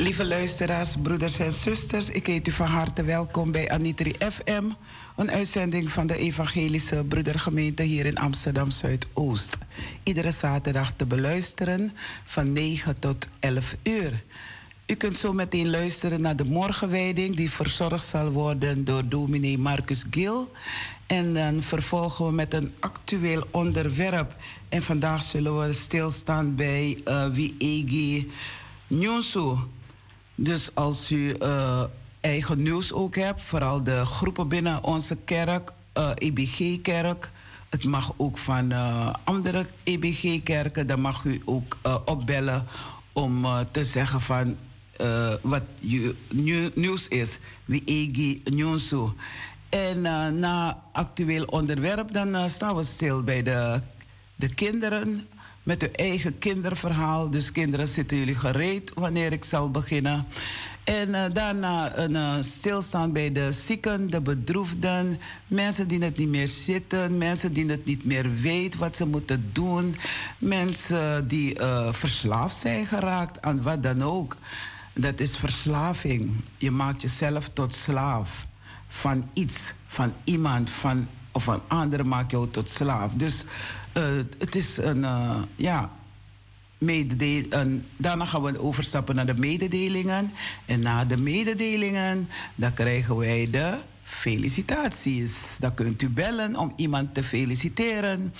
[0.00, 4.64] Lieve luisteraars, broeders en zusters, ik heet u van harte welkom bij Anitri FM,
[5.16, 9.58] een uitzending van de Evangelische Broedergemeente hier in Amsterdam Zuidoost.
[10.02, 11.92] Iedere zaterdag te beluisteren
[12.24, 14.22] van 9 tot 11 uur.
[14.86, 20.04] U kunt zo meteen luisteren naar de morgenwijding die verzorgd zal worden door dominee Marcus
[20.10, 20.52] Gil.
[21.06, 24.36] En dan vervolgen we met een actueel onderwerp.
[24.68, 28.30] En vandaag zullen we stilstaan bij uh, Wiegi
[28.86, 29.56] Nyonsu.
[30.42, 31.82] Dus als u uh,
[32.20, 37.30] eigen nieuws ook hebt, vooral de groepen binnen onze kerk, uh, eh, EBG-kerk.
[37.68, 40.86] Het mag ook van uh, andere EBG-kerken.
[40.86, 42.66] Dan mag u ook opbellen
[43.12, 44.56] om te zeggen van
[45.42, 45.62] wat
[46.74, 47.38] nieuws is.
[47.64, 48.94] Wie EG nieuws.
[49.68, 50.00] En
[50.38, 53.80] na actueel onderwerp, dan staan we stil bij de,
[54.36, 55.26] de kinderen
[55.62, 57.30] met uw eigen kinderverhaal.
[57.30, 60.26] Dus kinderen zitten jullie gereed wanneer ik zal beginnen.
[60.84, 66.28] En uh, daarna een uh, stilstaan bij de zieken, de bedroefden, mensen die het niet
[66.28, 69.96] meer zitten, mensen die het niet meer weten wat ze moeten doen,
[70.38, 74.36] mensen die uh, verslaafd zijn geraakt aan wat dan ook.
[74.94, 76.30] Dat is verslaving.
[76.56, 78.46] Je maakt jezelf tot slaaf
[78.88, 83.12] van iets, van iemand, van, of een ander maakt jou tot slaaf.
[83.12, 83.44] Dus
[84.38, 85.06] het is een,
[85.56, 85.90] ja,
[86.80, 87.84] mededelingen.
[87.96, 90.32] Daarna gaan we overstappen naar de mededelingen.
[90.66, 95.56] En na de mededelingen, dan krijgen wij de felicitaties.
[95.58, 98.34] Dan kunt u bellen om iemand te feliciteren.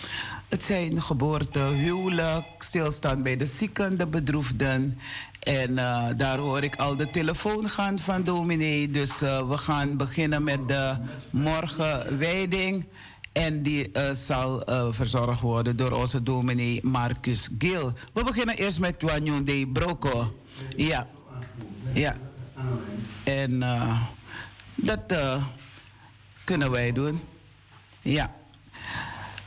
[0.49, 4.99] Het zijn geboorte, huwelijk, stilstaan bij de zieken, de bedroefden.
[5.41, 8.91] En uh, daar hoor ik al de telefoon gaan van dominee.
[8.91, 10.97] Dus we gaan beginnen met de
[11.31, 12.85] morgenwijding.
[13.33, 17.93] En die uh, zal uh, verzorgd worden door onze dominee Marcus Gil.
[18.13, 20.35] We beginnen eerst met Wanyon de Broco.
[20.77, 21.09] Ja.
[21.95, 22.17] Ja.
[23.25, 24.01] En uh,
[24.75, 25.01] dat
[26.45, 27.21] kunnen wij doen.
[28.03, 28.35] Ja.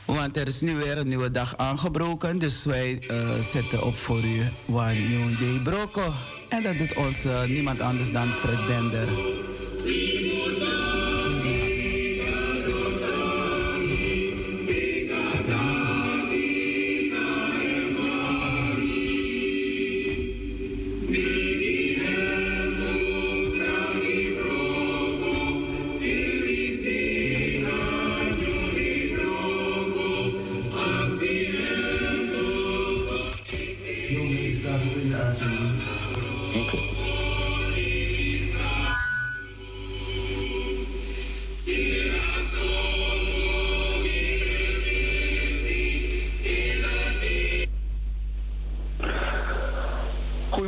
[0.04, 2.38] Want er is nu weer een nieuwe dag aangebroken.
[2.38, 2.98] Dus wij
[3.52, 6.12] zetten op voor u Wanyon de Broco.
[6.48, 9.08] En dat doet ons niemand anders dan Fred Bender.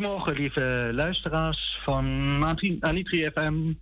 [0.00, 2.06] Lieve luisteraars van
[2.81, 3.72] Anitri FM.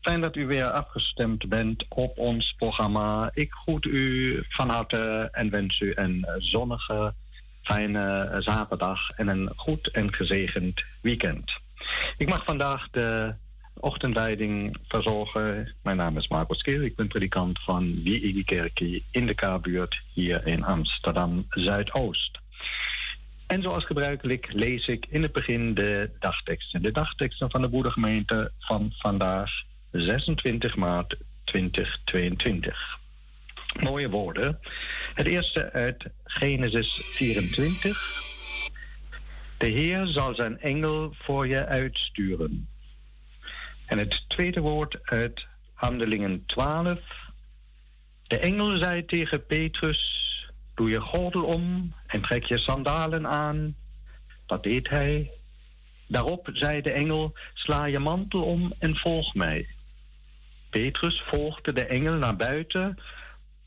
[0.00, 3.30] Fijn dat u weer afgestemd bent op ons programma.
[3.34, 7.14] Ik groet u van harte en wens u een zonnige,
[7.62, 11.52] fijne zaterdag en een goed en gezegend weekend.
[12.16, 13.34] Ik mag vandaag de
[13.74, 15.74] ochtendleiding verzorgen.
[15.82, 16.82] Mijn naam is Marcos Keel.
[16.82, 22.42] Ik ben predikant van Die Kerkie in de K-buurt hier in Amsterdam Zuidoost.
[23.54, 26.82] En zoals gebruikelijk lees ik in het begin de dagteksten.
[26.82, 29.50] De dagteksten van de Boerengemeente van vandaag
[29.90, 32.98] 26 maart 2022.
[33.80, 34.60] Mooie woorden.
[35.14, 38.22] Het eerste uit Genesis 24.
[39.58, 42.68] De Heer zal zijn engel voor je uitsturen.
[43.86, 46.98] En het tweede woord uit Handelingen 12.
[48.26, 50.23] De engel zei tegen Petrus:
[50.74, 53.74] Doe je gordel om en trek je sandalen aan.
[54.46, 55.30] Dat deed hij.
[56.06, 59.68] Daarop zei de engel: Sla je mantel om en volg mij.
[60.70, 62.98] Petrus volgde de engel naar buiten,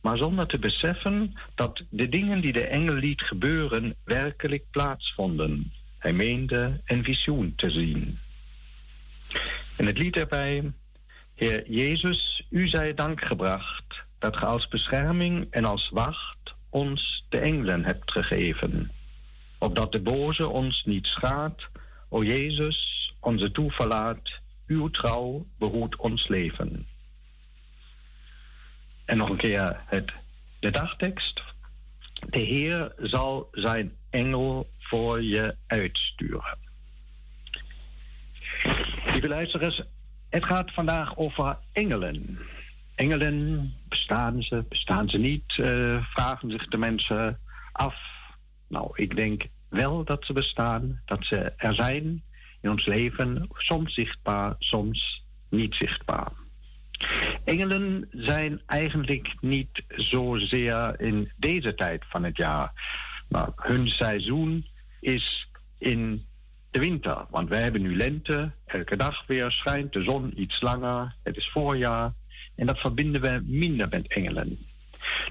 [0.01, 5.71] maar zonder te beseffen dat de dingen die de engel liet gebeuren werkelijk plaatsvonden.
[5.97, 8.19] Hij meende een visioen te zien.
[9.75, 10.71] En het lied erbij:
[11.35, 17.37] Heer Jezus, u zij dank gebracht dat ge als bescherming en als wacht ons de
[17.37, 18.91] engelen hebt gegeven,
[19.57, 21.67] opdat de boze ons niet schaadt.
[22.09, 24.29] O Jezus, onze toeverlaat,
[24.67, 26.85] uw trouw behoedt ons leven.
[29.05, 30.11] En nog een keer het,
[30.59, 31.41] de dagtekst.
[32.29, 36.57] De Heer zal zijn engel voor je uitsturen.
[39.11, 39.81] Lieve luisteraars,
[40.29, 42.39] het gaat vandaag over engelen.
[42.97, 45.57] Engelen, bestaan ze, bestaan ze niet?
[45.57, 47.39] Uh, vragen zich de mensen
[47.71, 47.95] af.
[48.67, 52.23] Nou, ik denk wel dat ze bestaan, dat ze er zijn
[52.61, 56.31] in ons leven, soms zichtbaar, soms niet zichtbaar.
[57.45, 62.71] Engelen zijn eigenlijk niet zozeer in deze tijd van het jaar.
[63.29, 64.67] Maar hun seizoen
[64.99, 66.25] is in
[66.71, 67.25] de winter.
[67.29, 71.49] Want wij hebben nu lente, elke dag weer schijnt de zon iets langer, het is
[71.49, 72.13] voorjaar.
[72.57, 74.59] En dat verbinden we minder met engelen.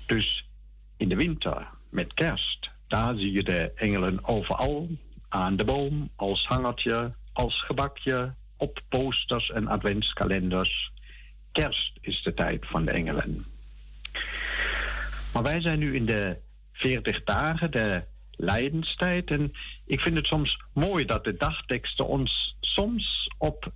[0.06, 0.48] Dus
[0.96, 4.88] in de winter met kerst, daar zie je de engelen overal.
[5.28, 10.92] Aan de boom, als hangertje, als gebakje, op posters en adventskalenders.
[11.52, 13.44] Kerst is de tijd van de engelen.
[15.32, 16.38] Maar wij zijn nu in de
[16.72, 19.30] 40 dagen, de lijdenstijd.
[19.30, 19.52] En
[19.86, 23.72] ik vind het soms mooi dat de dagteksten ons soms op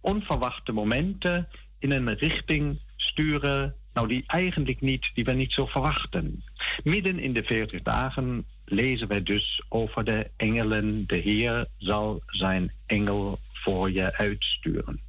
[0.00, 1.48] onverwachte momenten
[1.78, 6.44] in een richting sturen, nou die eigenlijk niet, die we niet zo verwachten.
[6.84, 11.06] Midden in de 40 dagen lezen wij dus over de engelen.
[11.06, 15.00] De Heer zal zijn engel voor je uitsturen.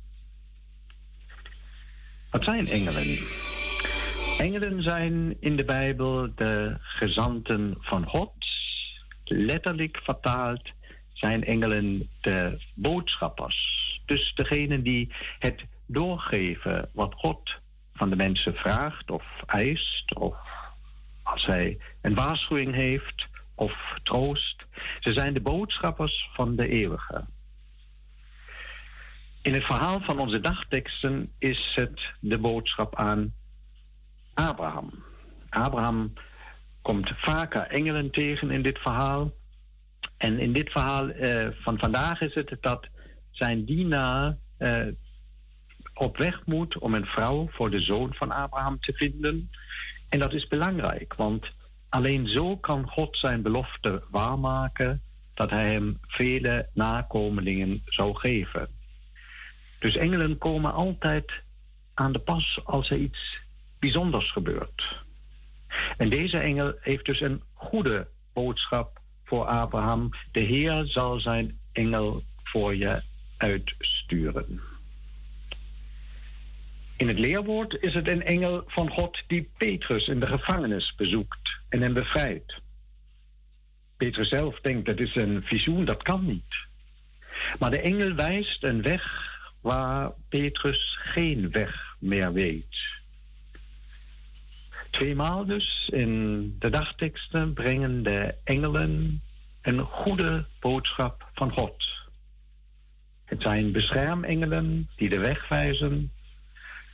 [2.30, 3.18] Wat zijn engelen?
[4.38, 8.34] Engelen zijn in de Bijbel de gezanten van God.
[9.24, 10.62] Letterlijk vertaald
[11.14, 14.02] zijn engelen de boodschappers.
[14.06, 17.60] Dus degene die het doorgeven wat God
[17.98, 20.38] van de mensen vraagt of eist, of
[21.24, 24.66] als hij een waarschuwing heeft of troost.
[25.00, 27.26] Ze zijn de boodschappers van de eeuwige.
[29.42, 33.34] In het verhaal van onze dagteksten is het de boodschap aan
[34.34, 35.04] Abraham.
[35.50, 36.14] Abraham
[36.82, 39.32] komt vaker engelen tegen in dit verhaal.
[40.18, 42.88] En in dit verhaal uh, van vandaag is het dat
[43.32, 44.88] zijn dienaar uh,
[45.98, 49.50] op weg moet om een vrouw voor de zoon van Abraham te vinden.
[50.10, 51.46] En dat is belangrijk, want
[51.90, 55.02] alleen zo kan God zijn belofte waarmaken
[55.34, 58.68] dat hij hem vele nakomelingen zou geven.
[59.80, 61.32] Dus engelen komen altijd
[61.94, 63.40] aan de pas als er iets
[63.80, 65.06] bijzonders gebeurt.
[65.98, 70.10] En deze engel heeft dus een goede boodschap voor Abraham.
[70.32, 73.02] De Heer zal zijn engel voor je
[73.38, 74.62] uitsturen.
[76.98, 81.50] In het leerwoord is het een engel van God die Petrus in de gevangenis bezoekt
[81.70, 82.62] en hem bevrijdt.
[83.98, 86.56] Petrus zelf denkt dat is een visioen, dat kan niet.
[87.60, 92.78] Maar de engel wijst een weg waar Petrus geen weg meer weet.
[94.90, 99.22] Tweemaal dus in de dagteksten brengen de engelen
[99.62, 101.86] een goede boodschap van God.
[103.26, 106.12] Het zijn beschermengelen die de weg wijzen.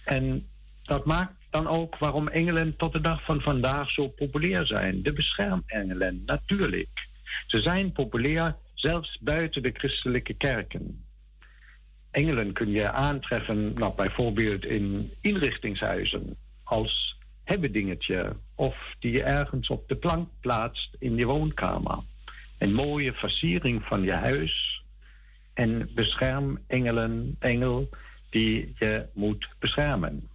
[0.03, 0.47] En
[0.83, 5.03] dat maakt dan ook waarom engelen tot de dag van vandaag zo populair zijn.
[5.03, 7.07] De beschermengelen, natuurlijk.
[7.47, 11.05] Ze zijn populair zelfs buiten de christelijke kerken.
[12.11, 19.87] Engelen kun je aantreffen, nou, bijvoorbeeld in inrichtingshuizen, als hebbedingetje, of die je ergens op
[19.87, 21.97] de plank plaatst in je woonkamer.
[22.57, 24.83] Een mooie versiering van je huis
[25.53, 27.89] en beschermengelen, engel
[28.33, 30.29] die je moet beschermen.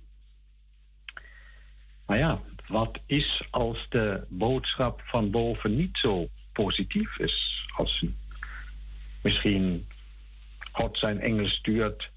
[2.06, 7.66] Maar ja, wat is als de boodschap van boven niet zo positief is?
[7.76, 8.04] Als
[9.22, 9.86] misschien
[10.72, 12.10] God zijn engel stuurt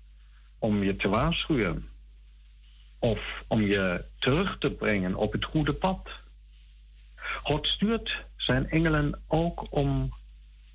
[0.60, 1.90] om je te waarschuwen.
[3.00, 6.10] Of om je terug te brengen op het goede pad.
[7.44, 10.14] God stuurt zijn engelen ook om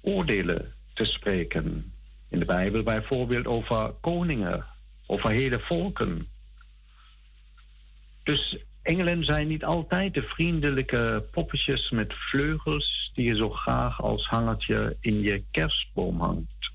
[0.01, 1.93] oordelen te spreken.
[2.29, 4.65] In de Bijbel bijvoorbeeld over koningen,
[5.07, 6.29] over hele volken.
[8.23, 14.27] Dus engelen zijn niet altijd de vriendelijke poppetjes met vleugels die je zo graag als
[14.27, 16.75] hangertje in je kerstboom hangt.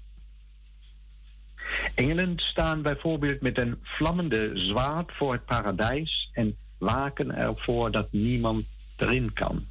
[1.96, 8.66] Engelen staan bijvoorbeeld met een vlammende zwaard voor het paradijs en waken ervoor dat niemand
[8.98, 9.66] erin kan.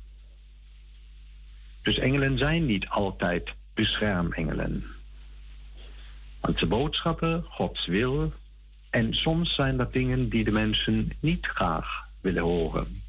[1.82, 4.84] Dus engelen zijn niet altijd beschermengelen.
[6.40, 8.32] Want ze boodschappen Gods wil
[8.90, 13.02] en soms zijn dat dingen die de mensen niet graag willen horen.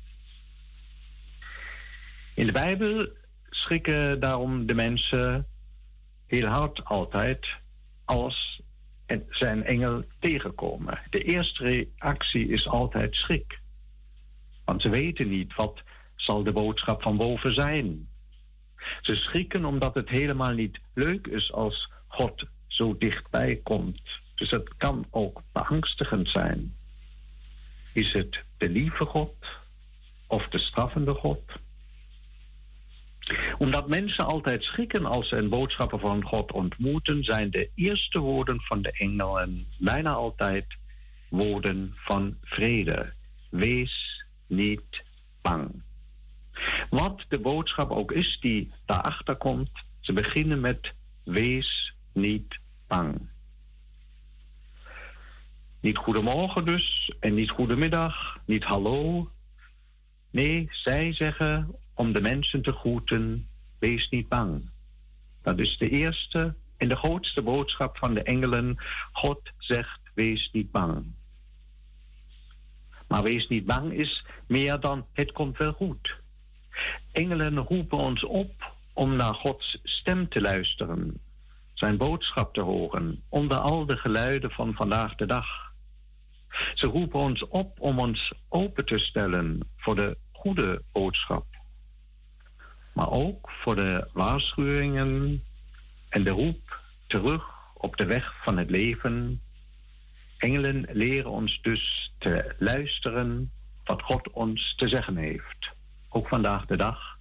[2.35, 3.07] In de Bijbel
[3.49, 5.47] schrikken daarom de mensen
[6.27, 7.47] heel hard altijd
[8.05, 8.61] als
[9.29, 10.99] zijn engel tegenkomen.
[11.09, 13.59] De eerste reactie is altijd schrik.
[14.65, 15.81] Want ze weten niet wat
[16.15, 18.09] zal de boodschap van boven zijn.
[19.01, 24.01] Ze schrikken omdat het helemaal niet leuk is als God zo dichtbij komt.
[24.41, 26.75] Dus het kan ook beangstigend zijn.
[27.93, 29.35] Is het de lieve God
[30.27, 31.41] of de straffende God?
[33.57, 38.61] Omdat mensen altijd schrikken als ze een boodschapper van God ontmoeten, zijn de eerste woorden
[38.61, 40.65] van de engelen bijna altijd
[41.29, 43.13] woorden van vrede.
[43.49, 45.03] Wees niet
[45.41, 45.81] bang.
[46.89, 50.93] Wat de boodschap ook is die daarachter komt, ze beginnen met
[51.23, 53.29] wees niet bang.
[55.81, 59.29] Niet goedemorgen dus en niet goedemiddag, niet hallo.
[60.29, 63.47] Nee, zij zeggen om de mensen te groeten,
[63.79, 64.69] wees niet bang.
[65.41, 68.77] Dat is de eerste en de grootste boodschap van de engelen.
[69.11, 71.05] God zegt, wees niet bang.
[73.07, 76.19] Maar wees niet bang is meer dan het komt wel goed.
[77.11, 81.21] Engelen roepen ons op om naar Gods stem te luisteren,
[81.73, 85.70] zijn boodschap te horen, onder al de geluiden van vandaag de dag.
[86.75, 91.45] Ze roepen ons op om ons open te stellen voor de goede boodschap.
[92.93, 95.43] maar ook voor de waarschuwingen
[96.09, 97.43] en de roep terug
[97.73, 99.41] op de weg van het leven.
[100.37, 103.51] Engelen leren ons dus te luisteren
[103.83, 105.75] wat God ons te zeggen heeft.
[106.09, 107.17] Ook vandaag de dag,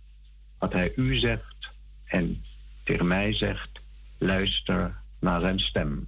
[0.59, 1.73] wat Hij u zegt
[2.05, 2.43] en
[2.85, 3.81] tegen mij zegt,
[4.19, 6.07] luister naar zijn stem.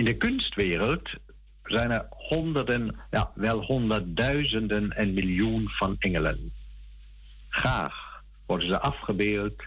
[0.00, 1.10] In de kunstwereld
[1.64, 6.52] zijn er honderden, ja wel honderdduizenden en miljoen van engelen.
[7.48, 9.62] Graag worden ze afgebeeld.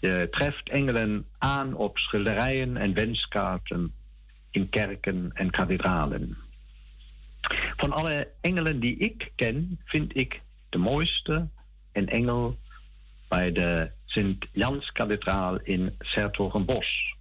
[0.00, 3.94] Je treft engelen aan op schilderijen en wenskaarten
[4.50, 6.36] in kerken en kathedralen.
[7.76, 11.48] Van alle engelen die ik ken, vind ik de mooiste
[11.92, 12.58] een engel
[13.28, 17.13] bij de Sint-Jans-kathedraal in Sertogenbosch.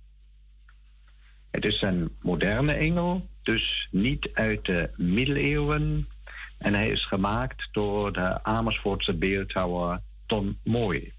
[1.53, 6.07] Het is een moderne engel, dus niet uit de middeleeuwen.
[6.57, 11.11] En hij is gemaakt door de Amersfoortse beeldhouwer Ton Mooi.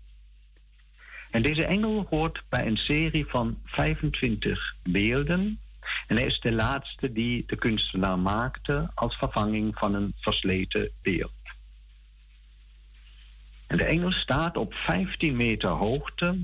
[1.31, 5.61] En deze engel hoort bij een serie van 25 beelden.
[6.07, 11.33] En hij is de laatste die de kunstenaar maakte als vervanging van een versleten beeld.
[13.67, 16.39] De engel staat op 15 meter hoogte.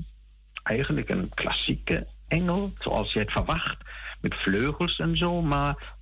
[0.63, 3.77] Eigenlijk een klassieke engel, zoals je het verwacht,
[4.21, 5.95] met vleugels en zo, maar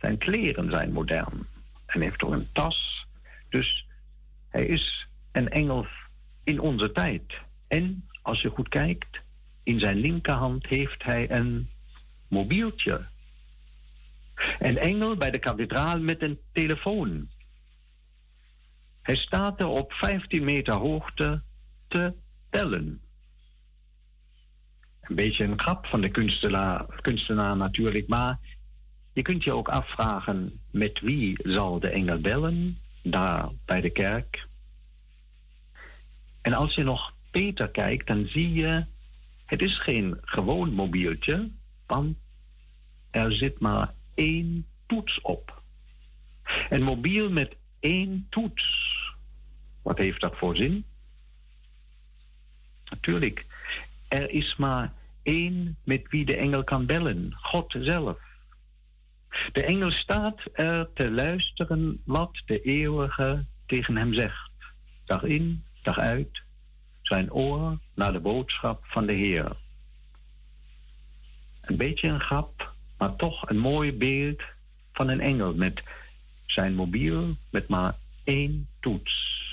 [0.00, 1.46] zijn kleren zijn modern.
[1.86, 3.06] En heeft ook een tas.
[3.48, 3.86] Dus
[4.48, 5.86] hij is een engel
[6.44, 7.22] in onze tijd.
[7.68, 9.22] En als je goed kijkt,
[9.62, 11.68] in zijn linkerhand heeft hij een
[12.28, 13.06] mobieltje.
[14.58, 17.28] Een engel bij de kathedraal met een telefoon.
[19.02, 21.42] Hij staat er op 15 meter hoogte
[21.88, 22.14] te
[22.50, 23.03] tellen.
[25.04, 26.08] Een beetje een grap van de
[27.00, 28.38] kunstenaar, natuurlijk, maar
[29.12, 34.46] je kunt je ook afvragen met wie zal de engel bellen daar bij de kerk.
[36.42, 38.84] En als je nog beter kijkt, dan zie je,
[39.46, 41.50] het is geen gewoon mobieltje,
[41.86, 42.16] want
[43.10, 45.62] er zit maar één toets op.
[46.68, 48.92] Een mobiel met één toets.
[49.82, 50.84] Wat heeft dat voor zin?
[52.84, 53.46] Natuurlijk,
[54.08, 58.18] er is maar één met wie de engel kan bellen, God zelf.
[59.52, 64.50] De engel staat er te luisteren wat de eeuwige tegen hem zegt.
[65.04, 66.42] Dag in, dag uit,
[67.02, 69.56] zijn oor naar de boodschap van de Heer.
[71.60, 74.42] Een beetje een grap, maar toch een mooi beeld
[74.92, 75.82] van een engel met
[76.46, 79.43] zijn mobiel met maar één toets.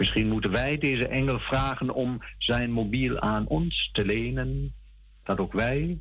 [0.00, 4.74] Misschien moeten wij deze engel vragen om zijn mobiel aan ons te lenen,
[5.24, 5.98] dat ook wij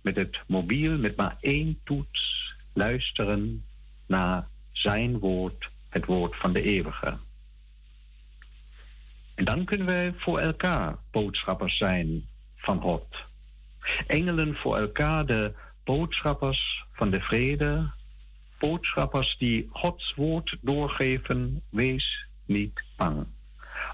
[0.00, 3.64] met het mobiel met maar één toets luisteren
[4.06, 7.18] naar zijn woord, het woord van de eeuwige.
[9.34, 13.06] En dan kunnen wij voor elkaar boodschappers zijn van God.
[14.06, 17.90] Engelen voor elkaar, de boodschappers van de vrede,
[18.58, 22.85] boodschappers die Gods woord doorgeven, wees niet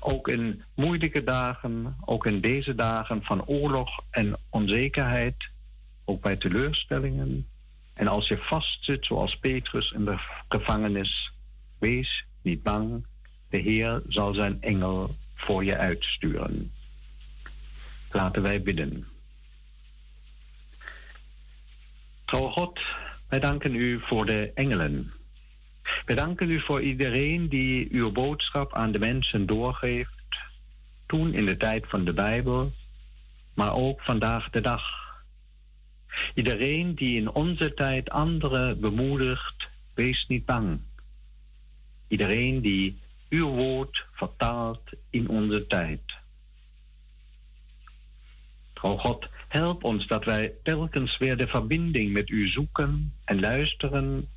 [0.01, 5.35] Ook in moeilijke dagen, ook in deze dagen van oorlog en onzekerheid,
[6.05, 7.47] ook bij teleurstellingen.
[7.95, 10.17] En als je vastzit, zoals Petrus in de
[10.49, 11.33] gevangenis,
[11.79, 13.05] wees niet bang.
[13.49, 16.73] De Heer zal zijn engel voor je uitsturen.
[18.11, 19.07] Laten wij bidden.
[22.25, 22.81] Trouw God,
[23.29, 25.13] wij danken u voor de engelen
[26.05, 30.11] we danken u voor iedereen die uw boodschap aan de mensen doorgeeft.
[31.07, 32.73] Toen in de tijd van de Bijbel,
[33.55, 34.83] maar ook vandaag de dag.
[36.35, 40.81] Iedereen die in onze tijd anderen bemoedigt, wees niet bang.
[42.09, 46.01] Iedereen die uw woord vertaalt in onze tijd.
[48.73, 54.29] Trouw God, help ons dat wij telkens weer de verbinding met u zoeken en luisteren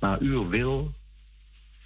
[0.00, 0.92] naar uw wil.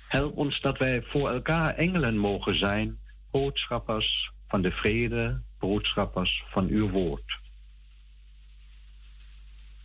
[0.08, 2.98] Help ons dat wij voor elkaar engelen mogen zijn,
[3.30, 7.42] boodschappers van de vrede, boodschappers van uw woord.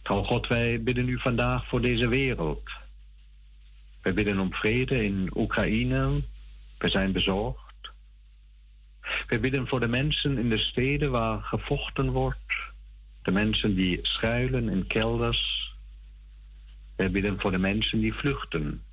[0.01, 2.69] Trouw God, wij bidden u vandaag voor deze wereld.
[4.01, 6.21] Wij bidden om vrede in Oekraïne.
[6.77, 7.69] We zijn bezorgd.
[9.27, 12.53] We bidden voor de mensen in de steden waar gevochten wordt.
[13.21, 15.58] De mensen die schuilen in kelders,
[16.99, 18.83] wij bidden voor de mensen die vluchten.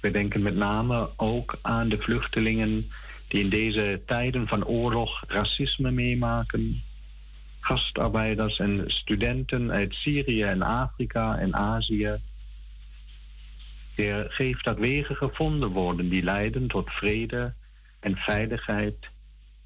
[0.00, 2.90] We denken met name ook aan de vluchtelingen
[3.28, 6.82] die in deze tijden van oorlog racisme meemaken.
[7.60, 12.14] Gastarbeiders en studenten uit Syrië en Afrika en Azië.
[13.94, 17.54] Heer, geef dat wegen gevonden worden die leiden tot vrede
[18.00, 18.96] en veiligheid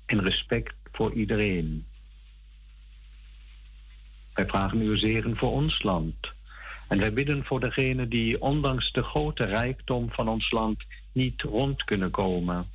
[0.06, 1.84] en respect voor iedereen.
[4.34, 6.16] Wij vragen uw zegen voor ons land.
[6.88, 11.84] En wij bidden voor degenen die ondanks de grote rijkdom van ons land niet rond
[11.84, 12.68] kunnen komen.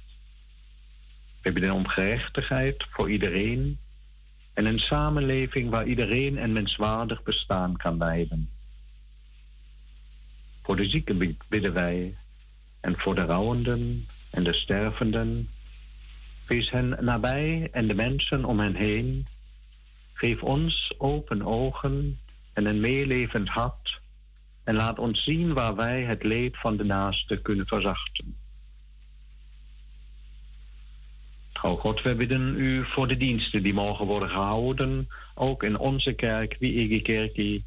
[1.42, 3.78] Wij bidden om gerechtigheid voor iedereen
[4.54, 8.50] en een samenleving waar iedereen een menswaardig bestaan kan leiden.
[10.62, 12.16] Voor de zieken bidden wij
[12.80, 15.50] en voor de rouwenden en de stervenden.
[16.48, 19.28] Wees hen nabij en de mensen om hen heen.
[20.18, 22.20] Geef ons open ogen
[22.54, 24.02] en een meelevend hart
[24.64, 28.36] en laat ons zien waar wij het leed van de naaste kunnen verzachten.
[31.52, 36.14] Trouw God, we bidden u voor de diensten die morgen worden gehouden, ook in onze
[36.14, 37.64] kerk, wie Kerkie.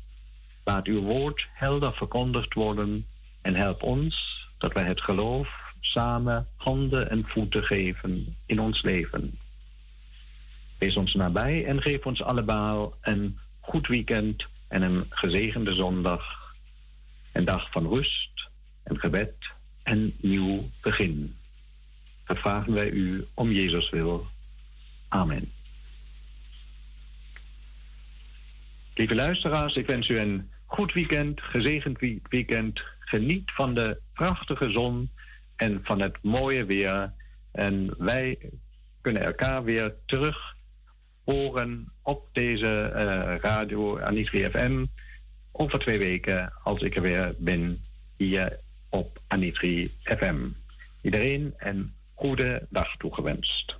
[0.65, 3.07] Laat uw woord helder verkondigd worden
[3.41, 9.39] en help ons dat wij het geloof samen handen en voeten geven in ons leven.
[10.79, 16.55] Wees ons nabij en geef ons allemaal een goed weekend en een gezegende zondag.
[17.33, 18.49] Een dag van rust
[18.83, 19.35] en gebed
[19.83, 21.37] en nieuw begin.
[22.27, 24.27] Dat vragen wij u om Jezus wil.
[25.09, 25.53] Amen.
[28.95, 32.83] Lieve luisteraars, ik wens u een goed weekend, gezegend weekend.
[32.99, 35.11] Geniet van de prachtige zon
[35.57, 37.13] en van het mooie weer.
[37.53, 38.39] En wij
[39.01, 40.57] kunnen elkaar weer terug
[41.33, 44.85] horen op deze uh, radio Anitri FM
[45.53, 47.85] over twee weken als ik er weer ben
[48.17, 50.37] hier op Anitri FM.
[51.03, 53.78] Iedereen een goede dag toegewenst.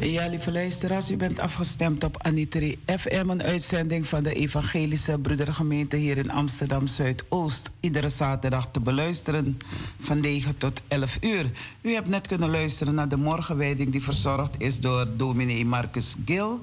[0.00, 5.96] Ja, lieve luisteraars, u bent afgestemd op Anitri FM, een uitzending van de Evangelische Broedergemeente
[5.96, 7.70] hier in Amsterdam Zuidoost.
[7.80, 9.58] Iedere zaterdag te beluisteren
[10.00, 11.50] van 9 tot 11 uur.
[11.82, 16.60] U hebt net kunnen luisteren naar de morgenwijding die verzorgd is door dominee Marcus Gil.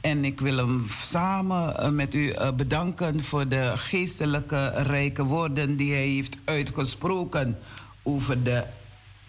[0.00, 5.76] En ik wil hem samen eh, met u eh, bedanken voor de geestelijke rijke woorden
[5.76, 7.58] die hij heeft uitgesproken
[8.02, 8.64] over de,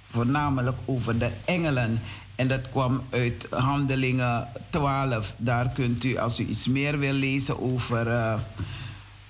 [0.10, 2.02] voornamelijk over de engelen.
[2.42, 5.34] En dat kwam uit Handelingen 12.
[5.38, 8.34] Daar kunt u, als u iets meer wil lezen over, uh,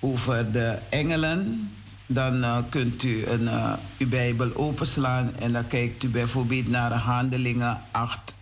[0.00, 1.70] over de engelen,
[2.06, 6.92] dan uh, kunt u een, uh, uw Bijbel openslaan en dan kijkt u bijvoorbeeld naar
[6.92, 8.34] Handelingen 8.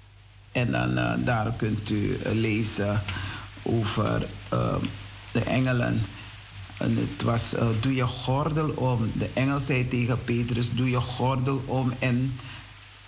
[0.53, 3.03] En dan daar kunt u lezen
[3.63, 4.27] over
[5.33, 6.03] de engelen.
[6.79, 9.13] En het was, doe je gordel om.
[9.19, 12.33] De engel zei tegen Petrus, doe je gordel om en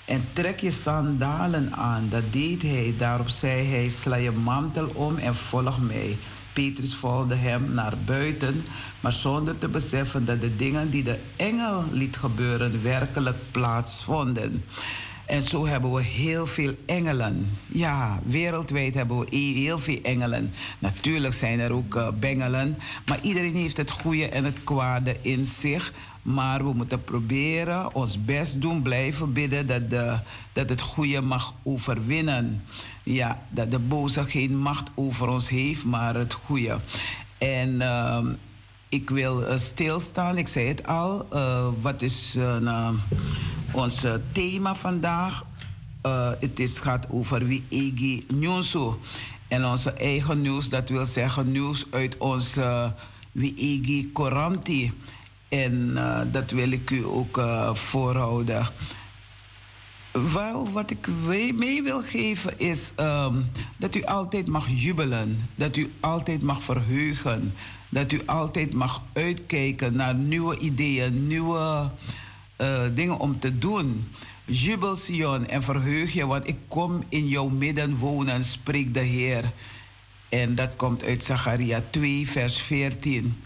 [0.04, 2.06] en trek je sandalen aan.
[2.08, 2.94] Dat deed hij.
[2.98, 6.16] Daarop zei hij: Sla je mantel om en volg mij.
[6.52, 8.64] Petrus volgde hem naar buiten,
[9.00, 14.64] maar zonder te beseffen dat de dingen die de engel liet gebeuren werkelijk plaatsvonden.
[15.26, 17.58] En zo hebben we heel veel engelen.
[17.66, 20.52] Ja, wereldwijd hebben we heel veel engelen.
[20.78, 25.46] Natuurlijk zijn er ook uh, bengelen, maar iedereen heeft het goede en het kwade in
[25.46, 25.92] zich.
[26.22, 30.18] Maar we moeten proberen, ons best doen, blijven bidden dat, de,
[30.52, 32.64] dat het goede mag overwinnen.
[33.02, 36.78] Ja, dat de boze geen macht over ons heeft, maar het goede.
[37.38, 38.18] En uh,
[38.88, 41.26] ik wil uh, stilstaan, ik zei het al.
[41.32, 42.88] Uh, wat is uh,
[43.72, 45.44] ons thema vandaag?
[46.40, 48.26] het is, gaat over wie Egi.
[49.48, 52.94] En onze eigen nieuws, dat wil zeggen nieuws uit onze
[53.32, 54.92] wie Egi Koranti.
[55.52, 58.66] En uh, dat wil ik u ook uh, voorhouden.
[60.32, 61.08] Wel, wat ik
[61.54, 65.48] mee wil geven is um, dat u altijd mag jubelen.
[65.54, 67.54] Dat u altijd mag verheugen.
[67.88, 71.90] Dat u altijd mag uitkijken naar nieuwe ideeën, nieuwe
[72.58, 74.08] uh, dingen om te doen.
[74.44, 79.52] Jubel Sion en verheug je, want ik kom in jouw midden wonen, spreekt de Heer.
[80.28, 83.42] En dat komt uit Zacharia 2, vers 14.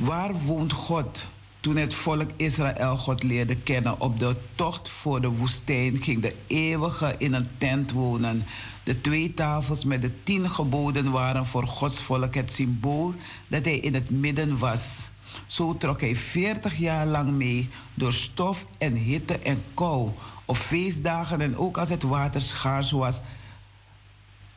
[0.00, 1.26] Waar woont God?
[1.60, 6.34] Toen het volk Israël God leerde kennen op de tocht voor de woestijn, ging de
[6.46, 8.44] eeuwige in een tent wonen.
[8.82, 13.14] De twee tafels met de tien geboden waren voor Gods volk het symbool
[13.48, 15.08] dat hij in het midden was.
[15.46, 20.10] Zo trok hij veertig jaar lang mee door stof en hitte en kou.
[20.44, 23.20] Op feestdagen en ook als het water schaars was,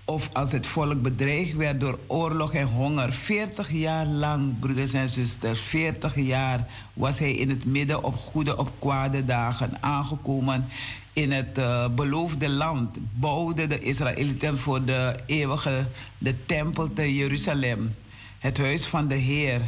[0.05, 3.13] of als het volk bedreigd werd door oorlog en honger.
[3.13, 8.57] 40 jaar lang, broeders en zusters, 40 jaar was hij in het midden op goede,
[8.57, 10.67] op kwade dagen aangekomen
[11.13, 12.97] in het uh, beloofde land.
[13.13, 15.87] Bouwden de Israëlieten voor de eeuwige
[16.17, 17.95] de tempel te Jeruzalem,
[18.39, 19.61] het huis van de Heer.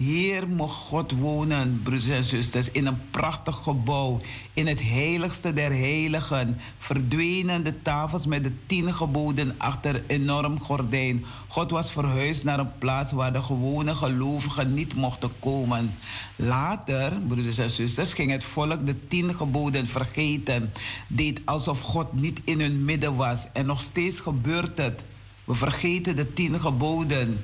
[0.00, 4.20] Hier mocht God wonen, broeders en zusters, in een prachtig gebouw,
[4.54, 6.56] in het heiligste der heiligen.
[6.78, 11.24] Verdwenen de tafels met de tien geboden achter enorm gordijn.
[11.48, 15.94] God was verhuisd naar een plaats waar de gewone gelovigen niet mochten komen.
[16.36, 20.72] Later, broeders en zusters, ging het volk de tien geboden vergeten.
[21.06, 23.46] Deed alsof God niet in hun midden was.
[23.52, 25.04] En nog steeds gebeurt het.
[25.44, 27.38] We vergeten de tien geboden.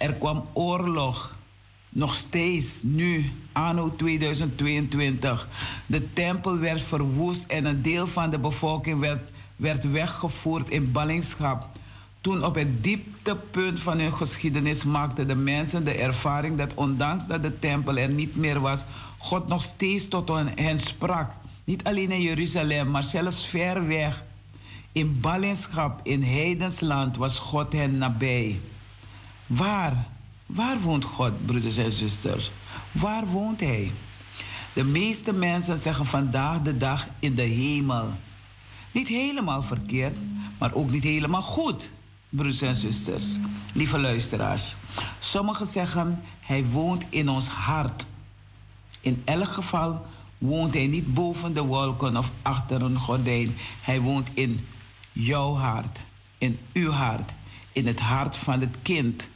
[0.00, 1.34] Er kwam oorlog.
[1.88, 5.48] Nog steeds, nu, anno 2022.
[5.86, 11.68] De tempel werd verwoest en een deel van de bevolking werd, werd weggevoerd in ballingschap.
[12.20, 17.42] Toen op het dieptepunt van hun geschiedenis maakten de mensen de ervaring dat ondanks dat
[17.42, 18.84] de tempel er niet meer was,
[19.18, 21.30] God nog steeds tot hen sprak.
[21.64, 24.24] Niet alleen in Jeruzalem, maar zelfs ver weg.
[24.92, 28.60] In ballingschap, in heidensland was God hen nabij.
[29.50, 30.06] Waar?
[30.46, 32.50] Waar woont God, broeders en zusters?
[32.92, 33.92] Waar woont Hij?
[34.72, 38.12] De meeste mensen zeggen vandaag de dag in de hemel.
[38.92, 40.16] Niet helemaal verkeerd,
[40.58, 41.90] maar ook niet helemaal goed,
[42.28, 43.36] broeders en zusters.
[43.72, 44.76] Lieve luisteraars.
[45.18, 48.06] Sommigen zeggen Hij woont in ons hart.
[49.00, 50.06] In elk geval
[50.38, 53.56] woont Hij niet boven de wolken of achter een gordijn.
[53.80, 54.66] Hij woont in
[55.12, 55.98] jouw hart,
[56.38, 57.32] in uw hart,
[57.72, 59.28] in het hart van het kind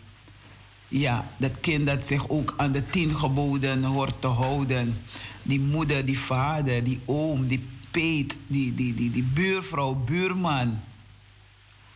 [0.88, 4.96] ja, dat kind dat zich ook aan de tien geboden hoort te houden.
[5.42, 10.80] Die moeder, die vader, die oom, die peet, die, die, die, die buurvrouw, buurman.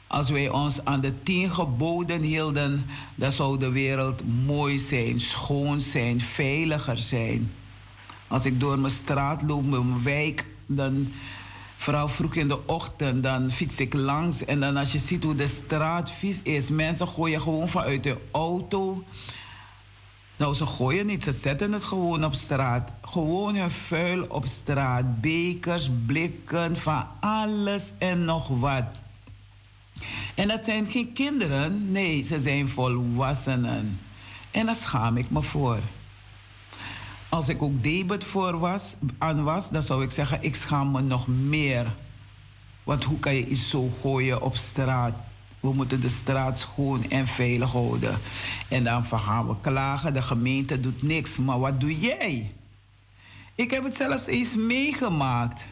[0.06, 5.80] Als wij ons aan de tien geboden hielden, dan zou de wereld mooi zijn, schoon
[5.80, 7.52] zijn, veiliger zijn.
[8.26, 11.12] Als ik door mijn straat loop, mijn wijk, dan
[11.80, 14.44] Vooral vroeg in de ochtend, dan fiets ik langs.
[14.44, 18.16] En dan als je ziet hoe de straat vies is, mensen gooien gewoon vanuit de
[18.32, 19.04] auto.
[20.36, 22.90] Nou, ze gooien niet, ze zetten het gewoon op straat.
[23.02, 25.20] Gewoon hun vuil op straat.
[25.20, 28.86] Bekers, blikken, van alles en nog wat.
[30.34, 34.00] En dat zijn geen kinderen, nee, ze zijn volwassenen.
[34.50, 35.80] En daar schaam ik me voor.
[37.28, 41.00] Als ik ook debet voor was, aan was, dan zou ik zeggen, ik schaam me
[41.00, 41.94] nog meer.
[42.84, 45.14] Want hoe kan je iets zo gooien op straat?
[45.60, 48.18] We moeten de straat schoon en veilig houden.
[48.68, 51.36] En dan gaan we klagen, de gemeente doet niks.
[51.36, 52.52] Maar wat doe jij?
[53.54, 55.66] Ik heb het zelfs eens meegemaakt.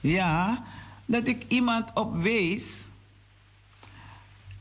[0.00, 0.64] Ja,
[1.06, 2.76] dat ik iemand opwees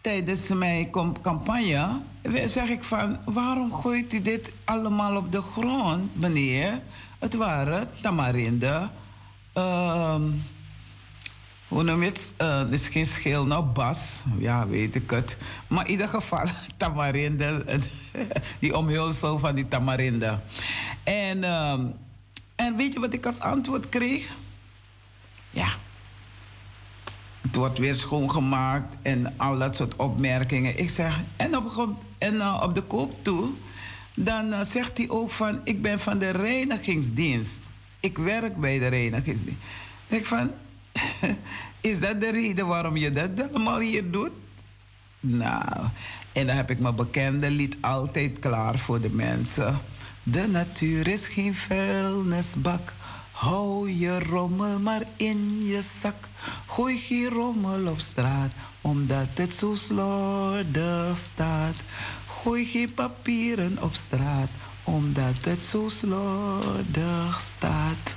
[0.03, 0.89] tijdens mijn
[1.21, 2.01] campagne
[2.45, 6.81] zeg ik van, waarom gooit u dit allemaal op de grond, meneer?
[7.19, 8.89] Het waren tamarinde.
[9.57, 10.15] Uh,
[11.67, 12.33] hoe noem je het?
[12.41, 14.23] Uh, het is geen schil, nou bas.
[14.37, 15.37] Ja, weet ik het.
[15.67, 16.45] Maar in ieder geval,
[16.77, 17.79] tamarinde.
[18.59, 20.39] die omhulsel van die tamarinde.
[21.03, 21.79] En, uh,
[22.55, 24.37] en weet je wat ik als antwoord kreeg?
[25.49, 25.67] Ja,
[27.43, 30.79] het wordt weer schoongemaakt en al dat soort opmerkingen.
[30.79, 33.49] Ik zeg, en op, en, uh, op de koop toe,
[34.15, 37.59] dan uh, zegt hij ook van, ik ben van de reinigingsdienst.
[37.99, 39.59] Ik werk bij de reinigingsdienst.
[40.07, 40.51] Ik van,
[41.81, 44.31] is dat de reden waarom je dat allemaal hier doet?
[45.19, 45.85] Nou,
[46.31, 49.79] en dan heb ik mijn bekende lied altijd klaar voor de mensen.
[50.23, 52.93] De natuur is geen vuilnisbak.
[53.33, 56.15] Hou je rommel maar in je zak.
[56.67, 61.75] Gooi geen rommel op straat, omdat het zo slordig staat.
[62.27, 64.49] Gooi geen papieren op straat,
[64.83, 68.15] omdat het zo slordig staat.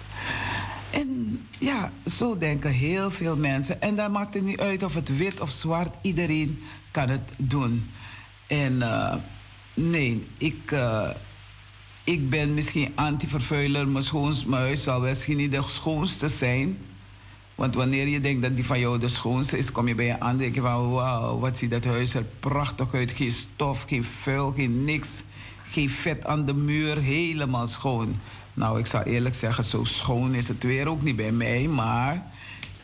[0.91, 3.81] En ja, zo denken heel veel mensen.
[3.81, 7.91] En dan maakt het niet uit of het wit of zwart, iedereen kan het doen.
[8.47, 9.15] En uh,
[9.75, 10.71] nee, ik.
[10.71, 11.11] Uh,
[12.07, 13.89] ik ben misschien anti-vervuiler.
[13.89, 14.05] Mijn,
[14.47, 16.79] mijn huis zal misschien niet de schoonste zijn.
[17.55, 20.21] Want wanneer je denkt dat die van jou de schoonste is, kom je bij je
[20.21, 23.11] aan en denk je van wauw, wat ziet dat huis er prachtig uit.
[23.11, 25.09] Geen stof, geen vuil, geen niks.
[25.71, 28.17] Geen vet aan de muur, helemaal schoon.
[28.55, 31.69] Nou, ik zal eerlijk zeggen, zo schoon is het weer ook niet bij mij.
[31.69, 32.27] Maar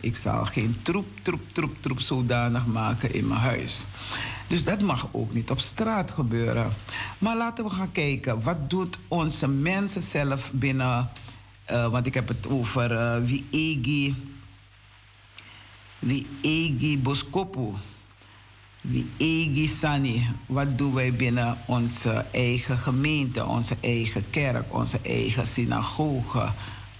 [0.02, 3.84] ik zal geen troep, troep, troep, troep zodanig maken in mijn huis.
[4.46, 6.72] Dus dat mag ook niet op straat gebeuren.
[7.18, 11.10] Maar laten we gaan kijken, wat doet onze mensen zelf binnen...
[11.70, 14.14] Uh, want ik heb het over uh, wie Egi...
[15.98, 17.72] Wie Egi Boskopu.
[18.80, 20.30] Wie Egi Sani.
[20.46, 26.53] Wat doen wij binnen onze eigen gemeente, onze eigen kerk, onze eigen synagoge?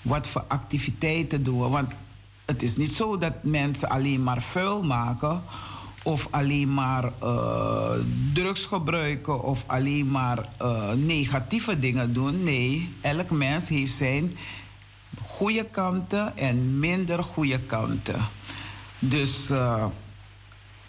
[0.03, 1.69] Wat voor activiteiten doen we?
[1.69, 1.93] Want
[2.45, 5.43] het is niet zo dat mensen alleen maar vuil maken
[6.03, 7.91] of alleen maar uh,
[8.33, 12.43] drugs gebruiken of alleen maar uh, negatieve dingen doen.
[12.43, 14.37] Nee, elk mens heeft zijn
[15.27, 18.21] goede kanten en minder goede kanten.
[18.99, 19.85] Dus uh,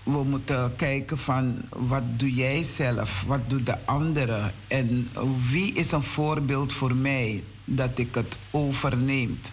[0.04, 5.10] we moeten kijken van wat doe jij zelf, wat doet de anderen en
[5.49, 9.51] wie is een voorbeeld voor mij dat ik het overneemt.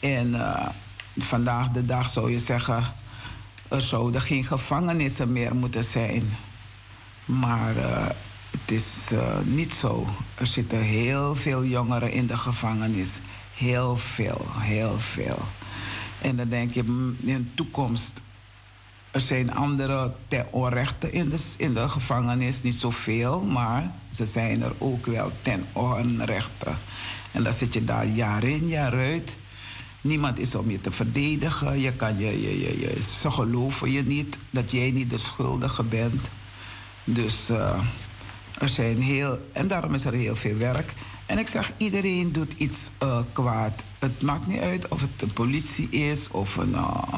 [0.00, 0.34] En
[1.18, 2.84] vandaag de dag zou je zeggen
[3.68, 6.36] er zouden geen gevangenissen meer moeten zijn.
[7.24, 8.06] Maar uh,
[8.50, 10.06] het is uh, niet zo.
[10.34, 13.18] Er zitten heel veel jongeren in de gevangenis.
[13.54, 15.38] Heel veel, heel veel.
[16.20, 18.20] En dan denk je, mm, in de toekomst,
[19.10, 24.62] er zijn andere ten onrechte in de, in de gevangenis, niet zoveel, maar ze zijn
[24.62, 26.70] er ook wel ten onrechte.
[27.32, 29.36] En dan zit je daar jaar in, jaar uit.
[30.08, 31.80] Niemand is om je te verdedigen.
[31.80, 35.82] Je kan je, je, je, je, ze geloven je niet dat jij niet de schuldige
[35.82, 36.20] bent.
[37.04, 37.80] Dus uh,
[38.58, 39.48] er zijn heel.
[39.52, 40.94] En daarom is er heel veel werk.
[41.26, 43.84] En ik zeg, iedereen doet iets uh, kwaad.
[43.98, 47.14] Het maakt niet uit of het de politie is of een, uh,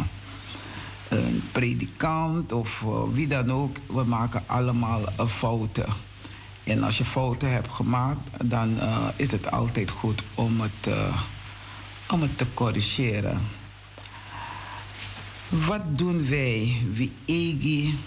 [1.09, 3.77] een predikant of wie dan ook.
[3.87, 5.87] We maken allemaal fouten.
[6.65, 8.79] En als je fouten hebt gemaakt, dan
[9.17, 10.95] is het altijd goed om het
[12.13, 13.41] om het te corrigeren.
[15.49, 17.99] Wat doen wij, wie Egi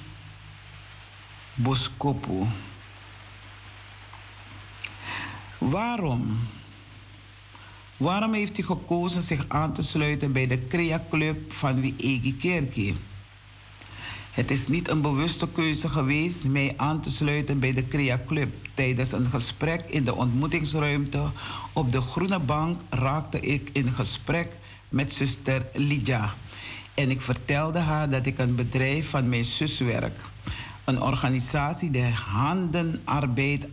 [1.54, 2.46] Boskopu?
[5.58, 6.48] Waarom?
[7.98, 12.38] Waarom heeft u gekozen zich aan te sluiten bij de Crea Club van Wie Egi
[12.38, 12.96] Kerkie?
[14.34, 18.54] Het is niet een bewuste keuze geweest mij aan te sluiten bij de Crea Club.
[18.74, 21.22] Tijdens een gesprek in de ontmoetingsruimte
[21.74, 24.48] op de Groene Bank raakte ik in gesprek
[24.90, 26.34] met zuster Lydia.
[26.94, 30.20] En ik vertelde haar dat ik een bedrijf van mijn zus werk.
[30.84, 33.66] Een organisatie die handenarbeid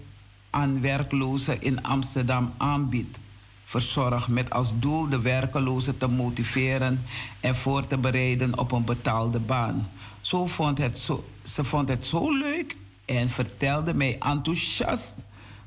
[0.51, 3.19] aan werklozen in Amsterdam aanbiedt.
[3.65, 7.05] Verzorg met als doel de werklozen te motiveren
[7.41, 9.89] en voor te bereiden op een betaalde baan.
[10.21, 15.15] Zo vond het zo, ze vond het zo leuk en vertelde mij enthousiast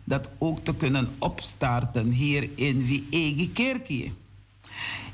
[0.03, 4.11] dat ook te kunnen opstarten hier in Wiegi Kerkje.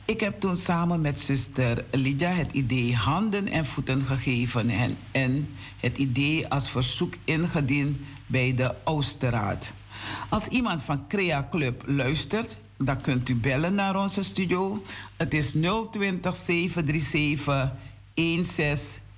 [0.06, 5.50] Ik heb toen samen met zuster Lydia het idee handen en voeten gegeven en, en
[5.80, 9.74] het idee als verzoek ingediend bij de Oosterraad.
[10.30, 14.84] Als iemand van Crea Club luistert, dan kunt u bellen naar onze studio.
[15.18, 15.52] Het is
[15.92, 17.72] 020 737
[18.14, 19.09] 1619.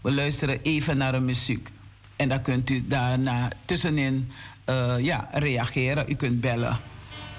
[0.00, 1.68] We luisteren even naar een muziek.
[2.16, 4.30] En dan kunt u daarna tussenin
[4.70, 6.04] uh, ja, reageren.
[6.10, 6.78] U kunt bellen.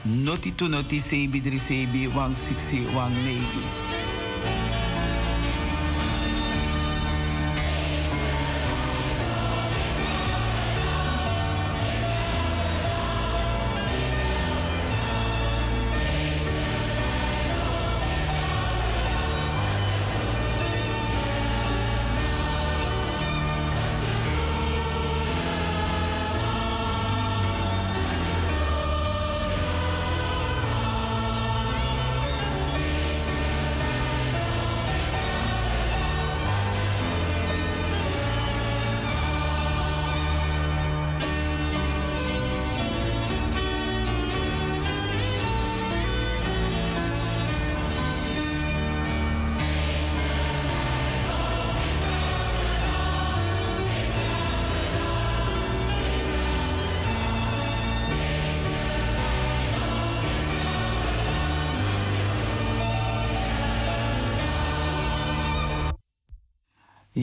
[0.02, 4.05] Noti to noti sebi 3 sebi 160 190.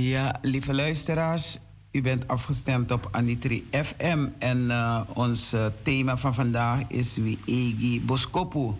[0.02, 1.58] Ja, lieve luisteraars,
[1.90, 8.00] u bent afgestemd op Anitri FM en uh, ons uh, thema van vandaag is Wiegi
[8.00, 8.70] Boskopu.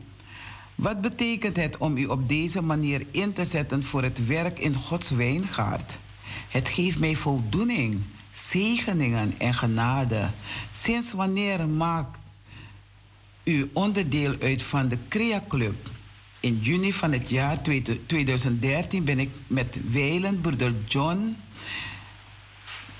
[0.75, 4.75] Wat betekent het om u op deze manier in te zetten voor het werk in
[4.75, 5.99] Gods wijngaard?
[6.49, 8.01] Het geeft mij voldoening,
[8.33, 10.31] zegeningen en genade.
[10.73, 12.19] Sinds wanneer maakt
[13.45, 15.91] u onderdeel uit van de Crea Club?
[16.43, 17.63] In juni van het jaar
[18.07, 21.37] 2013 ben ik met Weilen, broeder John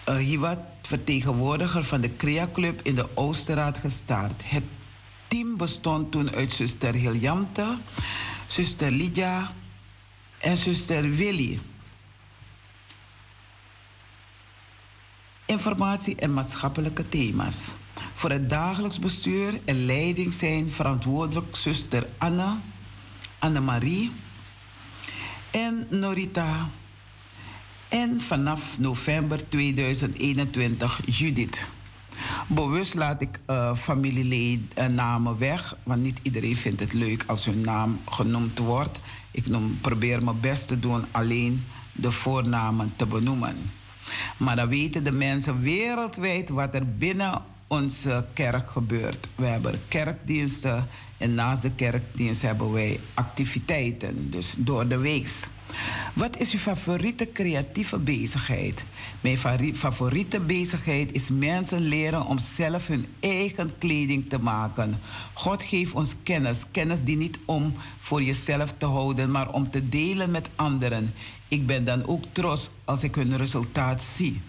[0.09, 4.43] uh, Hiwat, vertegenwoordiger van de Crea Club in de Oosterraad gestart.
[4.45, 4.63] Het
[5.29, 7.79] team bestond toen uit zuster Hiljamte,
[8.47, 9.53] zuster Lydia
[10.39, 11.61] en zuster Willy.
[15.47, 17.67] Informatie en maatschappelijke thema's.
[18.15, 22.61] Voor het dagelijks bestuur en leiding zijn verantwoordelijk zuster Anna
[23.43, 24.13] Annemarie
[25.51, 26.69] en Norita.
[27.89, 31.71] En vanaf november 2021 Judith.
[32.47, 33.77] Bewust laat ik uh,
[35.39, 39.01] weg, want niet iedereen vindt het leuk als hun naam genoemd wordt.
[39.31, 39.45] Ik
[39.81, 43.71] probeer mijn best te doen alleen de voornamen te benoemen.
[44.37, 49.29] Maar dan weten de mensen wereldwijd wat er binnen onze kerk gebeurt.
[49.35, 50.89] We hebben kerkdiensten
[51.23, 55.51] en naast de kerkdienst hebben wij activiteiten, dus door de week.
[56.15, 58.83] Wat is uw favoriete creatieve bezigheid?
[59.21, 59.39] Mijn
[59.75, 64.99] favoriete bezigheid is mensen leren om zelf hun eigen kleding te maken.
[65.33, 69.89] God geeft ons kennis, kennis die niet om voor jezelf te houden, maar om te
[69.89, 71.15] delen met anderen.
[71.49, 74.41] Ik ben dan ook trots als ik hun resultaat zie.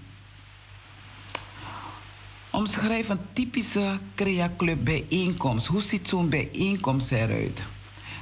[2.53, 5.67] Omschrijf een typische Crea Club bijeenkomst.
[5.67, 7.63] Hoe ziet zo'n bijeenkomst eruit?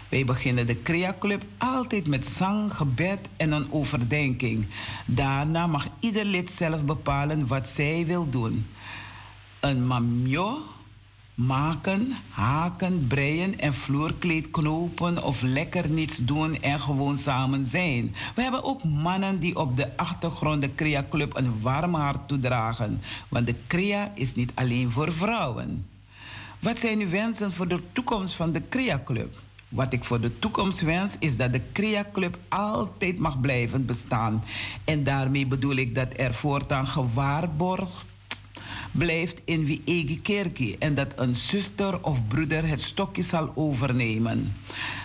[0.09, 4.65] Wij beginnen de Crea Club altijd met zang, gebed en een overdenking.
[5.05, 8.67] Daarna mag ieder lid zelf bepalen wat zij wil doen.
[9.59, 10.57] Een mamjo
[11.45, 18.15] maken, haken, breien en vloerkleed knopen of lekker niets doen en gewoon samen zijn.
[18.35, 23.01] We hebben ook mannen die op de achtergrond de Crea Club een warm hart toedragen,
[23.29, 25.85] want de Crea is niet alleen voor vrouwen.
[26.59, 29.39] Wat zijn uw wensen voor de toekomst van de Crea Club?
[29.69, 34.43] Wat ik voor de toekomst wens is dat de Crea Club altijd mag blijven bestaan.
[34.83, 38.05] En daarmee bedoel ik dat er voortaan gewaarborgd
[38.91, 44.55] blijft in wie eigen kerkie en dat een zuster of broeder het stokje zal overnemen.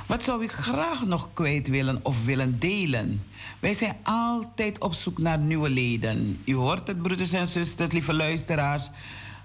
[0.07, 3.23] Wat zou ik graag nog kwijt willen of willen delen?
[3.61, 6.41] Wij zijn altijd op zoek naar nieuwe leden.
[6.45, 8.91] U hoort het, broeders en zusters, lieve luisteraars.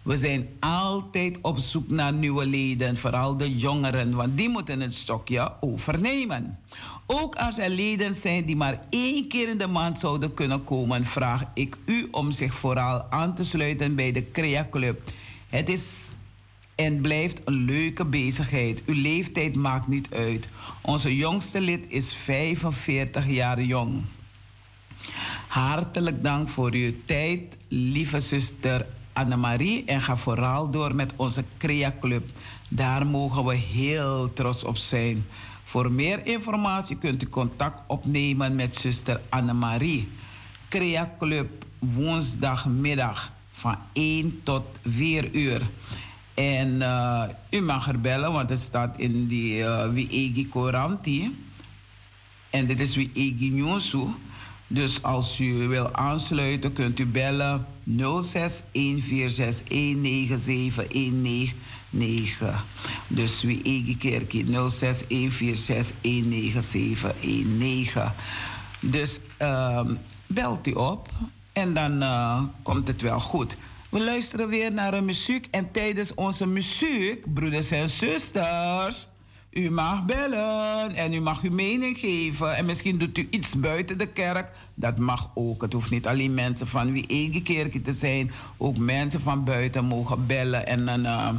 [0.02, 4.94] We zijn altijd op zoek naar nieuwe leden, vooral de jongeren, want die moeten het
[4.94, 6.60] stokje overnemen.
[7.06, 11.04] Ook als er leden zijn die maar één keer in de maand zouden kunnen komen,
[11.04, 15.12] vraag ik u om zich vooral aan te sluiten bij de Crea Club.
[15.50, 16.10] Het is
[16.76, 18.82] en blijft een leuke bezigheid.
[18.86, 20.50] Uw leeftijd maakt niet uit.
[20.82, 24.02] Onze jongste lid is 45 jaar jong.
[25.48, 29.86] Hartelijk dank voor uw tijd, lieve zuster Annemarie.
[29.86, 32.30] En ga vooral door met onze Crea Club.
[32.70, 35.26] Daar mogen we heel trots op zijn.
[35.64, 40.08] Voor meer informatie kunt u contact opnemen met zuster Annemarie.
[40.70, 45.70] Crea Club woensdagmiddag van 1 tot 4 uur.
[46.34, 51.36] En uh, u mag er bellen, want het staat in die uh, Wiegi Coranti.
[52.50, 54.08] En dit is Wiegi Nyonsu.
[54.74, 57.66] Dus als u wil aansluiten, kunt u bellen
[58.22, 62.66] 06 146 197 199.
[63.08, 68.12] Dus Wiegi Kerkie 06 146 197 19.
[68.80, 69.82] Dus uh,
[70.28, 71.10] belt u op
[71.54, 73.58] en dan uh, komt het wel goed.
[73.90, 75.48] We luisteren weer naar een muziek.
[75.52, 79.08] En tijdens onze muziek, broeders en zusters,
[79.52, 82.56] u mag bellen en u mag uw mening geven.
[82.56, 84.52] En misschien doet u iets buiten de kerk.
[84.76, 85.62] Dat mag ook.
[85.62, 88.32] Het hoeft niet alleen mensen van wie eigen kerk te zijn.
[88.58, 90.68] Ook mensen van buiten mogen bellen.
[90.68, 91.30] En dan uh,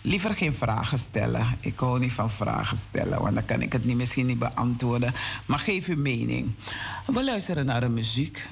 [0.00, 1.46] liever geen vragen stellen.
[1.60, 5.12] Ik hou niet van vragen stellen, want dan kan ik het niet, misschien niet beantwoorden.
[5.46, 6.50] Maar geef uw mening.
[7.06, 8.48] We luisteren naar een muziek.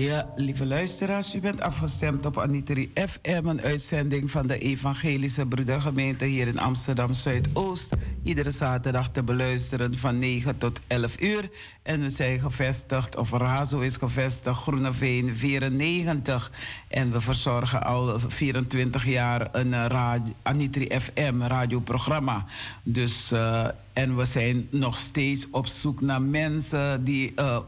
[0.00, 6.24] Ja, lieve luisteraars, u bent afgestemd op Anitri FM, een uitzending van de Evangelische Broedergemeente
[6.24, 7.92] hier in Amsterdam Zuidoost.
[8.22, 11.50] Iedere zaterdag te beluisteren van 9 tot 11 uur.
[11.82, 16.52] En we zijn gevestigd, of Razo is gevestigd, Groeneveen 94.
[16.88, 22.44] En we verzorgen al 24 jaar een radio, Anitri FM radioprogramma.
[22.82, 27.32] Dus, uh, en we zijn nog steeds op zoek naar mensen die.
[27.36, 27.58] Uh,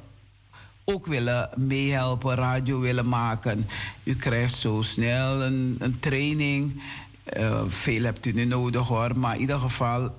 [0.85, 3.69] ook willen meehelpen, radio willen maken.
[4.03, 6.83] U krijgt zo snel een, een training.
[7.39, 10.15] Uh, veel hebt u niet nodig hoor, maar in ieder geval,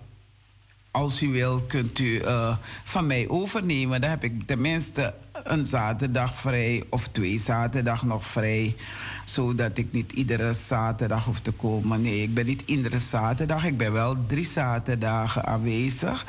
[0.92, 4.02] als u wil, kunt u uh, van mij overnemen.
[4.02, 8.76] Dan heb ik tenminste een zaterdag vrij of twee zaterdag nog vrij.
[9.26, 12.02] Zodat ik niet iedere zaterdag hoef te komen.
[12.02, 13.66] Nee, ik ben niet iedere zaterdag.
[13.66, 16.26] Ik ben wel drie zaterdagen aanwezig.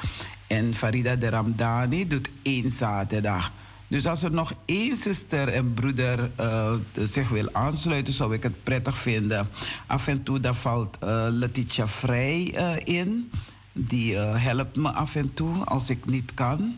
[0.47, 3.53] En Farida de Ramdani doet één zaterdag.
[3.95, 8.63] Dus als er nog één zuster en broeder uh, zich wil aansluiten, zou ik het
[8.63, 9.49] prettig vinden.
[9.87, 13.31] Af en toe daar valt uh, Letitia Vrij uh, in.
[13.73, 16.77] Die helpt me af en toe als ik niet kan.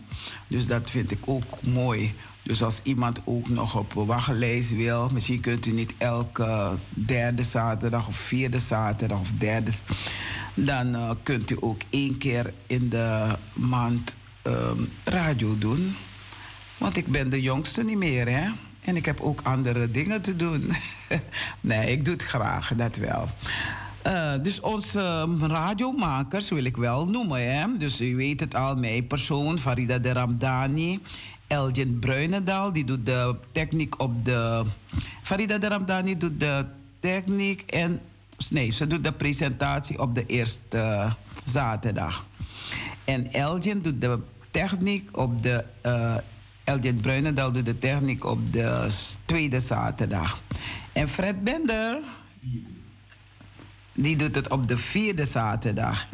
[0.48, 2.14] Dus dat vind ik ook mooi.
[2.42, 8.06] Dus als iemand ook nog op wachtlijst wil, misschien kunt u niet elke derde zaterdag
[8.06, 9.70] of vierde zaterdag of derde,
[10.54, 15.96] dan kunt u ook één keer in de maand um, radio doen.
[16.78, 18.50] Want ik ben de jongste niet meer, hè?
[18.80, 20.72] En ik heb ook andere dingen te doen.
[21.60, 23.28] nee, ik doe het graag, dat wel.
[24.06, 27.52] Uh, dus onze uh, radiomakers wil ik wel noemen.
[27.52, 27.76] Hè?
[27.78, 31.00] Dus u weet het al, mijn persoon, Farida de Ramdani.
[31.46, 34.64] Elgin Bruinendaal, die doet de techniek op de...
[35.22, 36.64] Farida de Ramdani doet de
[37.00, 38.00] techniek en...
[38.50, 41.12] Nee, ze doet de presentatie op de eerste uh,
[41.44, 42.26] zaterdag.
[43.04, 44.18] En Elgin doet de
[44.50, 45.64] techniek op de
[46.66, 48.88] Elgin Bruinendal doet de techniek op de
[49.24, 50.42] tweede zaterdag.
[50.92, 51.98] En Fred Bender,
[53.92, 56.06] die doet het op de vierde zaterdag.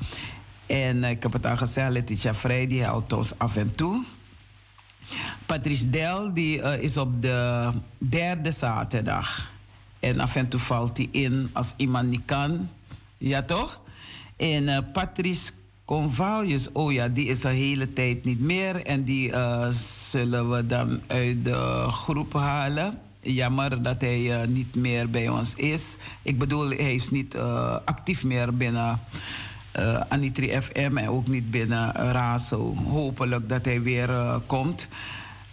[0.67, 4.05] En ik heb het al gezegd, Letitia Vrij, die helpt ons af en toe.
[5.47, 9.51] Patrice Del, die uh, is op de derde zaterdag.
[10.01, 12.69] En af en toe valt hij in als iemand niet kan.
[13.19, 13.81] Ja, toch?
[14.37, 15.53] En uh, Patrice
[15.93, 18.87] Convalius, oh ja, die is een hele tijd niet meer.
[18.87, 19.69] En die uh,
[20.11, 22.99] zullen we dan uit de groep halen.
[23.21, 25.97] Jammer dat hij uh, niet meer bij ons is.
[26.23, 29.01] Ik bedoel, hij is niet uh, actief meer binnen
[30.09, 32.75] Anitri FM en ook niet binnen RASO.
[32.75, 34.89] Hopelijk dat hij weer komt.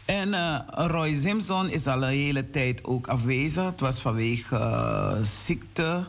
[0.06, 0.36] En
[0.68, 3.66] Roy Simpson is al een hele tijd ook afwezig.
[3.66, 6.08] Het was vanwege ziekte.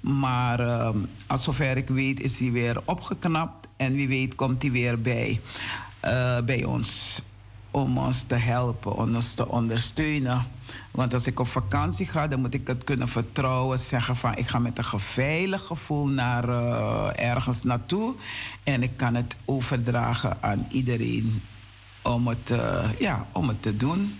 [0.00, 0.88] Maar uh,
[1.26, 3.68] als zover ik weet is hij weer opgeknapt.
[3.76, 5.40] En wie weet komt hij weer bij,
[6.04, 7.22] uh, bij ons.
[7.70, 10.46] Om ons te helpen, om ons te ondersteunen.
[10.90, 13.78] Want als ik op vakantie ga, dan moet ik het kunnen vertrouwen.
[13.78, 18.14] Zeggen van ik ga met een veilig gevoel naar uh, ergens naartoe.
[18.62, 21.42] En ik kan het overdragen aan iedereen
[22.02, 24.18] om het, uh, ja, om het te doen.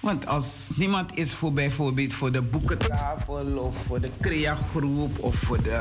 [0.00, 5.62] Want als niemand is voor bijvoorbeeld voor de boekentafel of voor de CREA-groep of voor
[5.62, 5.80] de,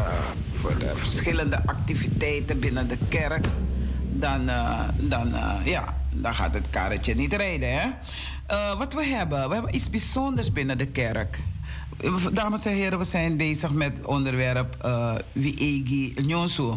[0.51, 3.45] voor de verschillende activiteiten binnen de kerk,
[4.09, 7.79] dan, uh, dan, uh, ja, dan gaat het karretje niet rijden.
[7.79, 7.87] Hè?
[8.51, 11.39] Uh, wat we hebben, we hebben iets bijzonders binnen de kerk.
[12.33, 16.73] Dames en heren, we zijn bezig met het onderwerp uh, Wiegi Nyonsu.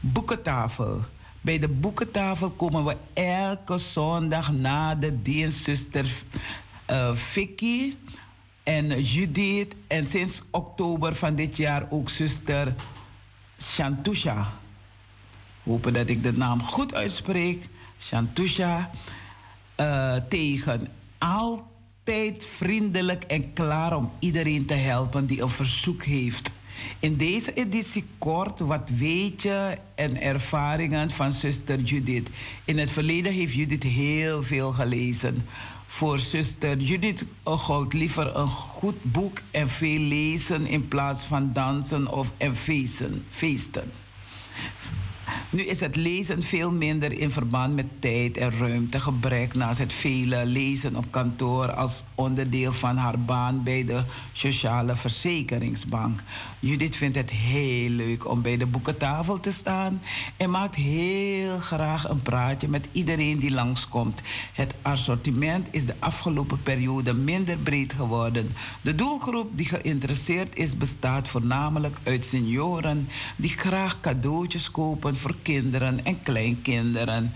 [0.00, 1.04] Boekentafel.
[1.40, 6.24] Bij de boekentafel komen we elke zondag na de dienst, zuster
[7.12, 7.94] Vicky
[8.62, 9.74] en Judith.
[9.86, 12.74] En sinds oktober van dit jaar ook zuster
[13.58, 14.52] Shantusha.
[15.62, 17.68] Hopen dat ik de naam goed uitspreek.
[17.98, 18.90] Shantusha.
[19.76, 20.88] Uh, tegen
[21.18, 26.50] altijd vriendelijk en klaar om iedereen te helpen die een verzoek heeft.
[26.98, 32.28] In deze editie kort wat weet je en ervaringen van zuster Judith.
[32.64, 35.46] In het verleden heeft Judith heel veel gelezen
[35.90, 42.12] voor zuster Judith Goud liever een goed boek en veel lezen in plaats van dansen
[42.12, 43.24] of en feesten.
[43.30, 43.92] feesten.
[45.50, 50.46] Nu is het lezen veel minder in verband met tijd en ruimtegebrek naast het vele
[50.46, 56.22] lezen op kantoor als onderdeel van haar baan bij de Sociale Verzekeringsbank.
[56.60, 60.02] Judith vindt het heel leuk om bij de boekentafel te staan
[60.36, 64.22] en maakt heel graag een praatje met iedereen die langskomt.
[64.52, 68.52] Het assortiment is de afgelopen periode minder breed geworden.
[68.80, 76.04] De doelgroep die geïnteresseerd is bestaat voornamelijk uit senioren die graag cadeautjes kopen voor kinderen
[76.04, 77.32] en kleinkinderen.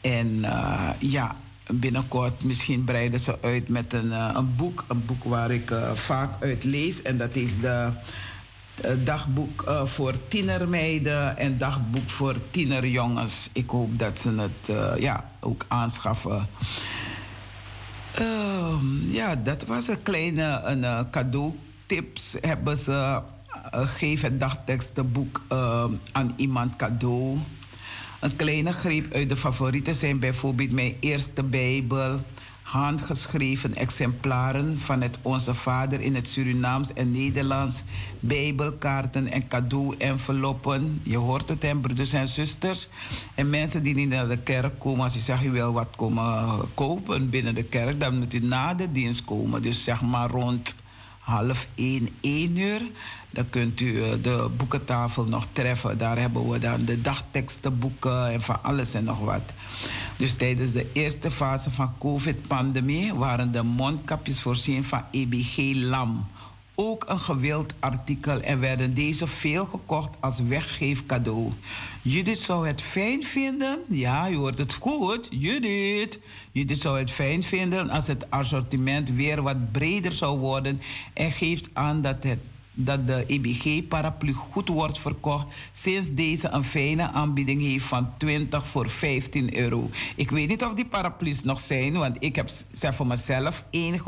[0.00, 4.84] En uh, ja, binnenkort misschien breiden ze uit met een, uh, een boek.
[4.88, 7.02] Een boek waar ik uh, vaak uit lees.
[7.02, 7.90] En dat is de
[9.04, 13.50] dagboek voor tienermeiden en dagboek voor tienerjongens.
[13.52, 16.48] Ik hoop dat ze het ja, ook aanschaffen.
[18.14, 23.20] Ehm, ja, dat was een kleine een, cadeautips hebben ze
[23.74, 27.38] uh, geef het dagtekstenboek uh, aan iemand cadeau.
[28.20, 32.20] Een kleine greep uit de favorieten zijn bijvoorbeeld mijn eerste Bijbel,
[32.68, 37.82] handgeschreven exemplaren van het Onze Vader in het Surinaams en Nederlands,
[38.20, 41.00] bijbelkaarten en cadeau-enveloppen.
[41.02, 42.88] Je hoort het, hè, broeders en zusters.
[43.34, 46.60] En mensen die niet naar de kerk komen, als je zegt je wil wat komen
[46.74, 49.62] kopen binnen de kerk, dan moet u na de dienst komen.
[49.62, 50.74] Dus zeg maar rond
[51.18, 52.82] half één, één uur.
[53.38, 55.98] Dan kunt u eh, de boekentafel nog treffen.
[55.98, 59.40] Daar hebben we dan de dagtekstenboeken en van alles en nog wat.
[60.16, 66.26] Dus tijdens de eerste fase van COVID-pandemie waren de mondkapjes voorzien van EBG-LAM.
[66.74, 71.52] Ook een gewild artikel en werden deze veel gekocht als weggeefcadeau.
[72.02, 76.20] Judith zou het fijn vinden, ja, je hoort het goed, Judith.
[76.52, 80.80] Judith zou het fijn vinden als het assortiment weer wat breder zou worden
[81.12, 82.38] en geeft aan dat het
[82.80, 88.88] dat de EBG-paraplu goed wordt verkocht sinds deze een fijne aanbieding heeft van 20 voor
[88.90, 89.90] 15 euro.
[90.16, 94.00] Ik weet niet of die paraplu's nog zijn, want ik heb ze voor mezelf één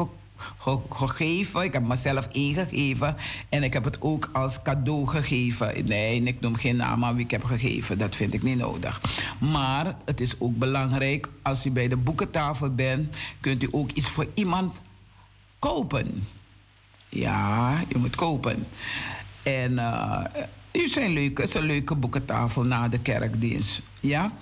[0.88, 1.62] gegeven.
[1.62, 3.16] Ik heb mezelf één gegeven
[3.48, 5.86] en ik heb het ook als cadeau gegeven.
[5.86, 7.98] Nee, ik noem geen naam aan wie ik heb gegeven.
[7.98, 9.00] Dat vind ik niet nodig.
[9.38, 14.08] Maar het is ook belangrijk, als u bij de boekentafel bent, kunt u ook iets
[14.08, 14.76] voor iemand
[15.58, 16.26] kopen.
[17.10, 18.66] Ja, je moet kopen.
[19.42, 20.22] En uh,
[20.70, 23.82] het zijn leuke, is een leuke boekentafel na de kerkdienst.
[24.00, 24.32] Ja?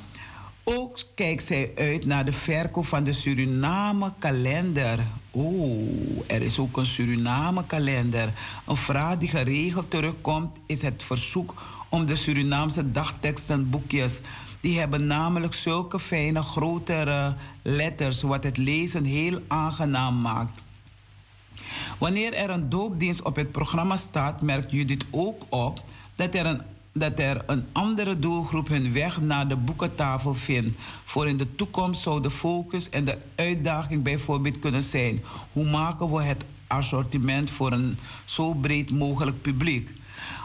[0.64, 5.06] Ook kijkt zij uit naar de verkoop van de Suriname kalender.
[5.34, 8.32] Oeh, er is ook een Suriname kalender.
[8.66, 11.54] Een vraag die geregeld terugkomt is het verzoek
[11.88, 14.20] om de Surinaamse dagtekstenboekjes.
[14.60, 20.60] Die hebben namelijk zulke fijne grotere letters, wat het lezen heel aangenaam maakt.
[21.98, 25.84] Wanneer er een doopdienst op het programma staat, merkt Judith ook op
[26.16, 26.60] dat er een
[26.92, 30.78] dat er een andere doelgroep hun weg naar de boekentafel vindt.
[31.04, 36.10] Voor in de toekomst zou de focus en de uitdaging bijvoorbeeld kunnen zijn: hoe maken
[36.10, 39.90] we het assortiment voor een zo breed mogelijk publiek?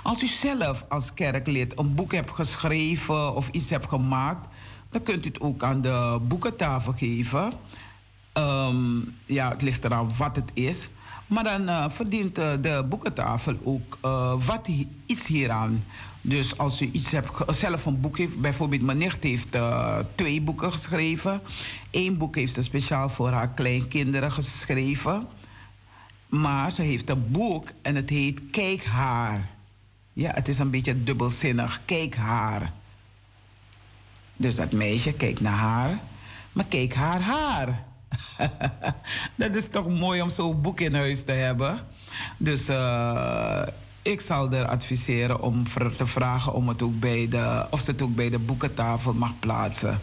[0.03, 4.47] Als u zelf als kerklid een boek hebt geschreven of iets hebt gemaakt,
[4.89, 7.53] dan kunt u het ook aan de boekentafel geven.
[8.33, 10.89] Ehm, ja, het ligt eraan wat het is.
[11.28, 14.69] Maar dan uh, verdient uh, de boekentafel ook uh, wat
[15.05, 15.84] iets hieraan.
[16.21, 19.57] Dus als u iets hebt, zelf een boek heeft, bijvoorbeeld mijn nicht heeft
[20.15, 21.41] twee boeken geschreven.
[21.91, 25.28] Eén boek heeft ze speciaal voor haar kleinkinderen geschreven.
[26.28, 29.49] Maar ze heeft een boek en het heet Kijk haar.
[30.13, 31.82] Ja, het is een beetje dubbelzinnig.
[31.86, 32.74] Kijk haar.
[34.36, 35.99] Dus dat meisje kijkt naar haar,
[36.51, 37.84] maar kijk haar haar.
[39.36, 41.80] dat is toch mooi om zo'n boek in huis te hebben.
[42.38, 43.61] Dus uh,
[44.01, 45.64] ik zal er adviseren om
[45.95, 49.39] te vragen om het ook bij de, of ze het ook bij de boekentafel mag
[49.39, 49.99] plaatsen.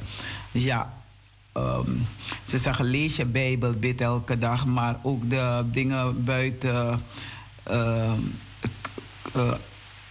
[0.50, 0.92] Ja,
[1.54, 2.06] um,
[2.44, 7.02] ze zeggen lees je Bijbel, bid elke dag, maar ook de dingen buiten
[7.70, 8.12] uh,
[9.36, 9.52] uh,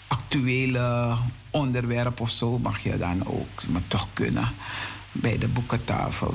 [0.08, 1.18] actuele
[1.50, 4.48] onderwerp of zo mag je dan ook maar toch kunnen
[5.12, 6.34] bij de boekentafel.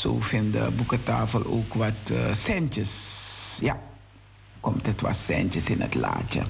[0.00, 3.58] Zo vindt de boekentafel ook wat uh, centjes.
[3.60, 3.80] Ja,
[4.60, 6.42] komt het wat centjes in het laadje.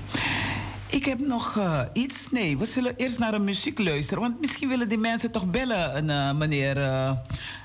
[0.86, 2.30] Ik heb nog uh, iets.
[2.30, 4.22] Nee, we zullen eerst naar een muziek luisteren.
[4.22, 6.76] Want misschien willen die mensen toch bellen, uh, meneer,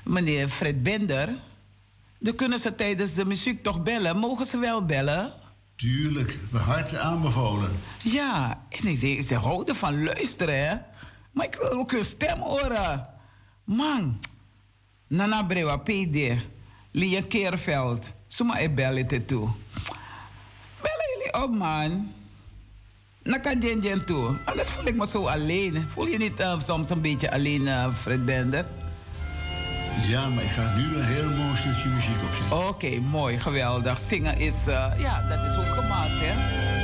[0.04, 1.28] meneer Fred Bender.
[2.18, 4.16] Dan kunnen ze tijdens de muziek toch bellen.
[4.16, 5.32] Mogen ze wel bellen?
[5.76, 7.70] Tuurlijk, we harte aanbevolen.
[8.02, 10.74] Ja, en ik denk, ze houden van luisteren, hè?
[11.32, 13.06] Maar ik wil ook hun stem horen.
[13.64, 14.18] Man,
[15.12, 16.40] Nana Brewa, PD,
[16.92, 18.12] Lia Keerveld.
[18.28, 19.48] Suma e bellen te toe.
[20.80, 22.12] Bellen jullie op, man.
[23.22, 24.38] Naka Jen toe.
[24.44, 25.84] Anders voel ik me zo alleen.
[25.88, 28.66] Voel je niet uh, soms een beetje alleen, uh, Fred Bender?
[30.06, 32.56] Ja, maar ik ga nu een heel mooi stukje muziek opzetten.
[32.56, 33.98] Oké, okay, mooi, geweldig.
[33.98, 36.81] Zingen is, uh, ja, dat is ook gemaakt, hè?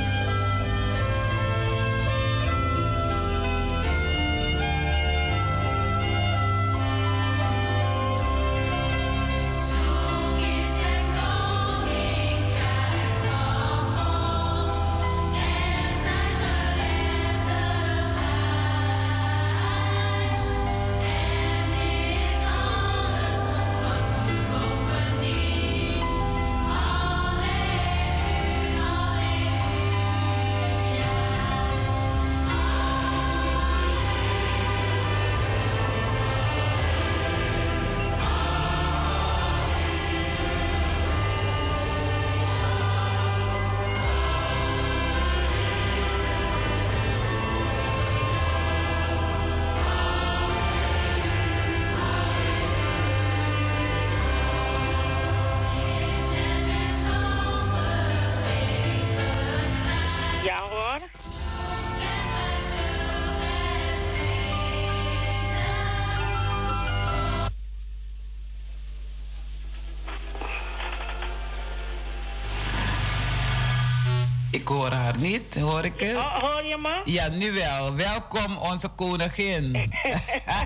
[74.69, 76.15] Hoor haar niet, hoor ik het?
[76.15, 77.01] Oh, hoor je me?
[77.05, 77.95] Ja, nu wel.
[77.95, 79.93] Welkom, onze koningin.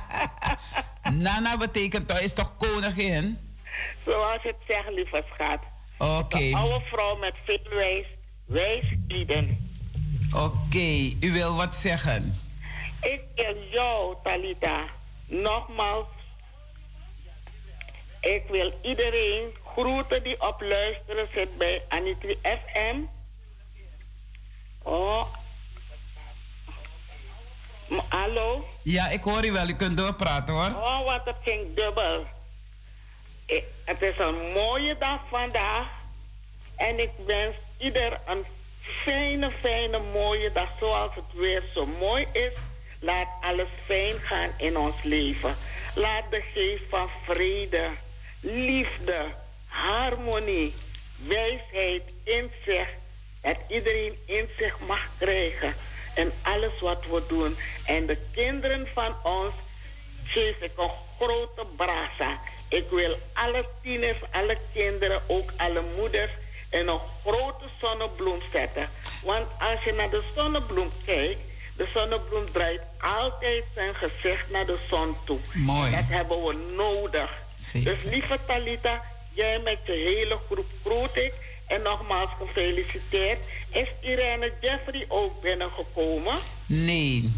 [1.24, 3.38] Nana betekent toch, is toch koningin?
[4.06, 5.60] Zoals het zegt, lieve schat.
[5.98, 6.12] Oké.
[6.12, 6.48] Okay.
[6.50, 8.06] Een oude vrouw met veel wijs,
[8.46, 9.72] wijsheden.
[10.34, 11.18] Oké, okay.
[11.20, 12.42] u wil wat zeggen?
[13.02, 14.86] Ik wil jou, Talita,
[15.26, 16.06] nogmaals.
[18.22, 22.96] Ik wil iedereen groeten die op luisteren zit bij Anitri FM.
[24.84, 25.26] Oh.
[28.08, 28.68] Hallo?
[28.82, 29.68] Ja, ik hoor u wel.
[29.68, 30.82] U kunt doorpraten hoor.
[30.84, 32.26] Oh, wat het ging dubbel.
[33.46, 35.88] Ik, het is een mooie dag vandaag.
[36.76, 38.46] En ik wens ieder een
[38.82, 40.70] fijne, fijne, mooie dag.
[40.80, 42.52] Zoals het weer zo mooi is.
[43.00, 45.56] Laat alles fijn gaan in ons leven.
[45.96, 47.90] Laat de geest van vrede,
[48.40, 49.26] liefde,
[49.68, 50.74] harmonie,
[51.16, 53.03] wijsheid, inzicht.
[53.44, 55.76] Dat iedereen inzicht mag krijgen
[56.16, 57.58] in alles wat we doen.
[57.86, 59.54] En de kinderen van ons
[60.24, 62.40] geef ik een grote brasa.
[62.68, 66.32] Ik wil alle tieners, alle kinderen, ook alle moeders
[66.70, 68.90] in een grote zonnebloem zetten.
[69.24, 71.40] Want als je naar de zonnebloem kijkt,
[71.78, 75.40] de zonnebloem draait altijd zijn gezicht naar de zon toe.
[75.54, 75.92] Mooi.
[75.92, 77.42] Dat hebben we nodig.
[77.60, 77.94] Zeker.
[77.94, 81.34] Dus lieve Talita, jij met je hele groep groet ik.
[81.68, 83.40] En nogmaals gefeliciteerd.
[83.70, 86.34] Is Irene Jeffrey ook binnengekomen?
[86.66, 87.34] Nee.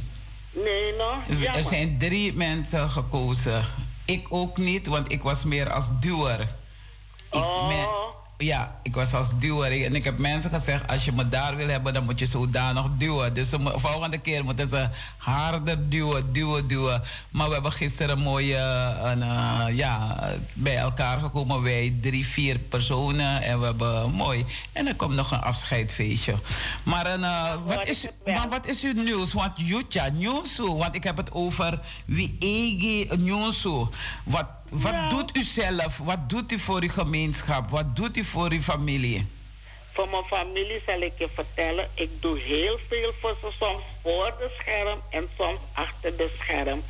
[0.51, 1.55] Nee, nog?
[1.55, 3.65] Er zijn drie mensen gekozen.
[4.05, 6.39] Ik ook niet, want ik was meer als duwer.
[7.31, 7.67] Ik oh.
[8.37, 9.85] Ja, ik was als duwer.
[9.85, 12.85] En ik heb mensen gezegd, als je me daar wil hebben, dan moet je zodanig
[12.97, 13.33] duwen.
[13.33, 17.01] Dus de volgende keer moeten ze harder duwen, duwen, duwen.
[17.29, 20.17] Maar we hebben gisteren mooi uh, ja,
[20.53, 21.61] bij elkaar gekomen.
[21.61, 23.41] Wij drie, vier personen.
[23.41, 24.45] En we hebben mooi.
[24.71, 26.35] En er komt nog een afscheidfeestje.
[26.83, 29.33] Maar, uh, wat, is, maar wat is uw nieuws?
[29.33, 30.57] Want Jutja, nieuws.
[30.57, 33.67] Want ik heb het over wie Ege nieuws.
[34.23, 34.45] Wat
[34.81, 35.97] wat doet u zelf?
[35.97, 37.69] Wat doet u voor uw gemeenschap?
[37.69, 39.27] Wat doet u voor uw familie?
[39.93, 41.89] Voor mijn familie zal ik je vertellen.
[41.93, 43.49] Ik doe heel veel voor ze.
[43.59, 46.83] Soms voor de scherm en soms achter de scherm.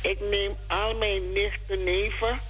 [0.00, 2.40] Ik neem al mijn nichten, neven,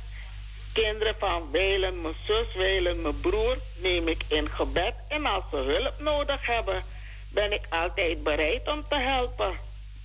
[0.72, 4.94] kinderen van Weilen, mijn zus, Weilen, mijn broer, neem ik in gebed.
[5.08, 6.82] En als ze hulp nodig hebben,
[7.28, 9.52] ben ik altijd bereid om te helpen.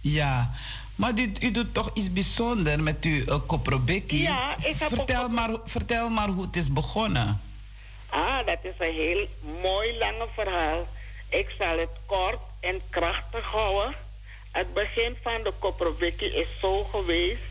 [0.01, 0.51] Ja,
[0.99, 4.21] maar u, u doet toch iets bijzonders met uw uh, koprobekkie.
[4.21, 7.41] Ja, ik heb vertel, maar, vertel maar hoe het is begonnen.
[8.09, 9.27] Ah, dat is een heel
[9.61, 10.87] mooi lange verhaal.
[11.29, 13.95] Ik zal het kort en krachtig houden.
[14.51, 17.41] Het begin van de koprobekkie is zo geweest.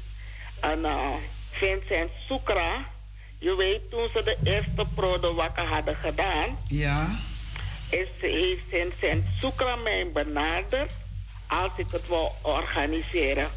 [0.60, 1.14] En uh,
[1.50, 2.88] Vincent Soekra,
[3.38, 6.58] je weet toen ze de eerste Prodo wakker hadden gedaan.
[6.66, 7.18] Ja.
[7.88, 10.90] Is, heeft Vincent Soekra mij benaderd
[11.48, 13.50] als ik het wil organiseren.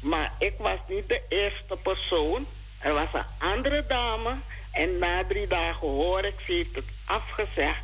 [0.00, 2.46] Maar ik was niet de eerste persoon.
[2.78, 4.36] Er was een andere dame.
[4.72, 7.82] En na drie dagen hoor ik, ze heeft het afgezegd.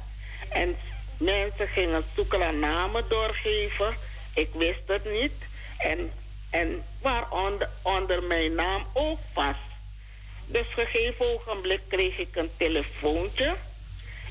[0.48, 0.76] En
[1.16, 3.96] mensen gingen zoeken naar namen doorgeven.
[4.34, 5.32] Ik wist het niet.
[5.78, 6.12] En,
[6.50, 9.58] en waaronder onder mijn naam ook vast.
[10.46, 13.56] Dus gegeven ogenblik kreeg ik een telefoontje.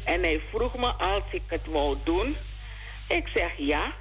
[0.03, 2.37] En hij vroeg me als ik het wou doen.
[3.07, 3.93] Ik zeg ja.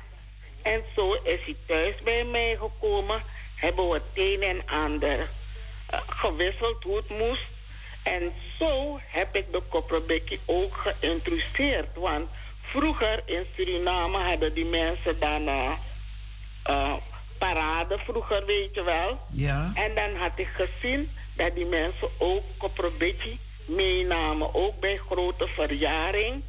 [0.72, 3.22] En zo is hij thuis bij mij gekomen.
[3.54, 7.46] Hebben we het een en ander uh, gewisseld hoe het moest.
[8.02, 11.88] En zo heb ik de kopperbekkie ook geïntroduceerd.
[11.94, 12.28] Want
[12.62, 15.72] vroeger in Suriname hadden die mensen dan uh,
[16.70, 16.94] uh,
[17.38, 19.20] parade, vroeger weet je wel.
[19.32, 19.72] Ja.
[19.74, 24.54] En dan had ik gezien dat die mensen ook kopperbekkie meenamen.
[24.54, 26.42] Ook bij grote verjaring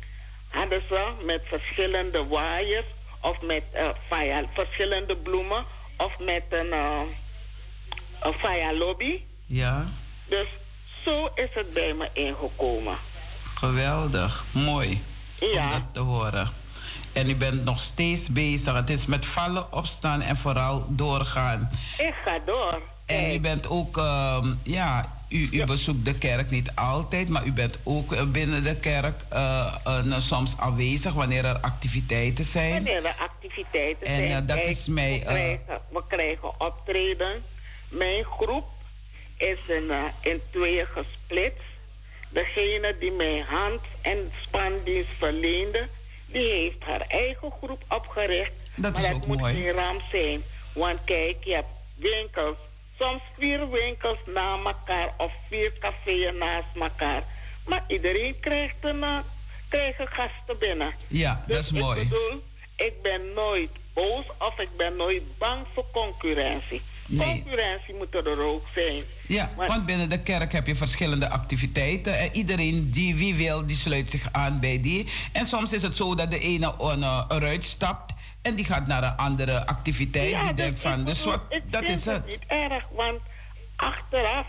[0.48, 2.86] hadden ze met verschillende waaiers
[3.22, 5.66] of met uh, verschillende bloemen
[5.98, 7.00] of met een, uh,
[8.22, 9.22] een faya lobby.
[9.46, 9.86] Ja.
[10.26, 10.48] Dus
[11.06, 12.98] zo is het bij me ingekomen.
[13.56, 15.04] Geweldig, mooi.
[15.40, 15.66] Ja.
[15.66, 16.52] Om dat te horen.
[17.14, 18.74] En u bent nog steeds bezig.
[18.74, 21.70] Het is met vallen, opstaan en vooral doorgaan.
[21.98, 22.82] Ik ga door.
[23.06, 27.52] En u bent ook, uh, ja, u, u bezoekt de kerk niet altijd, maar u
[27.52, 32.74] bent ook eh, binnen de kerk uh, uh, soms aanwezig wanneer er activiteiten zijn.
[32.74, 34.32] Wanneer er activiteiten en, zijn.
[34.32, 35.20] En dat is mij.
[35.20, 37.44] We krijgen, we krijgen optreden.
[37.90, 38.68] Mijn groep
[39.38, 41.68] is in, in tweeën gesplitst.
[42.30, 45.88] Degene die mij hand- en spandienst verleende,
[46.26, 48.52] die heeft haar eigen groep opgericht.
[48.76, 49.54] Dat maar is dat ook moet mooi.
[49.54, 50.44] geen ramp zijn.
[50.74, 52.56] Want kijk, je hebt winkels
[53.00, 57.24] soms vier winkels na elkaar of vier cafés naast elkaar.
[57.68, 59.04] Maar iedereen krijgt een,
[59.68, 60.94] krijgen gasten binnen.
[61.08, 62.00] Ja, Dus dat is ik mooi.
[62.08, 62.44] bedoel,
[62.76, 66.82] ik ben nooit boos of ik ben nooit bang voor concurrentie.
[67.06, 67.28] Nee.
[67.42, 69.04] Concurrentie moet er ook zijn.
[69.28, 72.18] Ja, Maar- want binnen de kerk heb je verschillende activiteiten.
[72.20, 75.08] En iedereen die wie wil, die sluit zich aan bij die.
[75.32, 79.04] En soms is het zo dat de ene uh, eruit stapt en die gaat naar
[79.04, 80.36] een andere activiteit.
[80.40, 82.26] die dus denkt van, dus wat, dat is het.
[82.26, 83.20] niet erg, want
[83.76, 84.46] achteraf,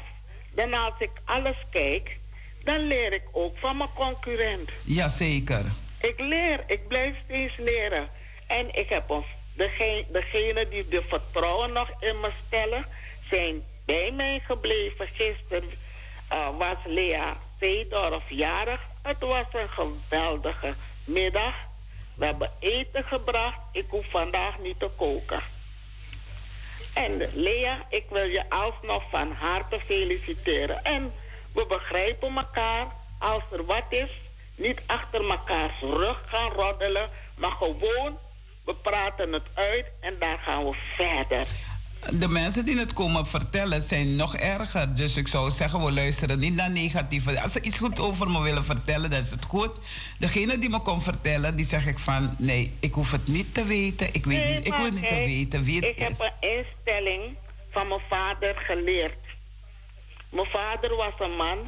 [0.54, 2.18] dan als ik alles kijk,
[2.64, 4.70] dan leer ik ook van mijn concurrent.
[4.84, 5.64] Jazeker.
[6.00, 8.08] Ik leer, ik blijf steeds leren.
[8.46, 12.86] En ik heb degene, degene die de vertrouwen nog in me stellen,
[13.30, 15.06] zijn bij mij gebleven.
[15.06, 15.70] Gisteren
[16.28, 18.80] eh, was Lea Zeedorf jarig.
[19.02, 20.74] Het was een geweldige
[21.04, 21.54] middag.
[22.20, 23.58] We hebben eten gebracht.
[23.72, 25.40] Ik hoef vandaag niet te koken.
[26.94, 30.84] En Lea, ik wil je alsnog van harte feliciteren.
[30.84, 31.12] En
[31.52, 32.86] we begrijpen elkaar.
[33.18, 34.10] Als er wat is,
[34.54, 38.18] niet achter mekaars rug gaan roddelen, maar gewoon,
[38.64, 41.46] we praten het uit en daar gaan we verder.
[42.08, 44.94] De mensen die het komen vertellen zijn nog erger.
[44.94, 47.40] Dus ik zou zeggen, we luisteren niet naar negatieve.
[47.42, 49.70] Als ze iets goed over me willen vertellen, dan is het goed.
[50.18, 52.34] Degene die me komt vertellen, die zeg ik van...
[52.38, 54.06] Nee, ik hoef het niet te weten.
[54.14, 56.06] Ik, weet Nee, niet, ik wil niet te weten wie het Ik is.
[56.18, 57.36] heb een instelling
[57.70, 59.16] van mijn vader geleerd.
[60.30, 61.58] Mijn vader was een man.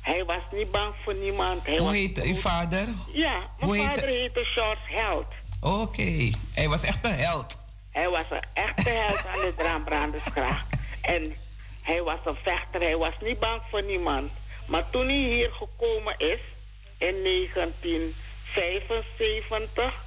[0.00, 1.64] Hij was niet bang voor niemand.
[1.66, 2.86] Hij Hoe was heet uw vader?
[3.12, 5.26] Ja, mijn vader heette George Held.
[5.60, 7.62] Oké, hij was echt een held.
[7.94, 10.66] Hij was een echte held aan de Draambrandersgracht.
[11.00, 11.36] En
[11.82, 14.32] hij was een vechter, hij was niet bang voor niemand.
[14.66, 16.40] Maar toen hij hier gekomen is,
[16.98, 20.04] in 1975,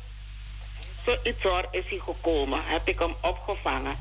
[1.05, 2.59] zoiets hoor, is hij gekomen.
[2.63, 3.99] Heb ik hem opgevangen.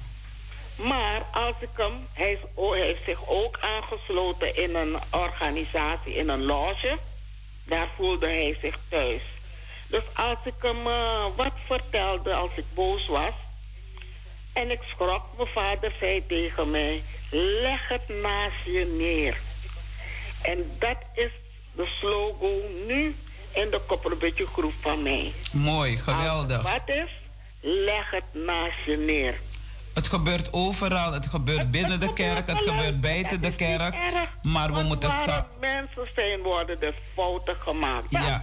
[0.76, 6.44] Maar als ik hem, hij, hij heeft zich ook aangesloten in een organisatie, in een
[6.44, 6.98] loge.
[7.64, 9.22] Daar voelde hij zich thuis.
[9.86, 13.32] Dus als ik hem eh, wat vertelde, als ik boos was,
[14.56, 19.40] en ik schrok, mijn vader zei tegen mij: leg het naast je neer.
[20.42, 21.30] En dat is
[21.72, 23.16] de slogan nu
[23.52, 25.32] in de kopperbedje groep van mij.
[25.52, 26.56] Mooi, geweldig.
[26.56, 27.10] Als wat is,
[27.60, 29.40] leg het naast je neer.
[29.96, 31.12] Het gebeurt overal.
[31.12, 32.46] Het gebeurt binnen de kerk.
[32.46, 33.96] Het gebeurt buiten de kerk.
[34.42, 35.10] Maar we moeten
[35.60, 38.06] mensen zijn, worden er fouten gemaakt.
[38.08, 38.42] Ja.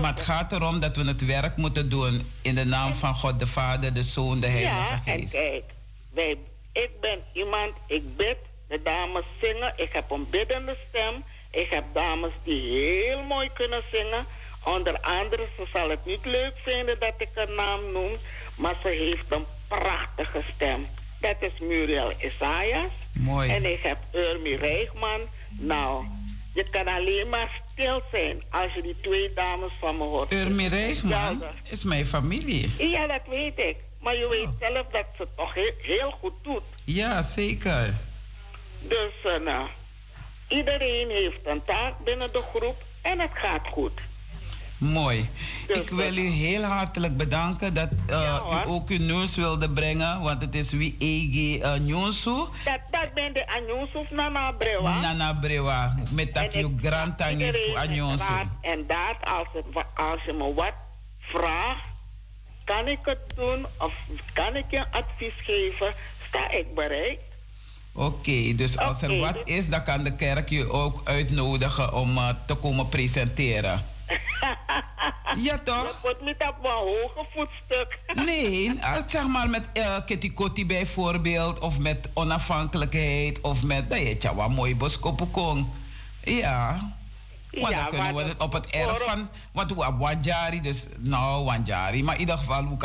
[0.00, 3.40] Maar het gaat erom dat we het werk moeten doen in de naam van God
[3.40, 5.32] de Vader, de Zoon, de Heilige Ja, en Geest.
[5.32, 5.64] kijk,
[6.10, 6.36] wij,
[6.72, 8.36] ik ben iemand, ik bid,
[8.68, 11.24] de dames zingen, ik heb een biddende stem.
[11.50, 14.26] Ik heb dames die heel mooi kunnen zingen.
[14.64, 18.12] Onder andere, ze zal het niet leuk vinden dat ik haar naam noem,
[18.54, 20.86] maar ze heeft een prachtige stem.
[21.20, 22.90] Dat is Muriel Isaias.
[23.12, 23.50] Mooi.
[23.50, 25.20] En ik heb Urmi Reegman.
[25.48, 26.04] Nou,
[26.54, 30.32] je kan alleen maar stil zijn als je die twee dames van me hoort.
[30.32, 31.54] Urmi Reegman Geweldig.
[31.70, 32.74] is mijn familie.
[32.78, 33.76] Ja, dat weet ik.
[34.00, 36.62] Maar je weet zelf dat ze het toch heel, heel goed doet.
[36.84, 37.94] Ja, zeker.
[38.80, 39.66] Dus eh, nou,
[40.48, 44.00] iedereen heeft een taak binnen de groep en het gaat goed.
[44.78, 45.28] Mooi.
[45.66, 48.62] Dus Ik wil u heel hartelijk bedanken dat uh, Ja, hoor.
[48.66, 52.30] u ook uw nieuws wilde brengen, want het is wie EG uh, Nieuwsu.
[52.64, 55.00] Dat, dat ben de Anjonshoef Nana Brewa.
[55.00, 60.74] Nana Brewa, met dat ik grand raad En dat, als, het, als je me wat
[61.18, 61.84] vraagt,
[62.64, 63.92] kan ik het doen of
[64.32, 65.94] kan ik je advies geven,
[66.28, 67.18] sta ik bereid.
[67.92, 72.16] Oké, dus als er wat dus- is, dan kan de kerk je ook uitnodigen om
[72.16, 73.84] uh, te komen presenteren.
[75.46, 76.00] ja, Je toch?
[76.04, 77.98] moet niet op hoge voetstuk.
[78.26, 83.98] Nee, uh, zeg maar met uh, Kitty Kotti bijvoorbeeld, of met onafhankelijkheid, of met, dat
[83.98, 85.66] je tja, wat mooi boskopokong.
[86.24, 86.96] Ja.
[87.60, 91.44] Want dan kunnen we het op het erf van, want we hebben Wanjari, dus nou
[91.44, 92.76] Wanjari, maar in ieder geval hoe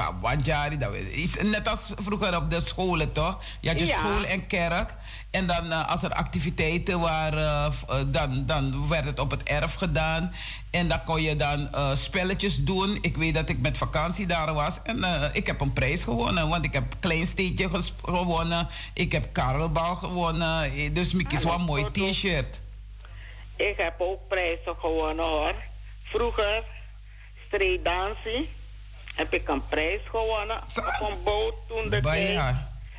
[0.79, 3.39] dat is net als vroeger op de scholen toch?
[3.61, 3.97] Je had je Ja.
[3.99, 4.95] school en kerk
[5.31, 9.73] en dan eh, als er activiteiten waren, eh, dan, dan werd het op het erf
[9.73, 10.33] gedaan
[10.71, 12.97] en dan kon je dan eh, spelletjes doen.
[13.01, 16.47] Ik weet dat ik met vakantie daar was en eh, ik heb een prijs gewonnen,
[16.49, 21.49] want ik heb Kleinsteedje ges- gewonnen, ik heb Karelbal gewonnen, eh, dus Mickey is Ah,
[21.49, 22.61] wel een mooi t-shirt.
[23.69, 25.53] Ik heb ook prijzen gewonnen hoor.
[26.03, 26.63] Vroeger,
[27.47, 28.49] streetdansie,
[29.15, 32.55] heb ik een prijs gewonnen op een boot toen de tijd.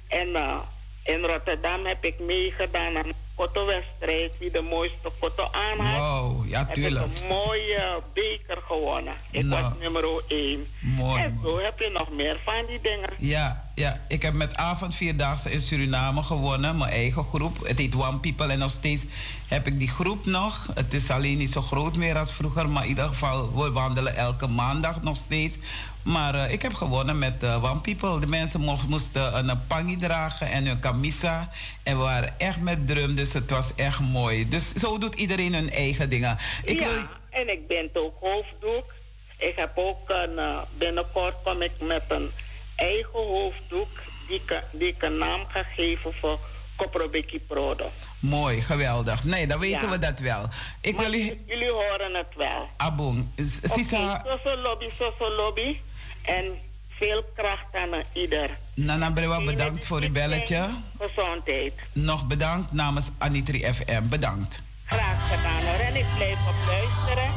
[0.08, 0.58] En eh,
[1.02, 4.32] in Rotterdam heb ik meegedaan aan een kotto-wedstrijd.
[4.38, 9.14] Wie de mooiste kotto aan had, Wow, ja heb ik een mooie beker gewonnen.
[9.30, 9.62] Ik Nou.
[9.62, 10.66] was nummer 1.
[10.80, 13.10] Mooi, En zo heb je nog meer van die dingen.
[13.18, 17.66] Ja, ja, ik heb met avond vierdaagse in Suriname gewonnen, mijn eigen groep.
[17.66, 19.04] Het heet One People en nog steeds
[19.48, 20.66] heb ik die groep nog.
[20.74, 24.16] Het is alleen niet zo groot meer als vroeger, maar in ieder geval, we wandelen
[24.16, 25.58] elke maandag nog steeds.
[26.04, 28.20] Maar uh, ik heb gewonnen met uh, One People.
[28.20, 31.50] De mensen mocht, moesten een pangi dragen en een camisa.
[31.82, 34.48] En we waren echt met drum, dus het was echt mooi.
[34.48, 36.38] Dus zo doet iedereen hun eigen dingen.
[36.64, 37.02] Ik ja, wil...
[37.30, 38.92] en ik ben ook hoofddoek.
[39.38, 42.30] Ik heb ook een, uh, binnenkort kom ik met een
[42.76, 43.88] eigen hoofddoek
[44.28, 44.42] die,
[44.72, 46.38] die ik een naam ga geven voor
[46.76, 47.90] Koprobeki Prodo.
[48.18, 49.24] Mooi, geweldig.
[49.24, 50.48] Nee, dan weten we dat wel.
[50.80, 52.68] Ik wil jullie horen het wel.
[52.76, 53.26] Abong.
[53.62, 54.24] Sisa...
[54.24, 55.80] Okay, so, lobby, lobby.
[56.24, 56.44] En
[56.88, 58.50] veel kracht aan ieder.
[58.74, 60.68] Nana Brewa, bedankt voor uw belletje.
[61.00, 61.72] Gezondheid.
[61.92, 64.08] Nog bedankt namens Anitri FM.
[64.08, 64.62] Bedankt.
[64.84, 65.80] Graag gedaan hoor.
[65.80, 67.32] En ik blijf op luisteren.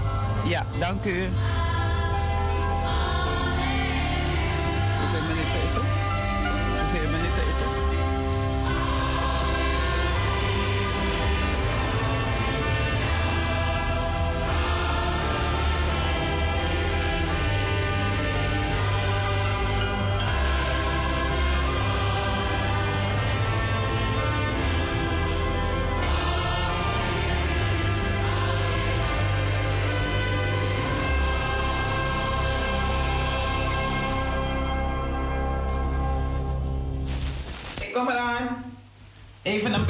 [0.49, 1.29] Ja, dank u.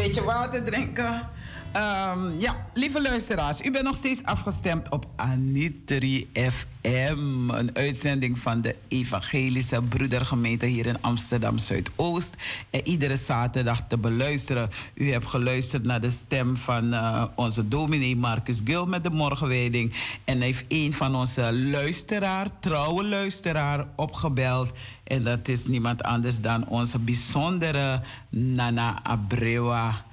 [0.08, 1.36] beetje water drinken.
[1.76, 7.49] Um, ja, lieve luisteraars, u bent nog steeds afgestemd op Anitri FM.
[7.49, 12.36] Een uitzending van de Evangelische Broedergemeente hier in Amsterdam Zuidoost.
[12.70, 14.70] En iedere zaterdag te beluisteren.
[14.93, 19.93] U hebt geluisterd naar de stem van uh, onze dominee Marcus Gil met de morgenwijding.
[20.24, 24.72] En heeft een van onze luisteraar, trouwe luisteraar, opgebeld.
[25.03, 30.05] En dat is niemand anders dan onze bijzondere Nana Abrewa.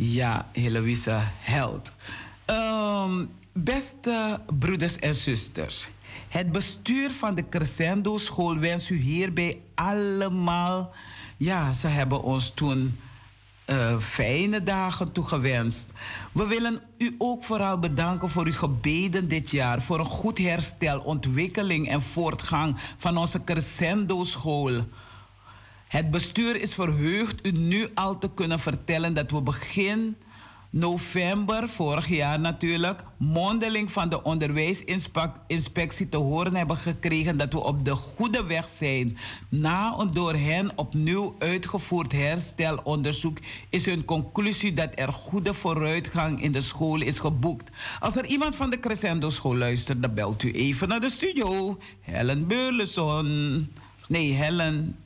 [0.00, 1.92] Ja, Heloïse Held.
[2.46, 5.88] Um, beste broeders en zusters.
[6.28, 10.94] Het bestuur van de Crescendo School wens u hierbij allemaal...
[11.36, 12.98] Ja, ze hebben ons toen
[13.66, 15.88] uh, fijne dagen toegewenst.
[16.32, 19.82] We willen u ook vooral bedanken voor uw gebeden dit jaar...
[19.82, 24.84] voor een goed herstel, ontwikkeling en voortgang van onze Crescendo School...
[25.88, 30.16] Het bestuur is verheugd u nu al te kunnen vertellen dat we begin
[30.70, 37.84] november, vorig jaar natuurlijk, mondeling van de onderwijsinspectie te horen hebben gekregen dat we op
[37.84, 39.18] de goede weg zijn.
[39.48, 43.38] Na een door hen opnieuw uitgevoerd herstelonderzoek
[43.68, 47.70] is hun conclusie dat er goede vooruitgang in de school is geboekt.
[48.00, 51.78] Als er iemand van de Crescendo School luistert, dan belt u even naar de studio.
[52.00, 53.68] Helen Beurleson.
[54.08, 54.96] Nee, Helen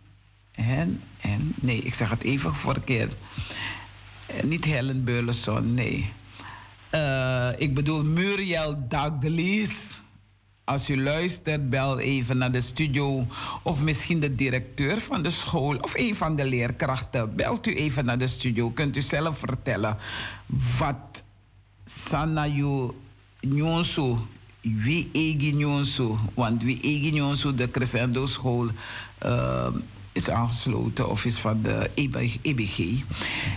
[0.53, 3.13] Hen, en, nee, ik zeg het even verkeerd.
[4.31, 6.13] Uh, niet Helen Beulenson, nee.
[6.95, 10.01] Uh, ik bedoel Muriel Douglas.
[10.65, 13.27] Als u luistert, bel even naar de studio.
[13.63, 15.77] Of misschien de directeur van de school.
[15.77, 17.37] Of een van de leerkrachten.
[17.37, 18.71] Belt u even naar de studio.
[18.71, 19.97] Kunt u zelf vertellen
[20.79, 21.23] wat
[21.85, 22.91] Sanayu
[23.41, 24.17] Nyonsu.
[24.61, 26.17] Wie egi Nyonsu.
[26.35, 28.69] Want wie egi Nyonsu, de Crescendo school.
[29.27, 29.67] Uh,
[30.13, 31.91] is aangesloten of is van de
[32.43, 33.03] EBG.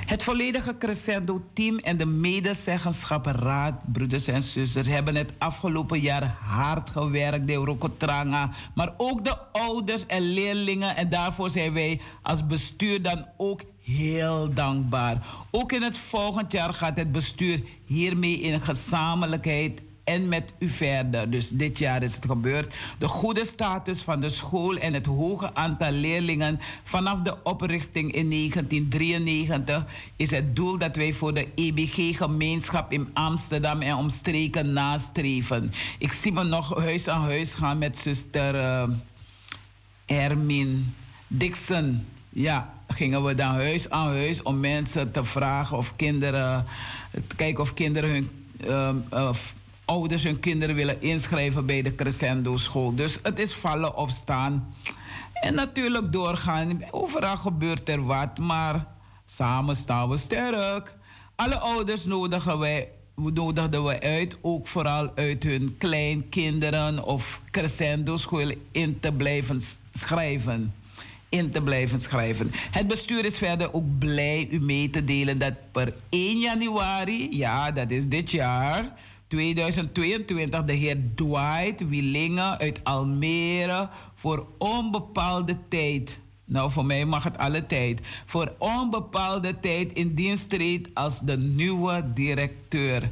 [0.06, 7.48] Het volledige Crescendo-team en de medezeggenschappenraad, broeders en zusters, hebben het afgelopen jaar hard gewerkt,
[7.48, 10.95] de Rokotranga, maar ook de ouders en leerlingen.
[10.95, 15.27] En daarvoor zijn wij als bestuur dan ook heel dankbaar.
[15.52, 21.30] Ook in het volgend jaar gaat het bestuur hiermee in gezamenlijkheid en met u verder.
[21.30, 22.76] Dus dit jaar is het gebeurd.
[22.98, 28.30] De goede status van de school en het hoge aantal leerlingen vanaf de oprichting in
[28.30, 35.72] 1993 is het doel dat wij voor de EBG-gemeenschap in Amsterdam en omstreken nastreven.
[35.99, 38.84] Ik zie me nog huis aan huis gaan met zuster uh,
[40.06, 40.94] Ermin
[41.27, 42.06] Dixon.
[42.30, 46.65] Ja, gingen we dan huis aan huis om mensen te vragen of kinderen,
[47.27, 48.30] te kijken of kinderen hun.
[49.14, 49.30] Uh,
[49.86, 52.95] ouders hun kinderen willen inschrijven bij de Crescendo school.
[52.95, 54.74] Dus het is vallen of staan.
[55.34, 56.82] En natuurlijk doorgaan.
[56.91, 58.88] Overal gebeurt er wat, maar
[59.26, 60.95] samen staan we sterk.
[61.36, 68.52] Alle ouders nodigen wij nodigden we uit, ook vooral uit hun kleinkinderen of crescendo school
[68.72, 70.74] in te blijven schrijven.
[71.30, 72.52] In te blijven schrijven.
[72.53, 77.72] Het bestuur is verder ook blij u mee te delen dat per 1 januari, ja,
[77.72, 78.94] dat is dit jaar
[79.27, 87.38] 2022 de heer Dwight Willingen uit Almere voor onbepaalde tijd Nou, voor mij mag het
[87.38, 88.02] alle tijd.
[88.26, 93.10] Voor onbepaalde tijd in dienst treedt als de nieuwe directeur.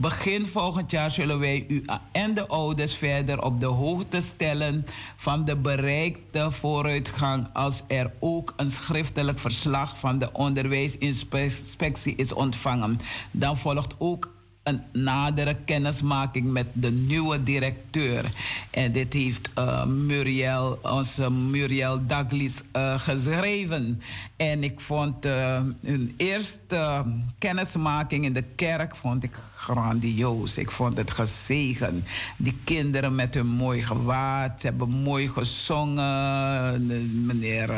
[0.00, 4.86] Begin volgend jaar zullen wij u en de ouders verder op de hoogte stellen
[5.16, 13.00] van de bereikte vooruitgang als er ook een schriftelijk verslag van de onderwijsinspectie is ontvangen.
[13.30, 14.36] Dan volgt ook
[14.68, 18.24] een nadere kennismaking met de nieuwe directeur.
[18.70, 24.02] En dit heeft uh, Muriel, onze Muriel Douglas uh, geschreven.
[24.36, 27.04] En ik vond uh, hun eerste
[27.38, 30.58] kennismaking in de kerk vond ik grandioos.
[30.58, 32.04] Ik vond het gezegen.
[32.36, 36.86] Die kinderen met hun mooi gewaad, hebben mooi gezongen.
[37.26, 37.70] Meneer,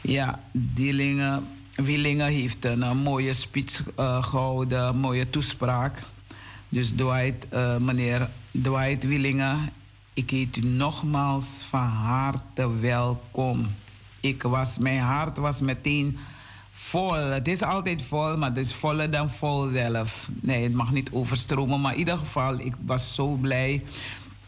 [0.00, 1.44] ja, Dielingen
[1.76, 5.98] Willingen heeft een, mooie speech uh, gehouden, een mooie toespraak.
[6.68, 8.28] Dus Dwight, uh, meneer
[8.62, 9.72] Dwight Willingen,
[10.12, 13.74] ik heet u nogmaals van harte welkom.
[14.20, 16.18] Ik was, mijn hart was meteen
[16.70, 17.14] vol.
[17.14, 20.28] Het is altijd vol, maar het is voller dan vol zelf.
[20.40, 21.80] Nee, het mag niet overstromen.
[21.80, 23.84] Maar in ieder geval, ik was zo blij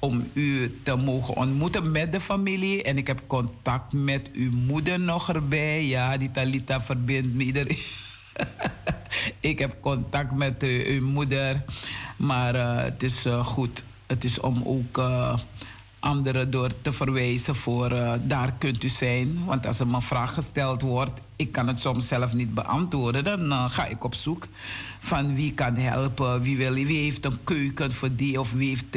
[0.05, 2.83] om u te mogen ontmoeten met de familie.
[2.83, 5.87] En ik heb contact met uw moeder nog erbij.
[5.87, 7.79] Ja, die Talita verbindt me iedereen.
[9.51, 11.65] ik heb contact met uw moeder.
[12.17, 13.85] Maar uh, het is uh, goed.
[14.07, 15.03] Het is om ook
[15.99, 17.89] anderen door te verwijzen voor
[18.23, 19.45] daar kunt u zijn.
[19.45, 23.25] Want als er een vraag gesteld wordt, ik kan het soms zelf niet beantwoorden.
[23.25, 24.47] Dan ga ik op zoek
[25.01, 28.97] van wie kan helpen, wie, wil, wie heeft een keuken voor die of wie heeft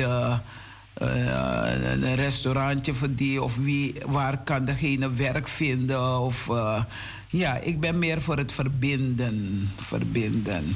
[1.00, 6.20] een restaurantje voor die of wie, waar kan degene werk vinden.
[6.20, 6.84] Of, uh,
[7.30, 9.70] ja, ik ben meer voor het verbinden.
[9.76, 10.76] Verbinden.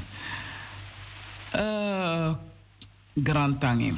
[3.24, 3.94] Grantangi.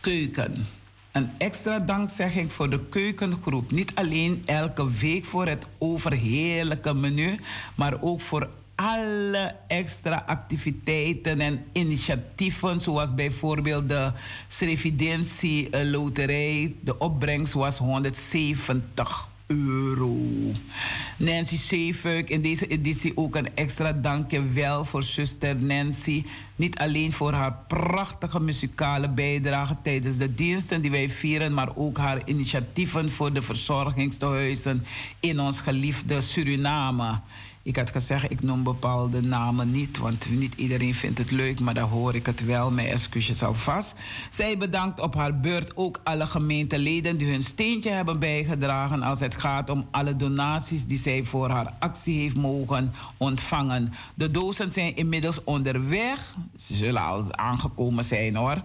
[0.00, 0.66] Keuken.
[1.12, 3.70] Een extra dankzegging voor de keukengroep.
[3.70, 7.40] Niet alleen elke week voor het overheerlijke menu,
[7.74, 8.48] maar ook voor
[8.80, 14.12] alle extra activiteiten en initiatieven, zoals bijvoorbeeld de
[14.48, 16.74] Srevidentie eh, Loterij.
[16.80, 20.16] De opbrengst was 170 euro.
[21.16, 26.24] Nancy Zeefuik, in deze editie ook een extra dankjewel voor zuster Nancy.
[26.56, 31.98] Niet alleen voor haar prachtige muzikale bijdrage tijdens de diensten die wij vieren, maar ook
[31.98, 34.84] haar initiatieven voor de verzorgingstehuizen
[35.20, 37.20] in ons geliefde Suriname.
[37.68, 41.74] Ik had gezegd, ik noem bepaalde namen niet, want niet iedereen vindt het leuk, maar
[41.74, 42.70] dan hoor ik het wel.
[42.70, 43.94] Mijn excuses alvast.
[44.30, 49.34] Zij bedankt op haar beurt ook alle gemeenteleden die hun steentje hebben bijgedragen als het
[49.34, 53.92] gaat om alle donaties die zij voor haar actie heeft mogen ontvangen.
[54.14, 56.34] De dozen zijn inmiddels onderweg.
[56.56, 58.62] Ze zullen al aangekomen zijn hoor.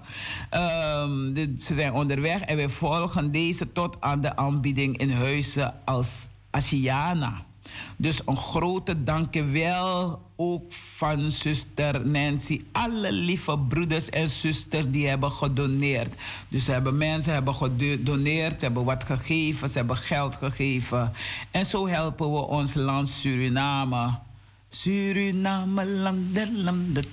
[0.51, 6.27] Um, ze zijn onderweg en we volgen deze tot aan de aanbieding in huizen als
[6.49, 7.51] Asiana.
[7.95, 12.61] Dus een grote dankjewel ook van zuster Nancy.
[12.71, 16.13] Alle lieve broeders en zusters die hebben gedoneerd.
[16.47, 21.11] Dus hebben mensen hebben gedoneerd, ze hebben wat gegeven, ze hebben geld gegeven.
[21.51, 24.09] En zo helpen we ons land Suriname.
[24.69, 27.05] Suriname, land landen.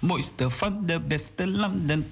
[0.00, 2.10] Mooiste van de beste landen.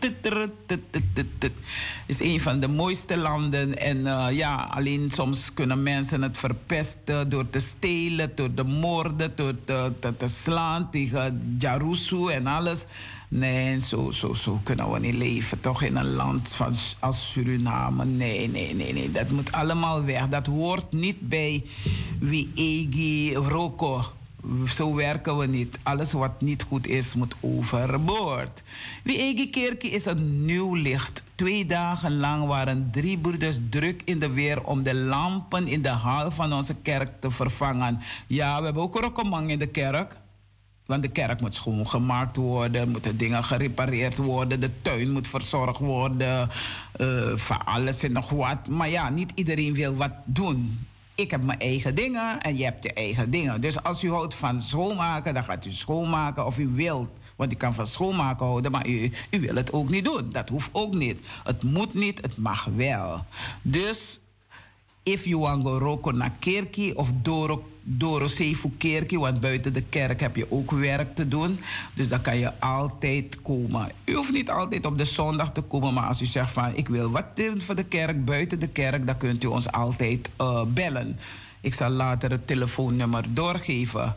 [2.07, 3.79] Is een van de mooiste landen.
[3.79, 9.33] En uh, ja, alleen soms kunnen mensen het verpesten door te stelen, door te moorden,
[9.35, 12.85] door te, te, te slaan tegen Jarusu en alles.
[13.29, 15.61] Nee, zo, zo, zo kunnen we niet leven.
[15.61, 18.05] Toch in een land van, als Suriname.
[18.05, 19.13] Nee, nee, nee, nee.
[19.13, 20.29] Dat moet allemaal weg.
[20.29, 21.65] Dat hoort niet bij
[22.21, 24.03] wie Egi Roko.
[24.67, 25.79] Zo werken we niet.
[25.83, 28.63] Alles wat niet goed is, moet overboord.
[29.03, 31.23] Wie Egi Kerkie is een nieuw licht.
[31.35, 35.89] Twee dagen lang waren drie broeders druk in de weer om de lampen in de
[35.89, 38.01] hal van onze kerk te vervangen.
[38.27, 40.17] Ja, we hebben ook rokkemang in de kerk.
[40.87, 46.49] Want de kerk moet schoongemaakt worden, moeten dingen gerepareerd worden, de tuin moet verzorgd worden,
[46.97, 48.69] uh, van alles en nog wat.
[48.69, 50.87] Maar ja, niet iedereen wil wat doen.
[51.15, 53.61] Ik heb mijn eigen dingen en je hebt je eigen dingen.
[53.61, 57.09] Dus als u houdt van schoonmaken, dan gaat u schoonmaken of u wilt.
[57.37, 60.33] Want u kan van schoonmaken houden, maar u, u wil het ook niet doen.
[60.33, 61.21] Dat hoeft ook niet.
[61.45, 63.25] Het moet niet, het mag wel.
[63.63, 64.21] Dus,
[65.03, 70.21] if you want to roko naar kerkie of doro Dorosefu Kerkie, want buiten de kerk
[70.21, 71.61] heb je ook werk te doen.
[71.95, 73.93] Dus dan kan je altijd komen.
[74.05, 76.89] U hoeft niet altijd op de zondag te komen, maar als u zegt van ik
[76.89, 80.63] wil wat doen voor de kerk, buiten de kerk, dan kunt u ons altijd uh,
[80.65, 81.19] bellen.
[81.61, 84.17] Ik zal later het telefoonnummer doorgeven.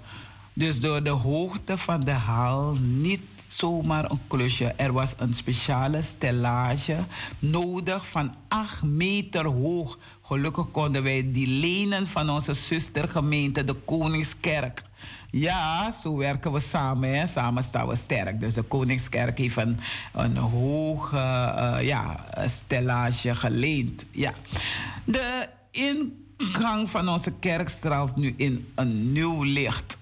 [0.54, 4.66] Dus door de hoogte van de hal niet zomaar een klusje.
[4.66, 7.06] Er was een speciale stellage
[7.40, 9.98] nodig van 8 meter hoog.
[10.28, 14.82] Gelukkig konden wij die lenen van onze zustergemeente, de Koningskerk.
[15.32, 17.28] Ja, zo werken we samen.
[17.28, 18.40] Samen staan we sterk.
[18.40, 19.80] Dus de Koningskerk heeft een,
[20.14, 24.06] een hoge uh, ja, stellage geleend.
[24.12, 24.34] Ja.
[25.04, 29.98] De ingang van onze kerk straalt nu in een nieuw licht.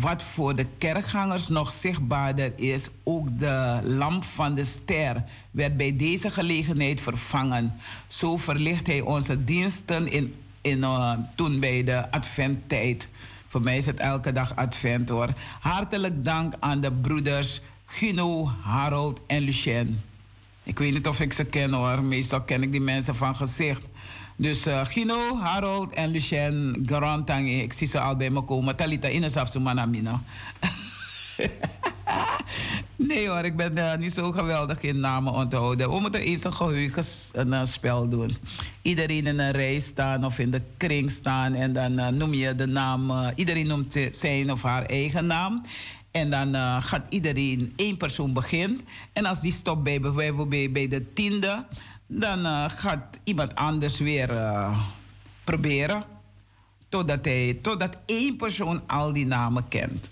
[0.00, 5.96] Wat voor de kerkgangers nog zichtbaarder is, ook de lamp van de ster werd bij
[5.96, 7.74] deze gelegenheid vervangen.
[8.06, 13.08] Zo verlicht hij onze diensten in, in, uh, toen bij de adventtijd.
[13.48, 15.28] Voor mij is het elke dag advent hoor.
[15.60, 20.00] Hartelijk dank aan de broeders Gino, Harold en Lucien.
[20.62, 22.02] Ik weet niet of ik ze ken hoor.
[22.02, 23.82] Meestal ken ik die mensen van gezicht.
[24.40, 28.76] Dus uh, Gino, Harold en Lucien Garantang, ik zie ze al bij me komen.
[28.76, 30.22] Talita Inesaf Sumanamina.
[33.10, 35.90] nee hoor, ik ben uh, niet zo geweldig in namen onthouden.
[35.90, 38.36] We moeten eens een geheugenspel doen.
[38.82, 41.54] Iedereen in een rij staan of in de kring staan.
[41.54, 43.32] En dan noem je de naam.
[43.34, 45.62] iedereen noemt zijn of haar eigen naam.
[46.10, 48.80] En dan gaat iedereen, één persoon beginnen.
[49.12, 51.64] En als die stopt bij bijvoorbeeld bij, bij de tiende
[52.08, 54.78] dan uh, gaat iemand anders weer uh,
[55.44, 56.04] proberen.
[56.88, 60.10] Totdat, hij, totdat één persoon al die namen kent.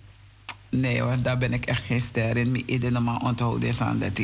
[0.69, 2.71] Nee hoor, daar ben ik echt geen ster in.
[2.71, 4.21] Iedereen maar onthouden is aan dat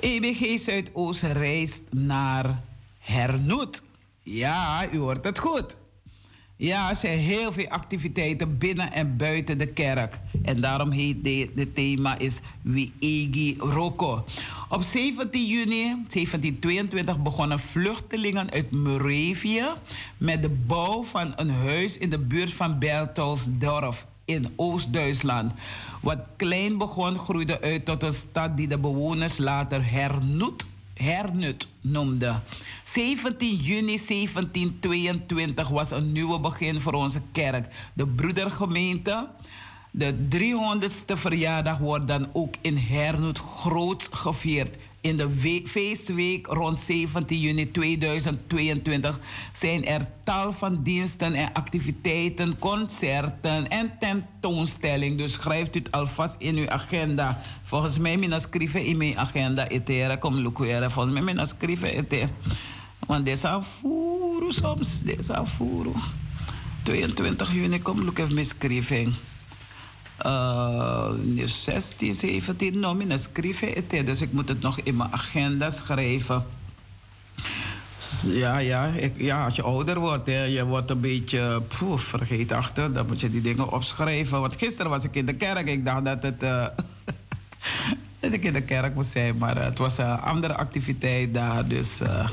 [0.00, 2.60] EBG Zuidoost reist naar
[2.98, 3.82] Hernoet.
[4.22, 5.76] Ja, u hoort het goed.
[6.62, 10.20] Ja, er zijn heel veel activiteiten binnen en buiten de kerk.
[10.42, 14.24] En daarom heet het thema is Wiegi Roko.
[14.68, 19.64] Op 17 juni 1722 begonnen vluchtelingen uit Moravië
[20.18, 25.52] met de bouw van een huis in de buurt van Bertelsdorf in Oost-Duitsland.
[26.00, 32.40] Wat klein begon, groeide uit tot een stad die de bewoners later Hernoet hernut noemde.
[32.84, 37.74] 17 juni 1722 was een nieuwe begin voor onze kerk.
[37.92, 39.28] De broedergemeente.
[39.90, 44.76] De 300ste verjaardag wordt dan ook in Hernut groot gevierd.
[45.02, 49.20] In de feestweek rond 17 juni 2022
[49.52, 55.16] zijn er tal van diensten en activiteiten, concerten en tentoonstellingen.
[55.16, 57.40] Dus schrijft u het alvast in uw agenda.
[57.62, 60.18] Volgens mij mina schrijven in mijn agenda eteren.
[60.18, 60.90] Kom lukweren.
[60.90, 62.06] Volgens mij mina schrijven.
[63.06, 63.60] Want deze
[64.48, 65.00] soms.
[65.00, 65.94] Deze afvoeren.
[66.82, 69.14] 22 juni kom even mijn schrijving
[70.26, 71.10] uh,
[71.44, 76.44] 16, 17, nou, mijn schrijven Dus ik moet het nog in mijn agenda schrijven.
[78.22, 82.92] Ja, ja, ik, ja, als je ouder wordt, hè, je wordt een beetje poef, vergeetachtig.
[82.92, 84.40] Dan moet je die dingen opschrijven.
[84.40, 85.68] Want gisteren was ik in de kerk.
[85.68, 86.44] Ik dacht dat het...
[88.20, 89.38] Dat ik in de kerk moest zijn.
[89.38, 91.68] Maar het was een andere activiteit daar.
[91.68, 92.28] Dus uh,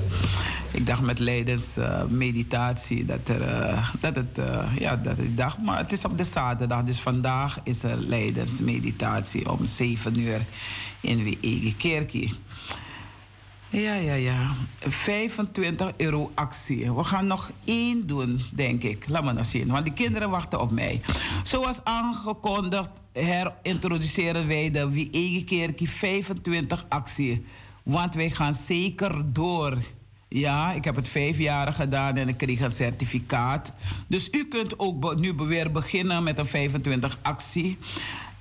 [0.71, 4.39] ik dacht met leidens uh, meditatie dat, er, dat, het,
[4.77, 5.61] ja, dat ik dacht.
[5.61, 6.83] Maar het is op de zaterdag.
[6.83, 10.45] Dus vandaag is er leidens meditatie om 7 uur
[10.99, 12.37] in Wiege Kerkie.
[13.71, 14.55] Ja, ja, ja.
[14.79, 16.93] 25 euro actie.
[16.93, 19.09] We gaan nog één doen, denk ik.
[19.09, 21.01] Laat me nog zien, want die kinderen wachten op mij.
[21.43, 27.45] Zoals aangekondigd herintroduceren wij de Wie eigen keertje 25 actie.
[27.83, 29.77] Want wij gaan zeker door.
[30.29, 33.73] Ja, ik heb het vijf jaar gedaan en ik kreeg een certificaat.
[34.07, 37.77] Dus u kunt ook nu weer beginnen met een 25 actie.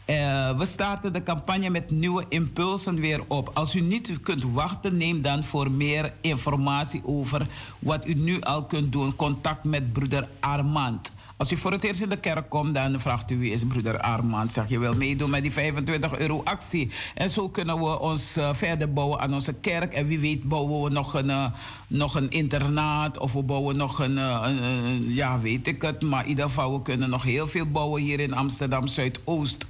[0.07, 3.51] Uh, we starten de campagne met nieuwe impulsen weer op.
[3.55, 7.47] Als u niet kunt wachten, neem dan voor meer informatie over
[7.79, 11.13] wat u nu al kunt doen contact met broeder Armand.
[11.39, 14.01] Als u voor het eerst in de kerk komt, dan vraagt u wie is broeder
[14.01, 14.53] Armand.
[14.53, 16.91] Zeg je wil meedoen met die 25 euro actie.
[17.15, 19.93] En zo kunnen we ons uh, verder bouwen aan onze kerk.
[19.93, 21.45] En wie weet bouwen we nog een, uh,
[21.87, 23.19] nog een internaat.
[23.19, 26.03] Of we bouwen nog een, uh, een, ja weet ik het.
[26.03, 29.67] Maar in ieder geval, we kunnen nog heel veel bouwen hier in Amsterdam Zuidoost.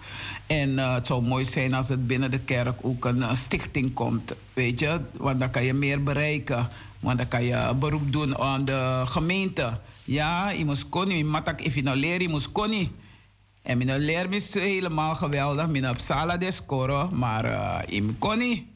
[0.47, 4.35] En het zou mooi zijn als het binnen de kerk ook een stichting komt.
[4.53, 6.69] Weet je, want dan kan je meer bereiken.
[7.01, 9.79] Want dan kan je beroep doen aan de gemeente.
[10.09, 11.25] Ja, je moest koni.
[11.25, 12.93] Matak je nou leert, je moest koni.
[13.63, 15.69] En mijn leer is helemaal geweldig.
[15.69, 18.73] Mijn op sala de scoren, maar uh, je koni.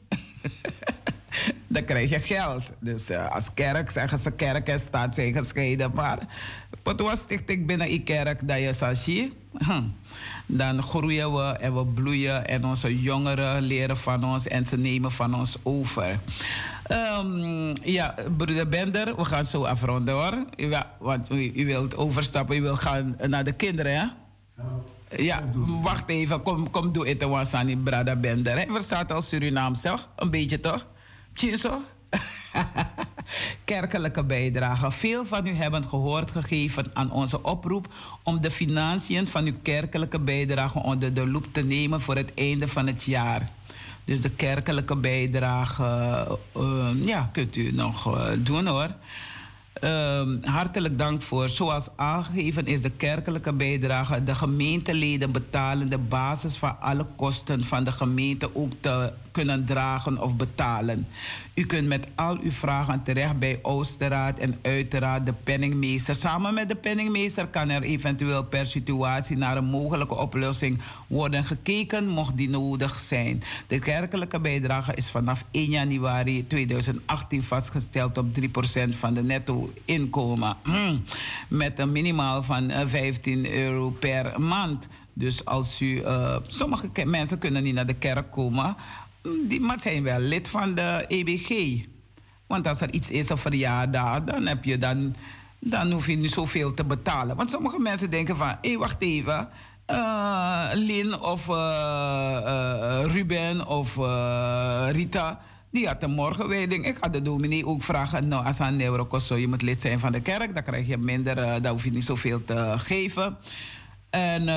[1.67, 2.73] dan krijg je geld.
[2.79, 5.91] Dus uh, als kerk zeggen ze kerk en staat zijn gescheiden.
[5.93, 6.19] Maar
[6.83, 9.33] wat was stichting binnen die kerk dat je sashi?
[9.53, 9.83] Hm.
[10.45, 15.11] Dan groeien we en we bloeien en onze jongeren leren van ons en ze nemen
[15.11, 16.19] van ons over.
[17.19, 20.45] Um, ja, broeder Bender, we gaan zo afronden hoor.
[20.55, 24.05] Ja, want u, wilt overstappen, u wilt gaan naar de kinderen, hè?
[25.17, 25.43] Ja,
[25.81, 26.41] wacht even.
[26.41, 28.53] Kom, kom doe het wasani brada bender.
[28.53, 30.07] Hij verstaat al Surinaam, zeg?
[30.15, 30.85] Een beetje toch?
[31.33, 31.81] Tjinso?
[33.65, 34.91] Kerkelijke bijdrage.
[34.91, 37.93] Veel van u hebben gehoord gegeven aan onze oproep
[38.23, 42.67] om de financiën van uw kerkelijke bijdrage onder de loep te nemen voor het einde
[42.67, 43.51] van het jaar.
[44.05, 45.83] Dus de kerkelijke bijdrage,
[46.57, 48.89] uh, ja, kunt u nog uh, doen hoor.
[49.83, 51.49] Um, hartelijk dank voor.
[51.49, 54.23] Zoals aangegeven is de kerkelijke bijdrage.
[54.23, 60.21] De gemeenteleden betalen de basis van alle kosten van de gemeente ook te kunnen dragen
[60.21, 61.07] of betalen.
[61.53, 66.15] U kunt met al uw vragen terecht bij Oosterraad en uiteraard de penningmeester.
[66.15, 72.07] Samen met de penningmeester kan er eventueel per situatie naar een mogelijke oplossing worden gekeken,
[72.07, 73.41] mocht die nodig zijn.
[73.67, 80.55] De kerkelijke bijdrage is vanaf 1 januari 2018 vastgesteld op 3% van de netto inkomen.
[80.63, 81.03] Hmm.
[81.47, 84.87] Met een minimaal van 15 eh, euro per maand.
[85.13, 88.75] Dus als u, uh, sommige mensen kunnen niet naar de kerk komen,
[89.47, 91.81] die maar zijn wel lid van de EBG.
[92.47, 95.15] Want als er iets is, een verjaardag, dan heb je dan,
[95.59, 97.35] dan hoef je niet zoveel te betalen.
[97.35, 99.49] Want sommige mensen denken van, hé, wacht even.
[99.91, 103.95] Uh, Lin of uh, uh, Ruben of
[104.91, 105.39] Rita,
[105.69, 106.87] die had een morgenwijding.
[106.87, 109.99] Ik had de dominee ook vragen, nou, als een euro kost, je moet lid zijn
[109.99, 110.53] van de kerk.
[110.53, 113.37] Dan krijg je minder, dan hoef je niet zoveel te geven.
[114.13, 114.47] En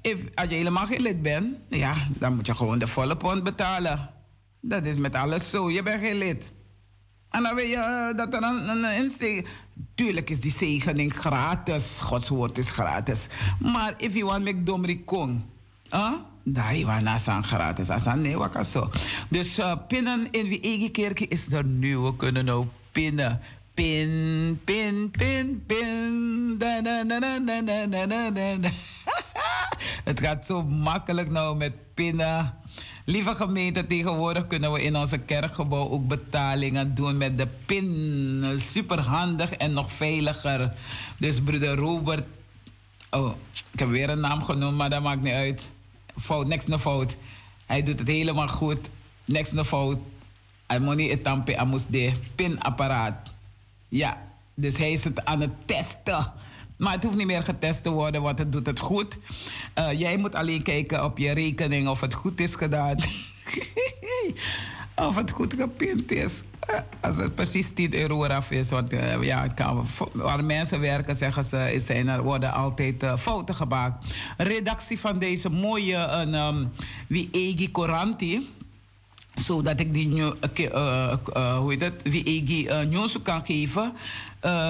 [0.00, 3.44] if, als je helemaal geen lid bent, ja, dan moet je gewoon de volle pond
[3.44, 4.10] betalen.
[4.60, 5.70] Dat is met alles zo.
[5.70, 6.52] Je bent geen lid.
[7.30, 9.44] En dan weet je uh, dat er een, een,
[9.94, 12.00] Tuurlijk is die zegening gratis.
[12.00, 13.26] Gods woord is gratis.
[13.60, 15.40] Maar if you want make domri kong,
[15.90, 16.12] huh?
[16.44, 16.86] daar je
[17.26, 17.88] aan gratis.
[18.16, 18.90] Nee, zo.
[19.28, 21.98] Dus uh, pinnen in wie eigen kerk is er nu.
[21.98, 23.40] We kunnen nou pinnen.
[23.74, 26.56] Pin, pin, pin, pin.
[26.58, 27.04] Da, da,
[28.30, 28.68] da.
[30.04, 32.54] Het gaat zo makkelijk nou met pinnen.
[33.04, 38.60] Lieve gemeente, tegenwoordig kunnen we in onze kerkgebouw ook betalingen doen met de pin.
[38.60, 40.72] Super handig en nog veiliger.
[41.18, 42.24] Dus broeder Robert.
[43.10, 43.34] Oh,
[43.72, 45.70] ik heb weer een naam genoemd, maar dat maakt niet uit.
[46.20, 47.16] Fout, niks naar fout.
[47.66, 48.90] Hij doet het helemaal goed.
[49.24, 49.98] Niks naar fout.
[50.66, 53.33] Hij moet niet etampe, hij moest de pinapparaat.
[53.94, 54.22] Ja,
[54.54, 56.32] dus hij is het aan het testen.
[56.76, 59.18] Maar het hoeft niet meer getest te worden, want het doet het goed.
[59.78, 62.96] Uh, jij moet alleen kijken op je rekening of het goed is gedaan.
[65.08, 66.42] of het goed gepind is.
[66.70, 68.70] Uh, als het precies 10 euro eraf is.
[68.70, 74.14] Want uh, ja, kan, waar mensen werken, zeggen ze, zijn er worden altijd fouten gemaakt.
[74.36, 76.72] Redactie van deze mooie um,
[77.08, 78.48] Wie Egi Coranti
[79.34, 83.92] zodat ik die uh, uh, hoe heet wie ik uh, nieuws kan geven.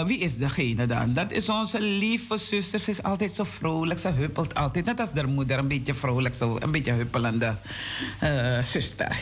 [0.06, 1.14] Wie is degene dan?
[1.14, 2.80] Dat is onze lieve zuster.
[2.80, 3.98] Ze is altijd zo vrolijk.
[3.98, 4.84] Ze huppelt altijd.
[4.84, 5.58] Net als haar moeder.
[5.58, 6.34] Een beetje vrolijk.
[6.34, 7.56] Zo, een beetje huppelende
[8.60, 9.16] zuster.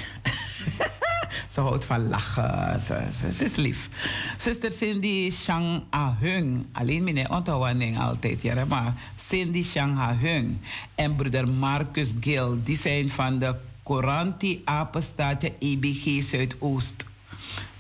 [1.52, 2.80] ze houdt van lachen.
[2.80, 3.88] Ze, ze, is lief.
[4.36, 6.66] Zuster Cindy Shang Ahung.
[6.72, 8.42] Alleen mijn onthouding altijd.
[8.42, 10.56] Ja, maar Cindy Shang Ahung.
[10.94, 12.58] En broeder Marcus Gil.
[12.64, 17.04] Die zijn van de Coranti Apenstaatje EBG Zuidoost.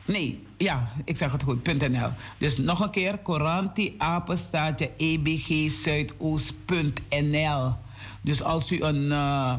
[0.04, 2.08] Nee, ja, ik zeg het goed, .nl.
[2.38, 7.74] Dus nog een keer, Coranti Apenstaatje EBG Zuidoost.nl.
[8.20, 9.04] Dus als u een...
[9.04, 9.54] Uh,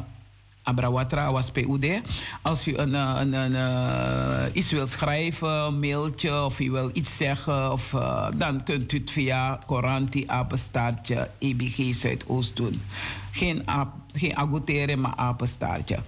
[0.64, 2.02] Abrawatra was PUD.
[2.42, 7.16] Als u een, een, een, uh, iets wilt schrijven, een mailtje of u wil iets
[7.16, 12.82] zeggen, of, uh, dan kunt u het via Coranti Apenstaartje EBG Zuidoost doen.
[13.30, 15.98] Geen, aap, geen agoutere, maar apenstaartje.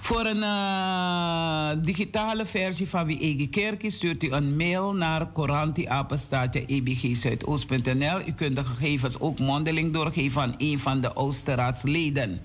[0.00, 6.66] Voor een uh, digitale versie van Wie Ege Kerkie stuurt u een mail naar corantiapenstaartje
[6.66, 8.20] ebgzuidoost.nl.
[8.26, 12.40] U kunt de gegevens ook mondeling doorgeven aan een van de Oosterraadsleden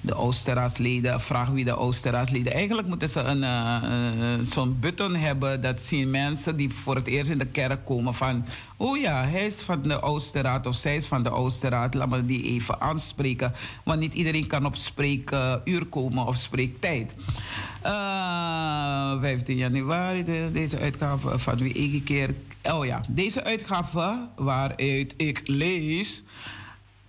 [0.00, 1.20] de Oosterraadsleden.
[1.20, 2.52] Vraag wie de Oosterraadsleden.
[2.52, 5.60] Eigenlijk moeten ze een, uh, zo'n button hebben.
[5.60, 8.44] Dat zien mensen die voor het eerst in de kerk komen van...
[8.76, 11.94] Oh ja, hij is van de Oosterraad of zij is van de Oosterraad.
[11.94, 13.52] Laat me die even aanspreken.
[13.84, 17.14] Want niet iedereen kan op spreekuur komen of spreektijd.
[17.86, 22.34] Uh, 15 januari, de, deze uitgave van wie ik keer...
[22.62, 26.22] Oh ja, deze uitgave waaruit ik lees...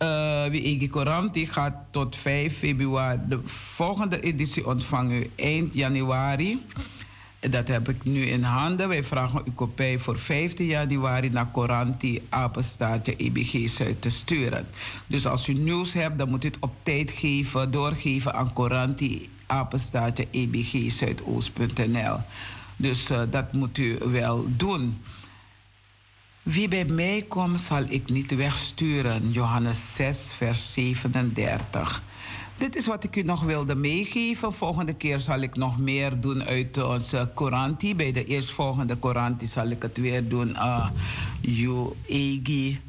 [0.02, 3.20] Uh, wie Egi Coranti gaat tot 5 februari.
[3.28, 6.66] De volgende editie ontvangen u eind januari.
[7.40, 8.88] Dat heb ik nu in handen.
[8.88, 14.68] Wij vragen u kopij voor 15 januari naar Coranti Apenstaartje EBG Zuid te sturen.
[15.08, 19.30] Dus als u nieuws hebt, dan moet u het op tijd geven, doorgeven aan Coranti
[19.46, 22.18] Apenstaartje EBG Zuidoost.nl.
[22.76, 24.98] Dus uh, dat moet u wel doen.
[26.44, 29.32] Wie bij mij komt, zal ik niet wegsturen.
[29.32, 32.04] Johannes 6, vers 37.
[32.58, 34.54] dit is wat ik u nog wilde meegeven.
[34.54, 37.96] Volgende keer zal ik nog meer doen uit onze Coranti.
[37.96, 40.50] Bij de eerstvolgende Coranti zal ik het weer doen.
[40.50, 40.90] Uh,
[42.06, 42.82] Egi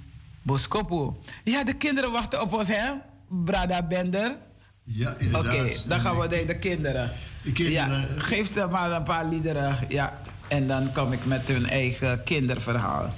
[0.42, 1.20] Boskopo.
[1.44, 2.92] Ja, de kinderen wachten op ons, hè?
[3.28, 4.36] Brada Bender.
[4.84, 5.54] Ja, inderdaad.
[5.54, 7.12] Oké, dan gaan we naar de kinderen.
[7.44, 8.00] De kinderen.
[8.00, 9.78] Ja, geef ze maar een paar liederen.
[9.88, 13.08] Ja, en dan kom ik met hun eigen kinderverhaal.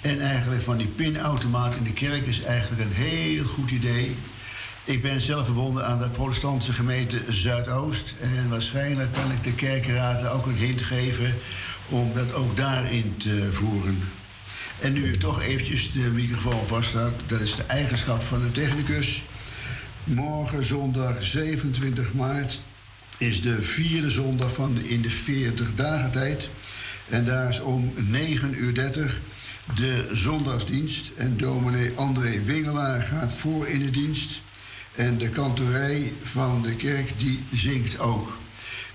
[0.00, 4.16] En eigenlijk van die pinautomaat in de kerk is eigenlijk een heel goed idee.
[4.84, 8.14] Ik ben zelf verbonden aan de protestantse gemeente Zuidoost.
[8.20, 11.34] En waarschijnlijk kan ik de kerkenraad ook een hint geven
[11.88, 13.98] om dat ook daarin te voeren.
[14.80, 19.22] En nu ik toch eventjes de microfoon vaststaat, dat is de eigenschap van de technicus.
[20.04, 22.60] Morgen zondag 27 maart
[23.18, 26.48] is de vierde zondag van in de 40 dagen tijd.
[27.08, 29.20] En daar is om 9 uur 30
[29.76, 31.10] de zondagsdienst.
[31.16, 34.40] En dominee André Wingelaar gaat voor in de dienst.
[34.94, 38.36] En de kantorij van de kerk die zingt ook.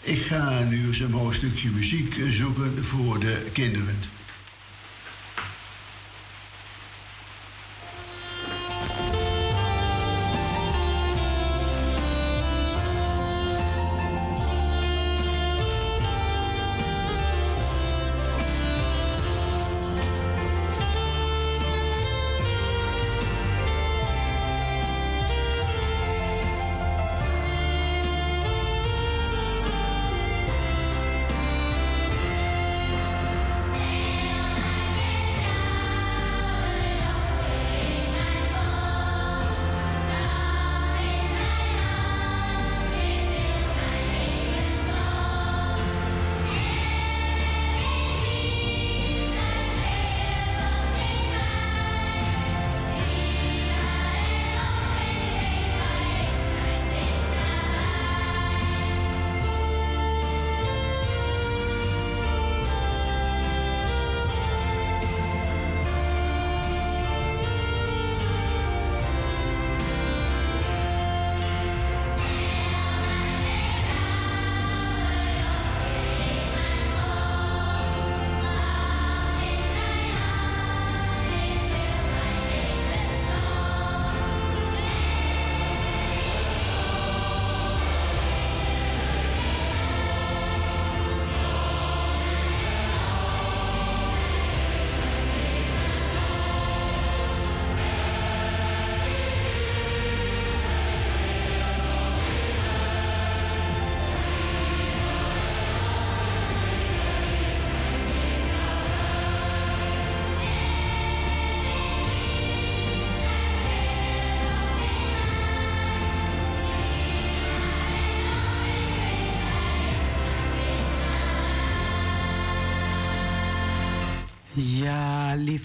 [0.01, 3.97] Ik ga nu eens een mooi stukje muziek zoeken voor de kinderen.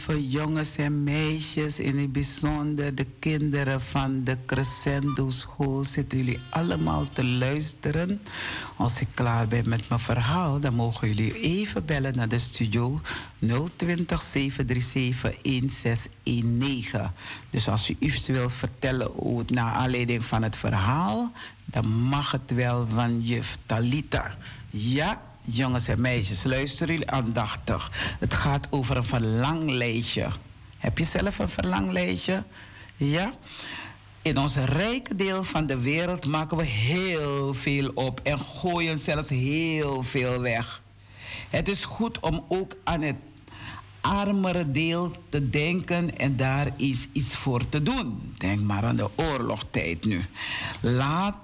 [0.08, 6.40] Lieve jongens en meisjes, in het bijzonder de kinderen van de Crescendo School, zitten jullie
[6.50, 8.20] allemaal te luisteren.
[8.76, 13.00] Als ik klaar ben met mijn verhaal, dan mogen jullie even bellen naar de studio
[13.76, 17.10] 020 737 1619.
[17.50, 19.10] Dus als u iets wilt vertellen
[19.46, 21.32] naar aanleiding van het verhaal,
[21.64, 24.36] dan mag het wel van juf Talita.
[24.70, 27.90] Ja, jongens en meisjes, luisteren jullie aandachtig.
[28.18, 30.26] Het gaat over een verlanglijstje.
[30.78, 32.44] Heb je zelf een verlanglijstje?
[32.96, 33.32] Ja?
[34.22, 39.28] In ons rijke deel van de wereld maken we heel veel op en gooien zelfs
[39.28, 40.82] heel veel weg.
[41.50, 43.16] Het is goed om ook aan het
[44.00, 48.34] armere deel te denken en daar is iets voor te doen.
[48.36, 50.24] Denk maar aan de oorlogstijd nu.
[50.80, 51.36] Laat,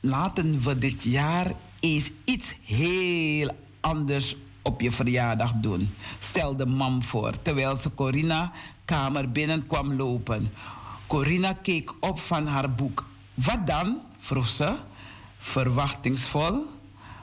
[0.00, 3.50] laten we dit jaar eens iets heel
[3.80, 5.94] anders op je verjaardag doen.
[6.18, 8.52] Stel de mam voor, terwijl ze Corina
[8.84, 10.52] kamer binnen kwam lopen.
[11.06, 13.06] Corina keek op van haar boek.
[13.34, 13.98] Wat dan?
[14.18, 14.74] vroeg ze,
[15.38, 16.66] verwachtingsvol.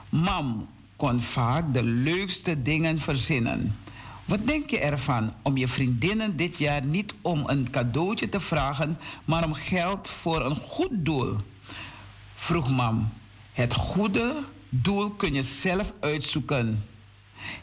[0.10, 3.76] Mam kon vaak de leukste dingen verzinnen.
[4.26, 8.98] Wat denk je ervan om je vriendinnen dit jaar niet om een cadeautje te vragen,
[9.26, 11.36] maar om geld voor een goed doel?
[12.36, 13.10] Vroeg mam.
[13.56, 16.86] Het goede doel kun je zelf uitzoeken.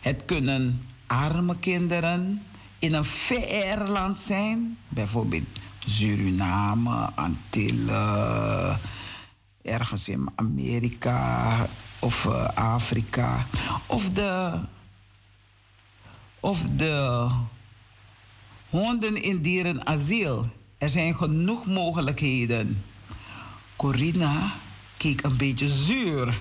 [0.01, 2.43] Het kunnen arme kinderen
[2.79, 5.47] in een ver land zijn, bijvoorbeeld
[5.87, 8.81] Suriname, Antillen,
[9.63, 11.67] ergens in Amerika
[11.99, 13.47] of uh, Afrika.
[13.87, 14.61] Of de,
[16.41, 17.29] of de
[18.71, 20.47] honden in dierenasiel.
[20.79, 22.85] Er zijn genoeg mogelijkheden.
[23.77, 24.53] Corina
[25.03, 26.41] keek een beetje zuur.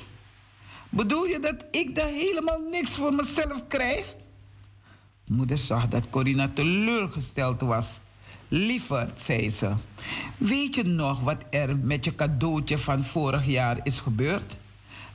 [0.90, 4.16] Bedoel je dat ik daar helemaal niks voor mezelf krijg?
[5.26, 8.00] Moeder zag dat Corina teleurgesteld was.
[8.48, 9.74] Lieverd, zei ze,
[10.38, 14.56] weet je nog wat er met je cadeautje van vorig jaar is gebeurd?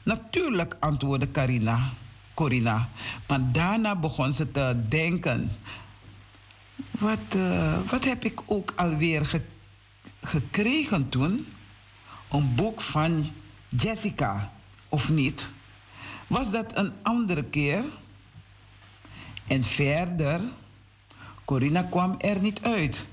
[0.02, 1.92] Natuurlijk, antwoordde Carina,
[2.34, 2.88] Corina.
[3.28, 5.50] Maar daarna begon ze te denken.
[6.98, 9.40] Wat, uh, wat heb ik ook alweer ge
[10.22, 11.46] gekregen toen?
[12.30, 13.30] Een boek van
[13.68, 14.52] Jessica,
[14.88, 15.50] of niet?
[16.26, 17.84] Was dat een andere keer?
[19.46, 20.40] En verder,
[21.44, 23.06] Corina kwam er niet uit.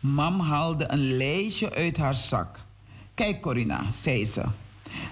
[0.00, 2.60] Mam haalde een lijstje uit haar zak.
[3.14, 4.42] Kijk, Corina, zei ze.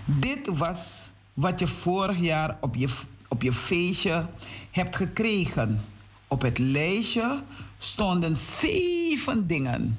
[0.04, 2.88] Dit was wat je vorig jaar op je,
[3.28, 4.26] op je feestje
[4.70, 5.84] hebt gekregen.
[6.28, 7.42] Op het lijstje
[7.78, 9.98] stonden zeven dingen.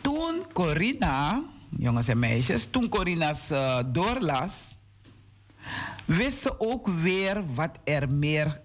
[0.00, 1.42] Toen Corina,
[1.78, 4.74] jongens en meisjes, toen Corina's uh, doorlas,
[6.04, 8.60] wist ze ook weer wat er meer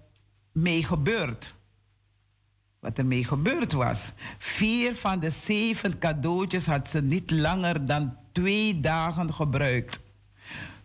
[0.52, 1.54] mee gebeurd.
[2.80, 4.12] Wat er mee gebeurd was.
[4.38, 10.00] Vier van de zeven cadeautjes had ze niet langer dan twee dagen gebruikt.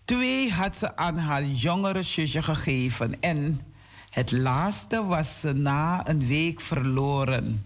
[0.06, 3.62] Twee had ze aan haar jongere zusje gegeven en
[4.10, 7.66] het laatste was ze na een week verloren.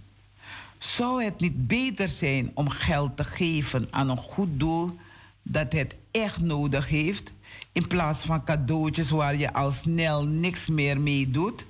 [0.77, 4.95] Zou het niet beter zijn om geld te geven aan een goed doel
[5.41, 7.31] dat het echt nodig heeft,
[7.71, 11.65] in plaats van cadeautjes waar je al snel niks meer mee doet?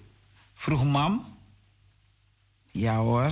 [0.54, 1.26] Vroeg mam.
[2.72, 3.32] Ja hoor.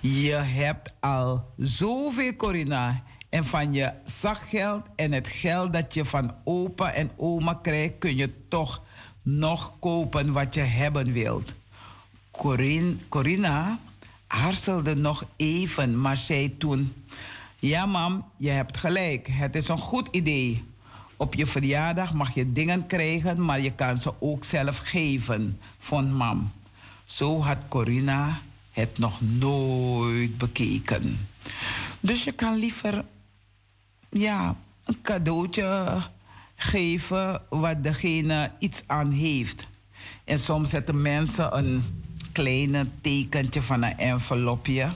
[0.00, 3.02] Je hebt al zoveel, Corina.
[3.28, 8.16] En van je zakgeld en het geld dat je van opa en oma krijgt, kun
[8.16, 8.82] je toch
[9.22, 11.52] nog kopen wat je hebben wilt.
[12.30, 13.78] Corin, Corina
[14.30, 16.92] aarzelde nog even, maar zei toen:
[17.58, 19.28] Ja, mam, je hebt gelijk.
[19.30, 20.64] Het is een goed idee.
[21.16, 26.12] Op je verjaardag mag je dingen krijgen, maar je kan ze ook zelf geven, vond
[26.12, 26.52] mam.
[27.04, 28.40] Zo had Corina
[28.70, 31.28] het nog nooit bekeken.
[32.00, 33.04] Dus je kan liever
[34.10, 35.98] ja, een cadeautje
[36.56, 39.66] geven wat degene iets aan heeft.
[40.24, 41.99] En soms zetten mensen een
[42.32, 44.92] kleine tekentje van een envelopje.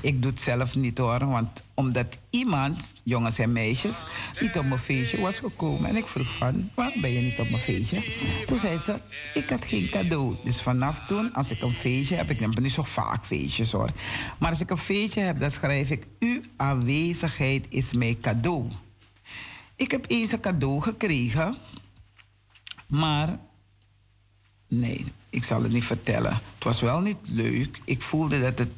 [0.00, 4.02] Ik doe het zelf niet hoor, want omdat iemand, jongens en meisjes,
[4.40, 5.88] niet op mijn feestje was gekomen.
[5.88, 8.02] En ik vroeg van, waarom ben je niet op mijn feestje?
[8.46, 9.00] Toen zei ze,
[9.34, 10.34] ik had geen cadeau.
[10.44, 13.90] Dus vanaf toen, als ik een feestje heb, ik heb niet zo vaak feestjes hoor.
[14.38, 18.70] Maar als ik een feestje heb, dan schrijf ik, uw aanwezigheid is mijn cadeau.
[19.76, 21.56] Ik heb eens een cadeau gekregen,
[22.86, 23.38] maar
[24.68, 26.32] nee, ik zal het niet vertellen.
[26.32, 27.80] Het was wel niet leuk.
[27.84, 28.70] Ik voelde dat het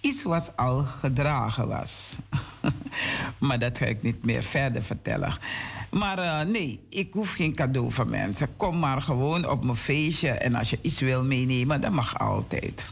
[0.00, 2.16] iets wat al gedragen was.
[3.38, 5.38] maar dat ga ik niet meer verder vertellen.
[5.90, 8.56] Maar uh, nee, ik hoef geen cadeau van mensen.
[8.56, 10.30] Kom maar gewoon op mijn feestje.
[10.30, 12.90] En als je iets wil meenemen, dat mag altijd.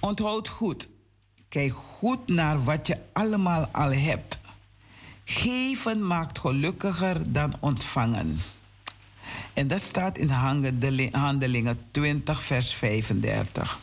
[0.00, 0.88] Onthoud goed.
[1.48, 4.40] Kijk goed naar wat je allemaal al hebt.
[5.24, 8.38] Geven maakt gelukkiger dan ontvangen.
[9.56, 10.28] En dat staat in
[11.12, 13.78] Handelingen 20, vers 35.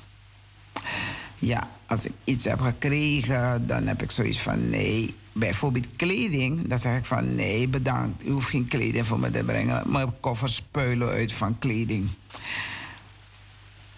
[1.39, 5.15] Ja, als ik iets heb gekregen, dan heb ik zoiets van nee.
[5.31, 8.25] Bijvoorbeeld kleding, dan zeg ik van nee, bedankt.
[8.25, 9.91] U hoeft geen kleding voor me te brengen.
[9.91, 12.09] Mijn koffers puilen uit van kleding.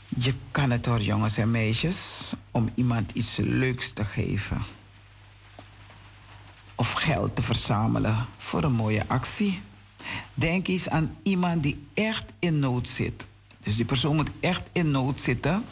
[0.07, 4.61] Je kan het hoor, jongens en meisjes, om iemand iets leuks te geven.
[6.75, 9.61] Of geld te verzamelen voor een mooie actie.
[10.33, 13.27] Denk eens aan iemand die echt in nood zit.
[13.63, 15.65] Dus die persoon moet echt in nood zitten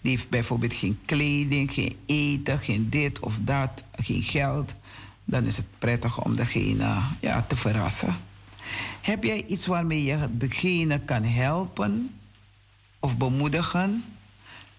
[0.00, 4.74] die heeft bijvoorbeeld geen kleding, geen eten, geen dit of dat, geen geld.
[5.24, 8.16] Dan is het prettig om degene ja, te verrassen.
[9.00, 12.18] Heb jij iets waarmee je degene kan helpen
[12.98, 14.04] of bemoedigen?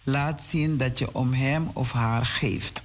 [0.03, 2.83] Laat zien dat je om hem of haar geeft.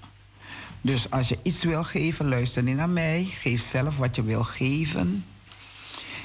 [0.80, 3.24] Dus als je iets wil geven, luister niet naar mij.
[3.24, 5.24] Geef zelf wat je wil geven.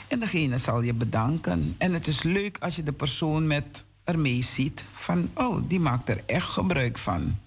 [0.09, 1.75] En degene zal je bedanken.
[1.77, 6.09] En het is leuk als je de persoon met ermee ziet van, oh, die maakt
[6.09, 7.37] er echt gebruik van.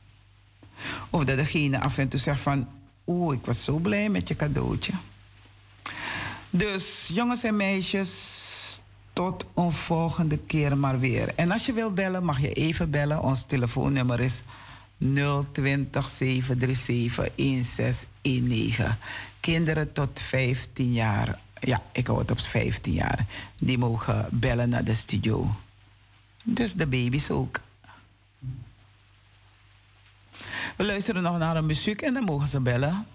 [1.10, 2.68] Of dat degene af en toe zegt van,
[3.04, 4.92] oh, ik was zo blij met je cadeautje.
[6.50, 8.40] Dus jongens en meisjes,
[9.12, 11.32] tot een volgende keer maar weer.
[11.34, 13.22] En als je wilt bellen, mag je even bellen.
[13.22, 14.42] Ons telefoonnummer is
[15.52, 18.96] 020 737 1619.
[19.40, 23.26] Kinderen tot 15 jaar, ja, ik hou het op 15 jaar,
[23.58, 25.54] die mogen bellen naar de studio.
[26.42, 27.60] Dus de baby's ook.
[30.76, 33.06] We luisteren nog naar een muziek en dan mogen ze bellen.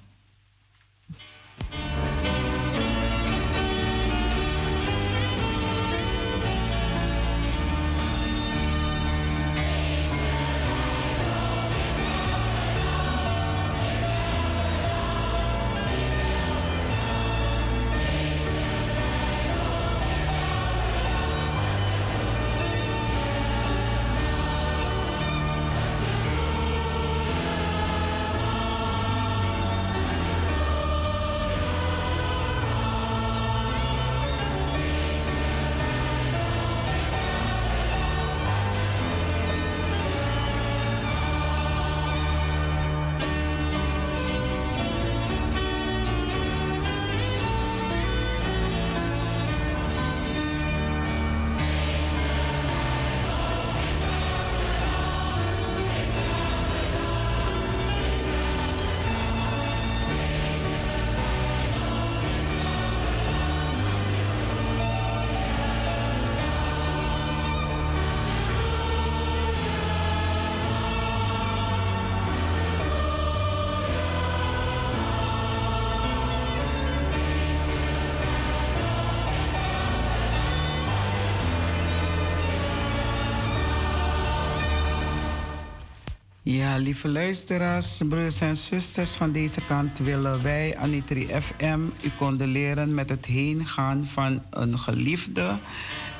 [86.76, 93.10] Lieve luisteraars, broers en zusters van deze kant willen wij, Anitri FM, u condoleren met
[93.10, 95.58] het heengaan van een geliefde.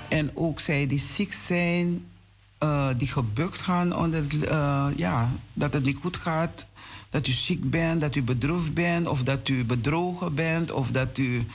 [0.08, 2.06] En ook zij die ziek zijn,
[2.64, 6.68] uh, die gebukt gaan onder, uh, ja, dat het niet goed gaat.
[7.10, 11.18] Dat u ziek bent, dat u bedroefd bent, of dat u bedrogen bent, of dat
[11.18, 11.46] u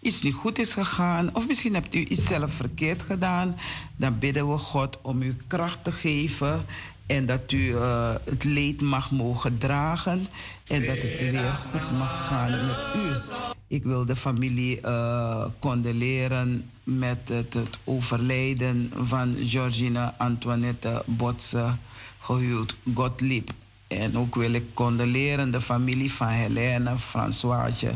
[0.00, 3.56] iets niet goed is gegaan, of misschien hebt u iets zelf verkeerd gedaan.
[3.96, 6.66] Dan bidden we God om u kracht te geven
[7.08, 10.26] en dat u uh, het leed mag mogen dragen
[10.66, 13.34] en dat het weer goed mag gaan met u.
[13.66, 21.76] Ik wil de familie uh, condoleren met het, het, overlijden van Georgina Antoinette Botse,
[22.18, 23.50] gehuwd Gottlieb.
[23.86, 27.90] En ook wil ik condoleren de familie van Helene Françoise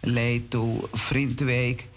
[0.00, 1.88] Leito Vriendwijk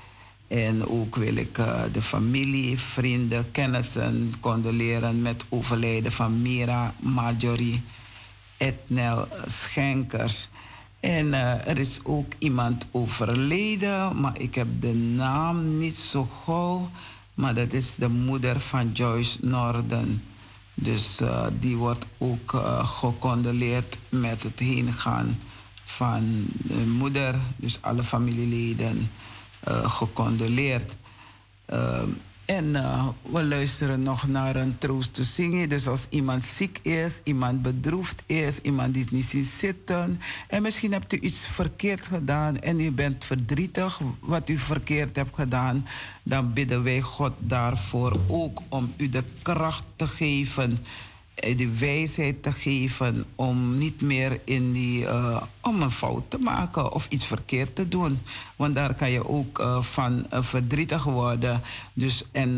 [0.54, 7.82] en ook wil ik uh, de familie, vrienden, kennissen condoleren met overlijden van Mira, Marjorie,
[8.58, 10.50] Etnel Schenkers.
[11.00, 16.90] En uh, er is ook iemand overleden, maar ik heb de naam niet zo gauw.
[17.34, 20.24] Maar dat is de moeder van Joyce Norden.
[20.74, 25.40] Dus uh, die wordt ook gecondoleerd met het heengaan
[25.86, 27.36] van de moeder.
[27.56, 29.23] Dus alle familieleden uh,
[29.66, 30.96] gecondoleerd.
[31.70, 32.02] Uh,
[32.46, 35.70] en uh, we luisteren nog naar een troost te zingen.
[35.70, 40.22] Dus als iemand ziek is, iemand bedroefd is, iemand die niet ziet zitten.
[40.48, 45.36] En misschien hebt u iets verkeerd gedaan en u bent verdrietig wat u verkeerd hebt
[45.36, 45.88] gedaan.
[46.24, 52.44] Dan bidden wij God daarvoor ook om u de kracht te geven eh, de wijsheid
[52.44, 57.26] te geven om niet meer in die, uh, om een fout te maken of iets
[57.26, 58.20] verkeerd te doen.
[58.56, 61.62] Want daar kan je ook uh, van verdrietig worden.
[61.94, 62.50] Dus, en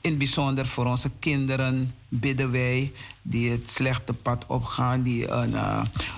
[0.00, 2.92] in het bijzonder voor onze kinderen bidden wij
[3.22, 5.26] die het slechte pad opgaan, die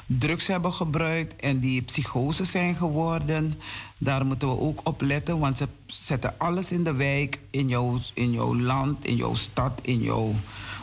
[0.06, 3.54] drugs hebben gebruikt en die psychose zijn geworden.
[3.98, 7.98] Daar moeten we ook op letten, want ze zetten alles in de wijk, in jouw,
[8.14, 10.34] in jouw land, in jouw stad, in jouw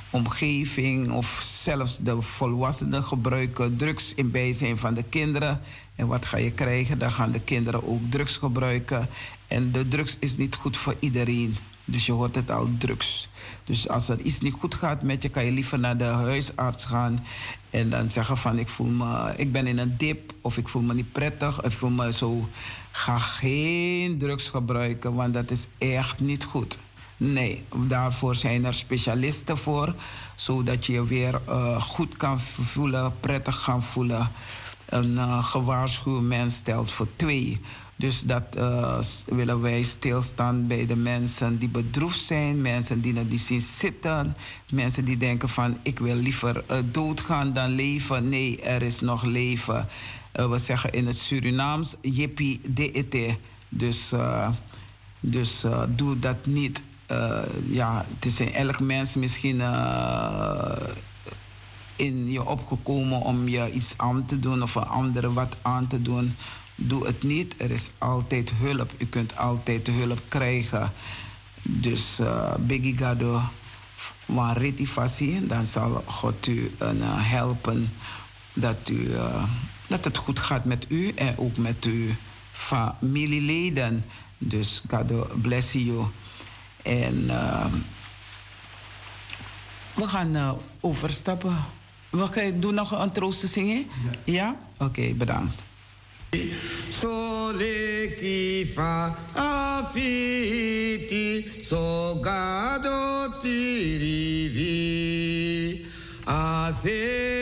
[0.09, 5.61] omgeving of zelfs de volwassenen gebruiken drugs in bijzijn van de kinderen.
[5.95, 6.99] En wat ga je krijgen?
[6.99, 9.09] Dan gaan de kinderen ook drugs gebruiken.
[9.47, 11.55] En de drugs is niet goed voor iedereen.
[11.85, 13.29] Dus je hoort het al, drugs.
[13.63, 16.85] Dus als er iets niet goed gaat met je, kan je liever naar de huisarts
[16.85, 17.25] gaan.
[17.69, 20.81] En dan zeggen van ik voel me, ik ben in een dip of ik voel
[20.81, 22.49] me niet prettig of ik voel me zo.
[22.91, 26.79] Ga geen drugs gebruiken, want dat is echt niet goed.
[27.21, 29.95] Nee, daarvoor zijn er specialisten voor,
[30.35, 34.31] zodat je je weer uh, goed kan voelen, prettig kan voelen.
[34.85, 37.61] Een uh, gewaarschuwd mens stelt voor twee.
[37.95, 43.27] Dus dat uh, willen wij stilstaan bij de mensen die bedroefd zijn, mensen die naar
[43.27, 44.35] die zien zitten,
[44.71, 48.29] mensen die denken van ik wil liever doodgaan dan leven.
[48.29, 49.87] Nee, er is nog leven.
[50.31, 53.35] we zeggen in het Surinaams, jippie de
[53.69, 54.13] Dus,
[55.19, 55.65] dus
[55.95, 60.71] doe dat niet uh, ja, het is in elk mens misschien uh,
[61.95, 66.01] in je opgekomen om je iets aan te doen of een andere wat aan te
[66.01, 66.35] doen.
[66.75, 67.55] Doe het niet.
[67.57, 68.91] Er is altijd hulp.
[68.97, 70.91] U kunt altijd hulp krijgen.
[71.61, 73.41] Dus uh, Biggie Gado
[73.95, 76.71] van retivasi, dan zal God u
[77.05, 77.89] helpen
[78.53, 79.11] dat, u,
[79.87, 82.07] dat het goed gaat met u en ook met uw
[82.51, 84.05] familieleden.
[84.37, 86.05] Dus God bless you.
[86.89, 87.65] En uh,
[89.93, 91.65] we gaan uh, overstappen.
[92.09, 93.87] We gaan doen nog een troost te zingen?
[94.25, 94.33] Ja?
[94.33, 94.55] ja?
[94.73, 95.63] Oké, okay, bedankt.
[96.89, 99.15] Sole kifa
[99.73, 104.75] afiti sogado tirivi
[106.25, 107.37] asenivi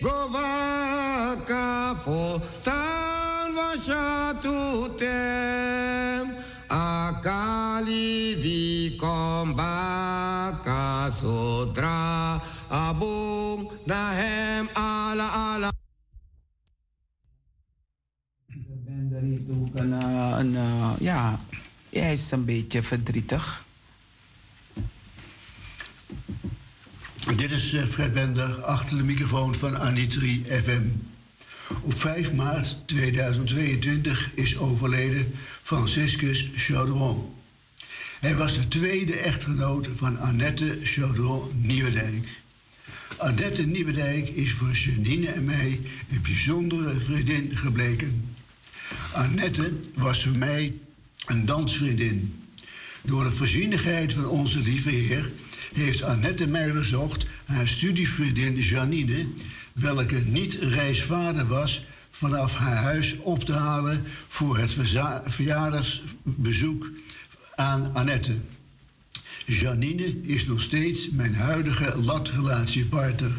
[0.00, 2.88] govaka fo tan
[7.18, 8.34] vashatute akali
[8.94, 9.60] vikombaka
[11.10, 12.40] sodra
[12.70, 15.70] abum nahem ala ala.
[18.46, 21.40] De bender heeft ook een, een, een, ja,
[21.90, 23.66] hij is een beetje verdrietig.
[27.36, 30.82] Dit is eh, Fred Bender achter de microfoon van Anitri FM.
[31.82, 35.32] Op 5 maart 2022 is overleden
[35.62, 37.34] Franciscus Chaudron.
[38.20, 42.28] Hij was de tweede echtgenoot van Annette Chaudron Nieuwendijk.
[43.16, 45.80] Annette Nieuwendijk is voor Janine en mij
[46.10, 48.36] een bijzondere vriendin gebleken.
[49.12, 50.74] Annette was voor mij
[51.26, 52.42] een dansvriendin.
[53.02, 55.30] Door de voorzienigheid van onze lieve Heer
[55.74, 59.26] heeft Annette mij bezocht haar studievriendin Janine,
[59.80, 64.76] welke niet reisvader was, vanaf haar huis op te halen voor het
[65.24, 66.90] verjaardagsbezoek
[67.54, 68.36] aan Annette.
[69.46, 73.32] Janine is nog steeds mijn huidige latrelatiepartner.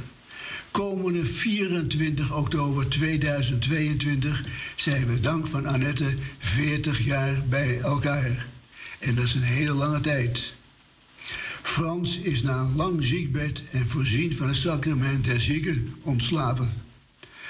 [0.72, 4.44] Komende 24 oktober 2022
[4.76, 8.45] zijn we dank van Annette 40 jaar bij elkaar.
[8.99, 10.53] En dat is een hele lange tijd.
[11.69, 16.73] Frans is na een lang ziekbed en voorzien van het sacrament der zieken ontslapen.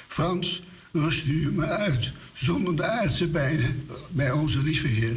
[0.08, 5.16] Frans, rust u maar uit, zonder de aardse pijnen, bij onze lieve.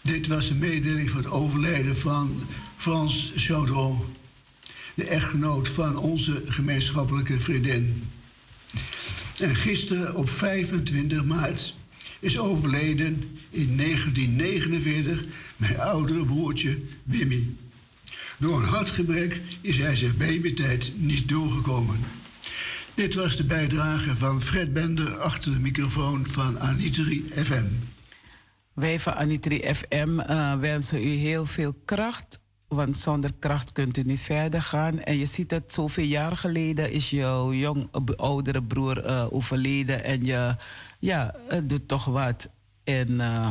[0.00, 2.46] Dit was de mededeling van het overlijden van
[2.76, 4.00] Frans Chaudron,
[4.94, 8.10] de echtgenoot van onze gemeenschappelijke vriendin.
[9.38, 11.74] En gisteren op 25 maart
[12.20, 15.24] is overleden in 1949
[15.56, 17.46] mijn oudere broertje Wimmy.
[18.38, 21.98] Door een hartgebrek is hij zijn babytijd niet doorgekomen.
[22.94, 27.64] Dit was de bijdrage van Fred Bender achter de microfoon van Anitri FM.
[28.72, 32.38] Wij van Anitri FM uh, wensen u heel veel kracht.
[32.68, 35.00] Want zonder kracht kunt u niet verder gaan.
[35.00, 40.04] En je ziet het, zoveel jaar geleden is jouw jong, oudere broer uh, overleden.
[40.04, 40.56] En je
[41.00, 42.48] ja, het doet toch wat.
[42.84, 43.48] En uh,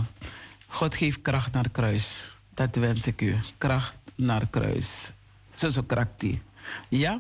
[0.68, 2.38] God geeft kracht naar kruis.
[2.54, 3.36] Dat wens ik u.
[3.58, 5.12] Kracht naar kruis.
[5.54, 5.86] Zo zo
[6.18, 6.42] die.
[6.90, 7.14] Ja?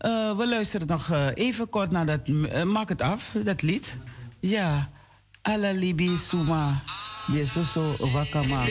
[0.00, 2.28] Uh, we luisteren nog uh, even kort naar dat.
[2.64, 3.94] maak het af, dat lied.
[4.40, 4.90] Ja.
[5.42, 6.82] Ala libi suma.
[7.26, 8.64] Yesoso wakama.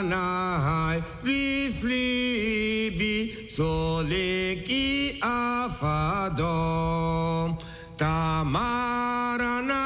[0.00, 3.16] Vitanahai, vislibi,
[3.48, 6.68] soleki afadom.
[7.98, 9.82] Tamarana,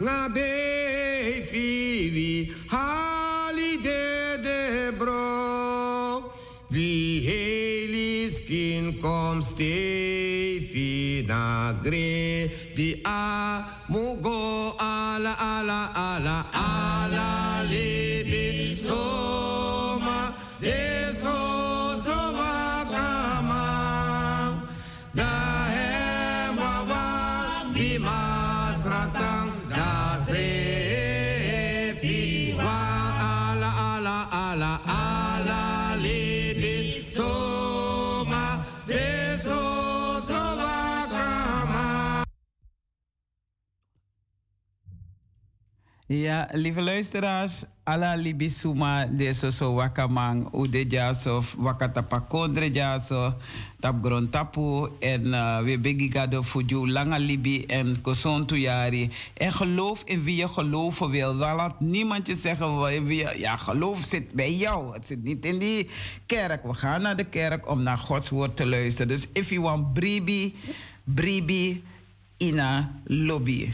[0.00, 6.32] ngabe fivi, halide de bro.
[6.70, 16.84] Vi helis kin kom stefi na gre, vi a mugo ala ala ala ala
[17.24, 17.43] libi
[46.14, 53.34] Ja, lieve luisteraars, ala libisuma de soso wakamang ude jaso wakatapa kondre jaso
[53.80, 59.10] tap gron tapu en uh, we begi gado fuju langa libi en kosontu yari.
[59.34, 61.34] En geloof in wie je geloven wil.
[61.34, 64.94] Laat niemand je zeggen, wie, ja geloof zit bij jou.
[64.94, 65.90] Het zit niet in die
[66.26, 66.62] kerk.
[66.62, 69.08] We gaan naar de kerk om naar Gods woord te luisteren.
[69.08, 70.54] Dus if you want bribi,
[71.04, 71.82] bribi
[72.36, 73.72] ina lobby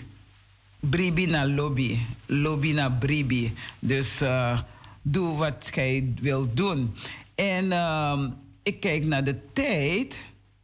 [0.81, 3.53] bribi na lobby, lobby na bribi.
[3.79, 4.59] Dus uh,
[5.03, 6.95] doe wat jij wilt doen.
[7.35, 8.25] En uh,
[8.63, 10.19] ik kijk naar de tijd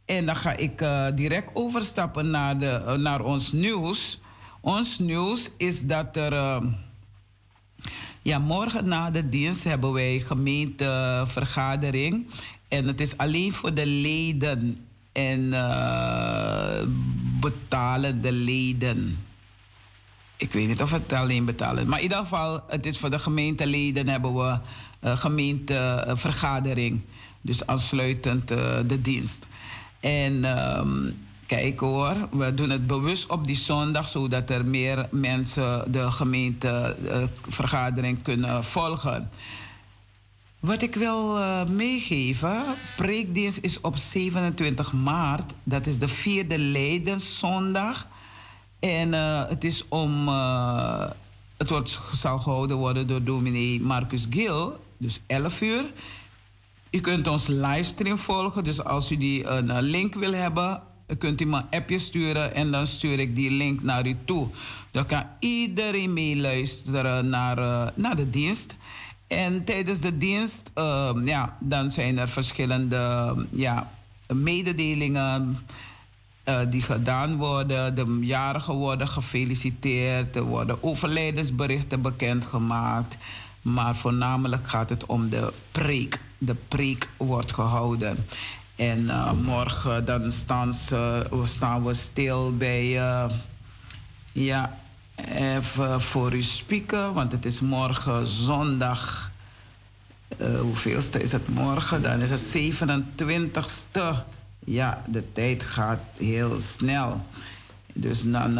[0.05, 4.19] en dan ga ik uh, direct overstappen naar, de, uh, naar ons nieuws.
[4.61, 6.33] Ons nieuws is dat er.
[6.33, 6.57] Uh,
[8.21, 12.27] ja, morgen na de dienst hebben wij gemeentevergadering.
[12.67, 15.49] En het is alleen voor de leden en
[17.39, 19.17] betalende leden
[20.37, 21.87] ik weet niet of het alleen betalen.
[21.87, 24.59] Maar in ieder geval, het is voor de gemeenteleden hebben we
[25.01, 27.01] uh, gemeentevergadering.
[27.41, 29.47] dus aansluitend uh, de dienst.
[29.99, 30.43] En
[30.79, 36.11] um, kijk hoor, we doen het bewust op die zondag, zodat er meer mensen de
[36.11, 39.29] gemeentevergadering uh, kunnen volgen.
[40.59, 42.63] Wat ik wil uh, meegeven,
[42.95, 45.53] preekdienst is op 27 maart.
[45.63, 48.07] Dat is de vierde Leidenszondag.
[48.87, 50.27] En uh, het is om.
[50.27, 51.03] Uh,
[51.57, 54.79] het wordt, zal gehouden worden door dominee Marcus Gil.
[54.97, 55.85] dus 11 uur.
[56.91, 60.81] U kunt ons livestream volgen, dus als u die een link wil hebben,
[61.17, 64.47] kunt u me een appje sturen en dan stuur ik die link naar u toe.
[64.91, 68.75] Dan kan iedereen meeluisteren naar, naar de dienst.
[69.27, 70.71] En tijdens de dienst,
[71.23, 73.91] ja, dan zijn er verschillende ja,
[74.33, 75.59] mededelingen
[76.69, 77.95] die gedaan worden.
[77.95, 83.17] De jarigen worden gefeliciteerd, er worden overlijdensberichten bekendgemaakt.
[83.61, 86.19] Maar voornamelijk gaat het om de preek.
[86.37, 88.25] De preek wordt gehouden.
[88.75, 90.73] En uh, morgen dan staan,
[91.43, 93.25] staan we stil bij, uh,
[94.31, 94.77] ja,
[95.35, 99.31] even voor u spieken, want het is morgen zondag.
[100.37, 102.01] Uh, hoeveelste is het morgen?
[102.01, 104.36] Dan is het 27ste.
[104.69, 107.25] Ja, de tijd gaat heel snel.
[107.93, 108.57] Dus dan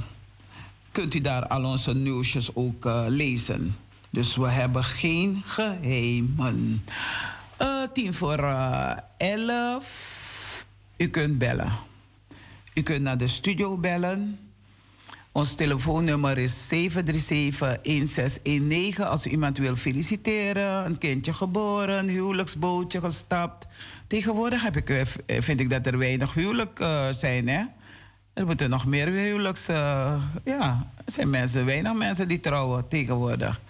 [0.91, 3.75] kunt u daar al onze nieuwsjes ook uh, lezen.
[4.09, 6.84] Dus we hebben geen geheimen.
[7.61, 8.39] Uh, tien voor
[9.17, 10.15] elf.
[10.97, 11.71] U kunt bellen.
[12.73, 14.39] U kunt naar de studio bellen.
[15.38, 16.77] Ons telefoonnummer is 737-1619
[19.03, 20.85] als u iemand wil feliciteren.
[20.85, 23.67] Een kindje geboren, huwelijksbootje gestapt.
[24.07, 27.47] Tegenwoordig heb ik, eh, vind ik dat er weinig huwelijk uh, zijn.
[27.47, 27.63] Hè?
[28.34, 29.65] Er moeten nog meer huwelijks...
[29.65, 33.61] Ja, er zijn mensen, weinig mensen die trouwen tegenwoordig.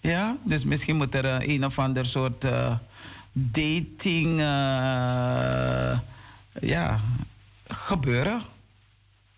[0.00, 2.46] Ja, dus misschien moet er een, of ander soort
[3.32, 4.40] dating
[6.60, 7.00] ja,
[7.68, 8.42] gebeuren.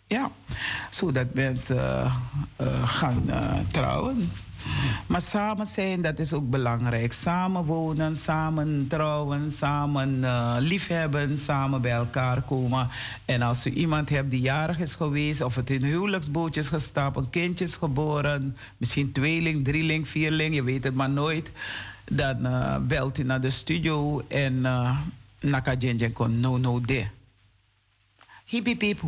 [0.07, 0.31] Ja,
[0.91, 2.13] zodat mensen
[2.85, 3.25] gaan
[3.71, 4.31] trouwen.
[5.07, 7.13] Maar samen zijn, dat is ook belangrijk.
[7.13, 12.89] Samen wonen, samen trouwen, samen uh, liefhebben, samen bij elkaar komen.
[13.25, 17.31] En als u iemand hebt die jarig is geweest, of het in huwelijksbootjes gestapt, een
[17.31, 21.53] kindje is geboren, misschien tweeling, drieling, vierling, je weet het maar nooit.
[22.05, 24.99] Dan uh, belt u naar de studio en uh,
[25.41, 25.75] naka
[26.13, 27.07] kon no no de.
[28.45, 29.01] Hip hip.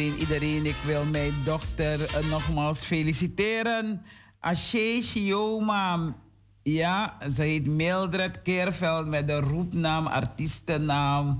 [0.00, 0.66] Iedereen.
[0.66, 4.02] Ik wil mijn dochter uh, nogmaals feliciteren.
[4.40, 6.14] Ashe Shioma
[6.62, 11.38] Ja, ze heet Mildred Keerveld met de roepnaam, artiestennaam,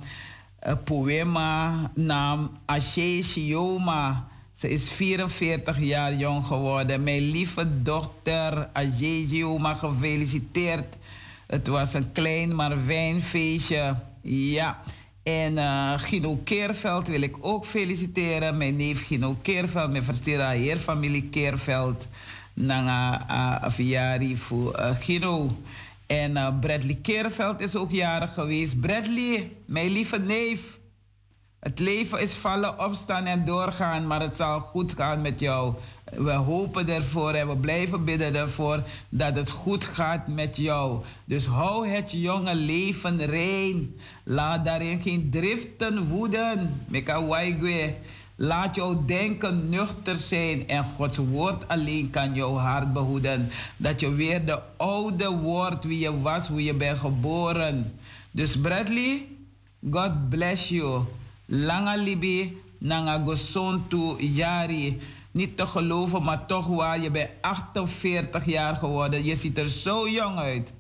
[0.66, 4.28] uh, poema, naam Ashe Shioma.
[4.53, 7.03] Ze is 44 jaar jong geworden.
[7.03, 10.97] Mijn lieve dochter Ashe Shioma, gefeliciteerd.
[11.47, 13.97] Het was een klein maar fijn feestje.
[14.23, 14.81] Ja.
[15.22, 18.56] En uh, Guido Keerveld wil ik ook feliciteren.
[18.56, 22.09] Mijn neef Gino Keerveld, mijn versteer heer familie Keerveld.
[22.55, 25.56] Nanga uh, Viari voor uh, Gino.
[26.06, 28.80] En Bradley Keerveld is ook jarig geweest.
[28.80, 30.78] Bradley, mijn lieve neef.
[31.60, 35.74] Het leven is vallen, opstaan en doorgaan, maar het zal goed gaan met jou.
[36.16, 41.05] We hopen ervoor en we blijven bidden ervoor dat het goed gaat met jou.
[41.24, 43.95] Dus hou het jonge leven rein.
[44.24, 46.85] Laat daarin geen driften woeden.
[48.37, 53.49] Laat jouw denken nuchter zijn en Gods woord alleen kan jouw hart behoeden.
[53.77, 57.93] Dat je weer de oude wordt wie je was, hoe je bent geboren.
[58.31, 59.27] Dus Bradley,
[59.91, 61.05] God bless you.
[61.47, 63.24] Langa libi, nanga
[64.19, 65.01] yari.
[65.31, 67.01] Niet te geloven, maar toch waar.
[67.01, 69.24] Je bent 48 jaar geworden.
[69.24, 70.73] Je ziet er zo jong uit.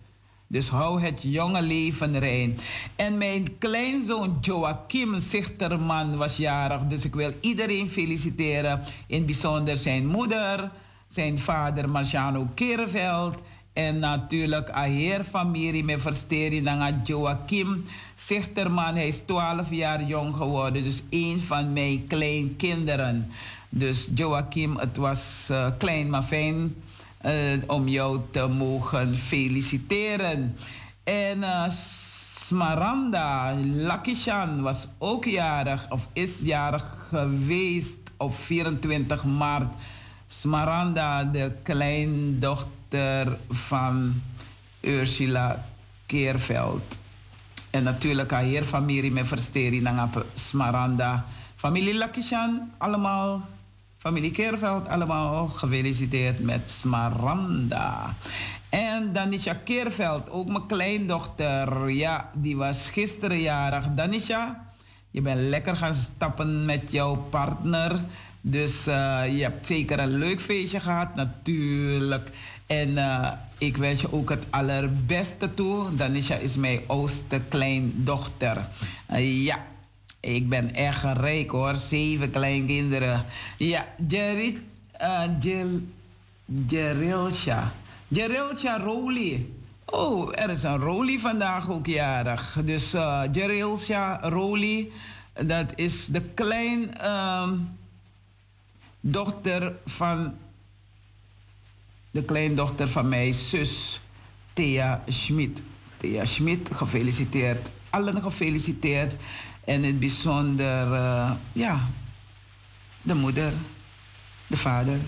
[0.46, 2.58] Dus hou het jonge leven rein.
[2.96, 6.86] En mijn kleinzoon Joachim Zichterman was jarig.
[6.86, 8.80] Dus ik wil iedereen feliciteren.
[9.06, 10.70] In bijzonder zijn moeder,
[11.08, 13.38] zijn vader Marciano Keerveld.
[13.72, 17.84] En natuurlijk a heer familie met verstering dan Joachim
[18.16, 18.94] Zichterman.
[18.94, 20.82] Hij is 12 jaar jong geworden.
[20.82, 23.30] Dus een van mijn kleinkinderen.
[23.70, 26.74] Dus Joachim, het was uh, klein maar fijn
[27.26, 27.32] uh,
[27.66, 30.56] om jou te mogen feliciteren.
[31.04, 39.74] En uh, Smaranda Lakishan was ook jarig, of is jarig geweest op 24 maart.
[40.26, 44.22] Smaranda, de kleindochter van
[44.80, 45.64] Ursula
[46.06, 46.98] Keerveld.
[47.70, 51.24] En natuurlijk haar heer familie met verstering naar Smaranda.
[51.56, 53.48] Familie Lakishan, allemaal
[54.00, 58.14] Familie Keerveld, allemaal gefeliciteerd met Smaranda.
[58.68, 61.90] En Danisha Keerveld, ook mijn kleindochter.
[61.90, 63.86] Ja, die was gisteren jarig.
[63.94, 64.66] Danisha,
[65.10, 68.00] je bent lekker gaan stappen met jouw partner.
[68.40, 72.30] Dus uh, je hebt zeker een leuk feestje gehad, natuurlijk.
[72.66, 73.28] En uh,
[73.58, 75.94] ik wens je ook het allerbeste toe.
[75.94, 78.68] Danisha is mijn oudste kleindochter.
[79.10, 79.64] Uh, ja,
[80.20, 83.24] ik ben echt rijk hoor, zeven kleinkinderen.
[83.56, 84.58] Ja, Jerry,
[85.00, 85.24] uh,
[86.66, 87.72] Jerilsha.
[88.08, 89.54] Jerilsha Roli.
[89.84, 92.58] Oh, er is een Roli vandaag ook jarig.
[92.64, 94.92] Dus uh, Jerilsha Roli,
[95.44, 97.78] dat is de klein um,
[99.00, 100.34] dochter van
[102.10, 104.00] de kleindochter van mijn zus
[104.52, 105.62] Thea Schmid.
[105.96, 107.68] Thea Schmid, gefeliciteerd.
[107.90, 109.14] Allen gefeliciteerd.
[109.70, 111.80] En in het bijzonder, uh, ja,
[113.02, 113.52] de moeder,
[114.46, 114.98] de vader,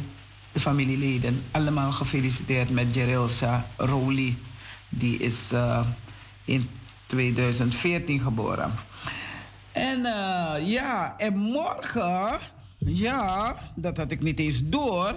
[0.53, 1.45] de familieleden.
[1.51, 4.39] Allemaal gefeliciteerd met Jerilsa Roli.
[4.89, 5.87] Die is uh,
[6.45, 6.71] in
[7.07, 8.73] 2014 geboren.
[9.73, 12.39] En uh, ja, en morgen,
[12.79, 15.17] ja, dat had ik niet eens door.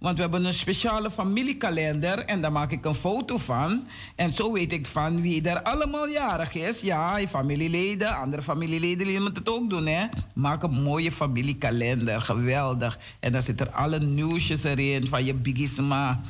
[0.00, 3.86] Want we hebben een speciale familiekalender en daar maak ik een foto van.
[4.16, 6.80] En zo weet ik van wie er allemaal jarig is.
[6.80, 9.86] Ja, je familieleden, andere familieleden die moeten het ook doen.
[9.86, 10.06] Hè?
[10.34, 12.98] Maak een mooie familiekalender, geweldig.
[13.20, 16.20] En dan zitten er alle nieuwsjes erin van je bigisma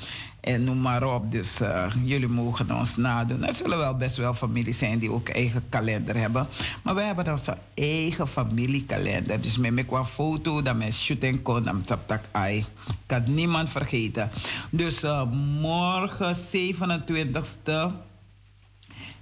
[0.41, 1.31] en noem maar op.
[1.31, 3.45] Dus uh, jullie mogen ons nadoen.
[3.45, 6.47] Er zullen wel best wel families zijn die ook eigen kalender hebben.
[6.83, 9.41] Maar wij hebben onze eigen familiekalender.
[9.41, 12.65] Dus met een foto, dat met shooting kon, dan tak ai.
[13.07, 14.31] Kan niemand vergeten.
[14.71, 15.23] Dus uh,
[15.61, 17.95] morgen 27e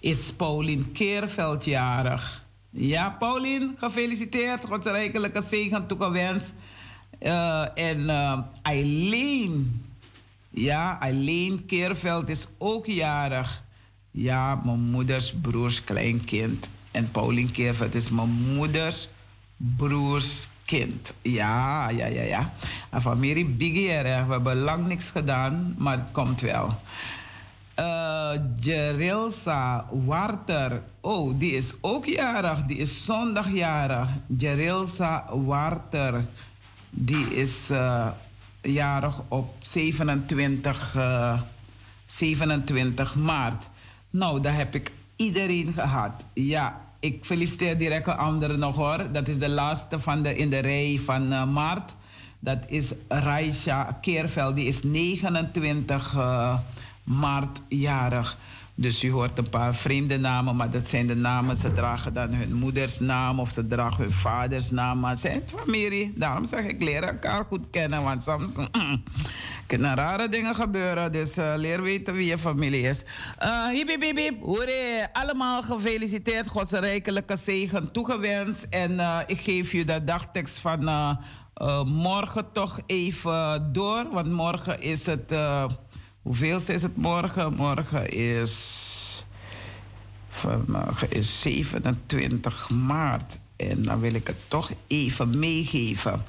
[0.01, 2.47] is Paulien Keerveld jarig.
[2.71, 4.67] Ja, Paulien, gefeliciteerd.
[4.67, 6.55] Godsrijkelijke zegen toegewenst.
[7.21, 8.11] Uh, en
[8.63, 9.87] Eileen
[10.61, 13.63] ja, alleen Keerveld is ook jarig.
[14.11, 16.71] Ja, mijn moeders broers kleinkind.
[16.91, 19.09] En Paulien Keerveld is mijn moeders
[19.57, 21.13] broers kind.
[21.23, 22.53] Ja, ja, ja, ja.
[22.91, 26.81] En familie Bigier, we hebben lang niks gedaan, maar het komt wel.
[27.79, 28.31] Uh,
[28.61, 30.83] Jerilsa Warter.
[31.01, 32.63] Oh, die is ook jarig.
[32.67, 34.09] Die is zondagjarig.
[34.39, 36.27] Jerilsa Warter.
[36.91, 37.71] Die is...
[37.71, 38.07] Uh,
[38.73, 41.41] jarig op 27, uh,
[42.07, 43.69] 27 maart.
[44.11, 46.25] Nou, daar heb ik iedereen gehad.
[46.35, 49.13] Ja, ik feliciteer direct een nog hoor.
[49.13, 51.95] Dat is de laatste van de, in de rij van uh, maart.
[52.39, 54.57] Dat is Raisha Keerveld.
[54.57, 56.59] Die is 29 uh,
[57.03, 58.39] maart jarig.
[58.81, 61.57] Dus u hoort een paar vreemde namen, maar dat zijn de namen.
[61.57, 65.01] Ze dragen dan hun moeders naam of ze dragen hun vaders naam.
[65.01, 66.13] Maar het zijn familie.
[66.17, 68.03] Daarom zeg ik, leer elkaar goed kennen.
[68.03, 69.03] Want soms mm,
[69.67, 71.13] kunnen rare dingen gebeuren.
[71.13, 73.03] Dus uh, leer weten wie je familie is.
[73.43, 74.35] Uh, hip, hip.
[75.13, 76.49] Allemaal gefeliciteerd.
[76.49, 78.67] Gods rijkelijke zegen toegewenst.
[78.71, 81.15] En uh, ik geef je de dagtekst van uh,
[81.85, 84.07] morgen toch even door.
[84.11, 85.33] Want morgen is het
[86.29, 87.55] Hoeveel is het morgen?
[87.55, 89.25] Morgen is.
[90.29, 93.39] Vanmorgen is 27 maart.
[93.57, 96.25] En dan wil ik het toch even meegeven.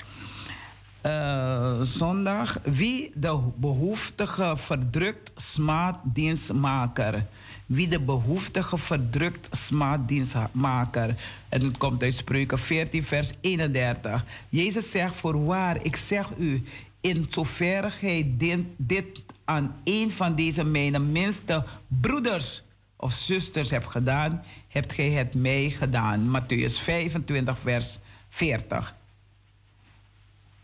[1.06, 2.60] Uh, zondag.
[2.64, 7.26] Wie de behoeftige verdrukt, smaad dienstmaker.
[7.66, 11.16] Wie de behoeftige verdrukt, smaad dienstmaker.
[11.50, 14.26] En het komt uit Spreuken 14, vers 31.
[14.50, 16.64] Jezus zegt: Voorwaar, ik zeg u,
[17.02, 18.34] in zoverre gij
[18.78, 19.06] dit
[19.50, 22.64] aan een van deze mijn minste broeders
[22.96, 26.38] of zusters hebt gedaan, hebt gij het mij gedaan.
[26.38, 28.00] Matthäus 25, vers
[28.30, 28.96] 40.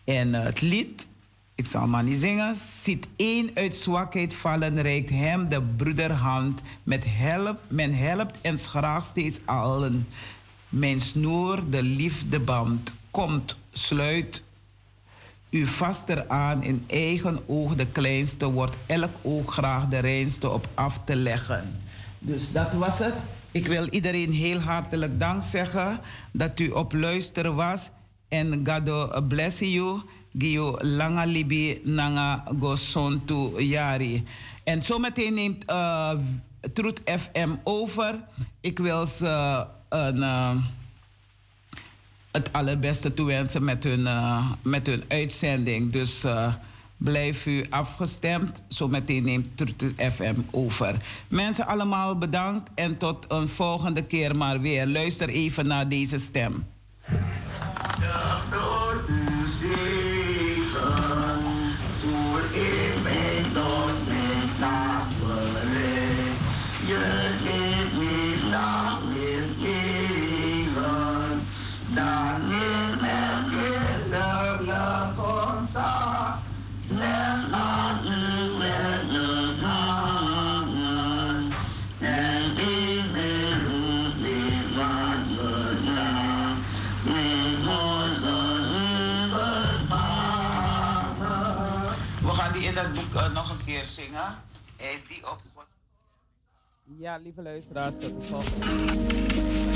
[0.03, 1.07] En het lied,
[1.55, 6.61] ik zal maar niet zingen, ziet één uit zwakheid vallen, reikt hem de broederhand.
[6.83, 10.07] Met help, men helpt en schraagt steeds allen.
[10.69, 14.44] Mijn snoer, de liefdeband, komt, sluit
[15.55, 20.67] u vaster aan in eigen oog de kleinste, wordt elk oog graag de reinste op
[20.73, 21.79] af te leggen.
[22.19, 23.13] Dus dat was het.
[23.51, 25.99] Ik wil iedereen heel hartelijk dank zeggen
[26.31, 27.89] dat u op luisteren was.
[28.27, 30.01] En God bless you.
[30.37, 34.23] Gio langa libi nanga go sontu yari.
[34.63, 36.11] En zometeen neemt uh,
[36.73, 38.19] Truth FM over.
[38.61, 40.17] Ik wil ze een...
[40.17, 40.55] Uh,
[42.35, 45.91] het allerbeste toewensen met hun, uh, met hun uitzending.
[45.91, 46.53] Dus uh,
[46.97, 48.61] blijf u afgestemd.
[48.67, 50.95] Zometeen neemt Trutte FM over.
[51.27, 54.87] Mensen allemaal bedankt en tot een volgende keer maar weer.
[54.87, 56.65] Luister even naar deze stem.
[58.51, 60.04] boek
[93.95, 94.43] zingen.
[94.77, 95.41] En die op
[96.97, 99.75] Ja, lieve luisteraars, tot de volgende.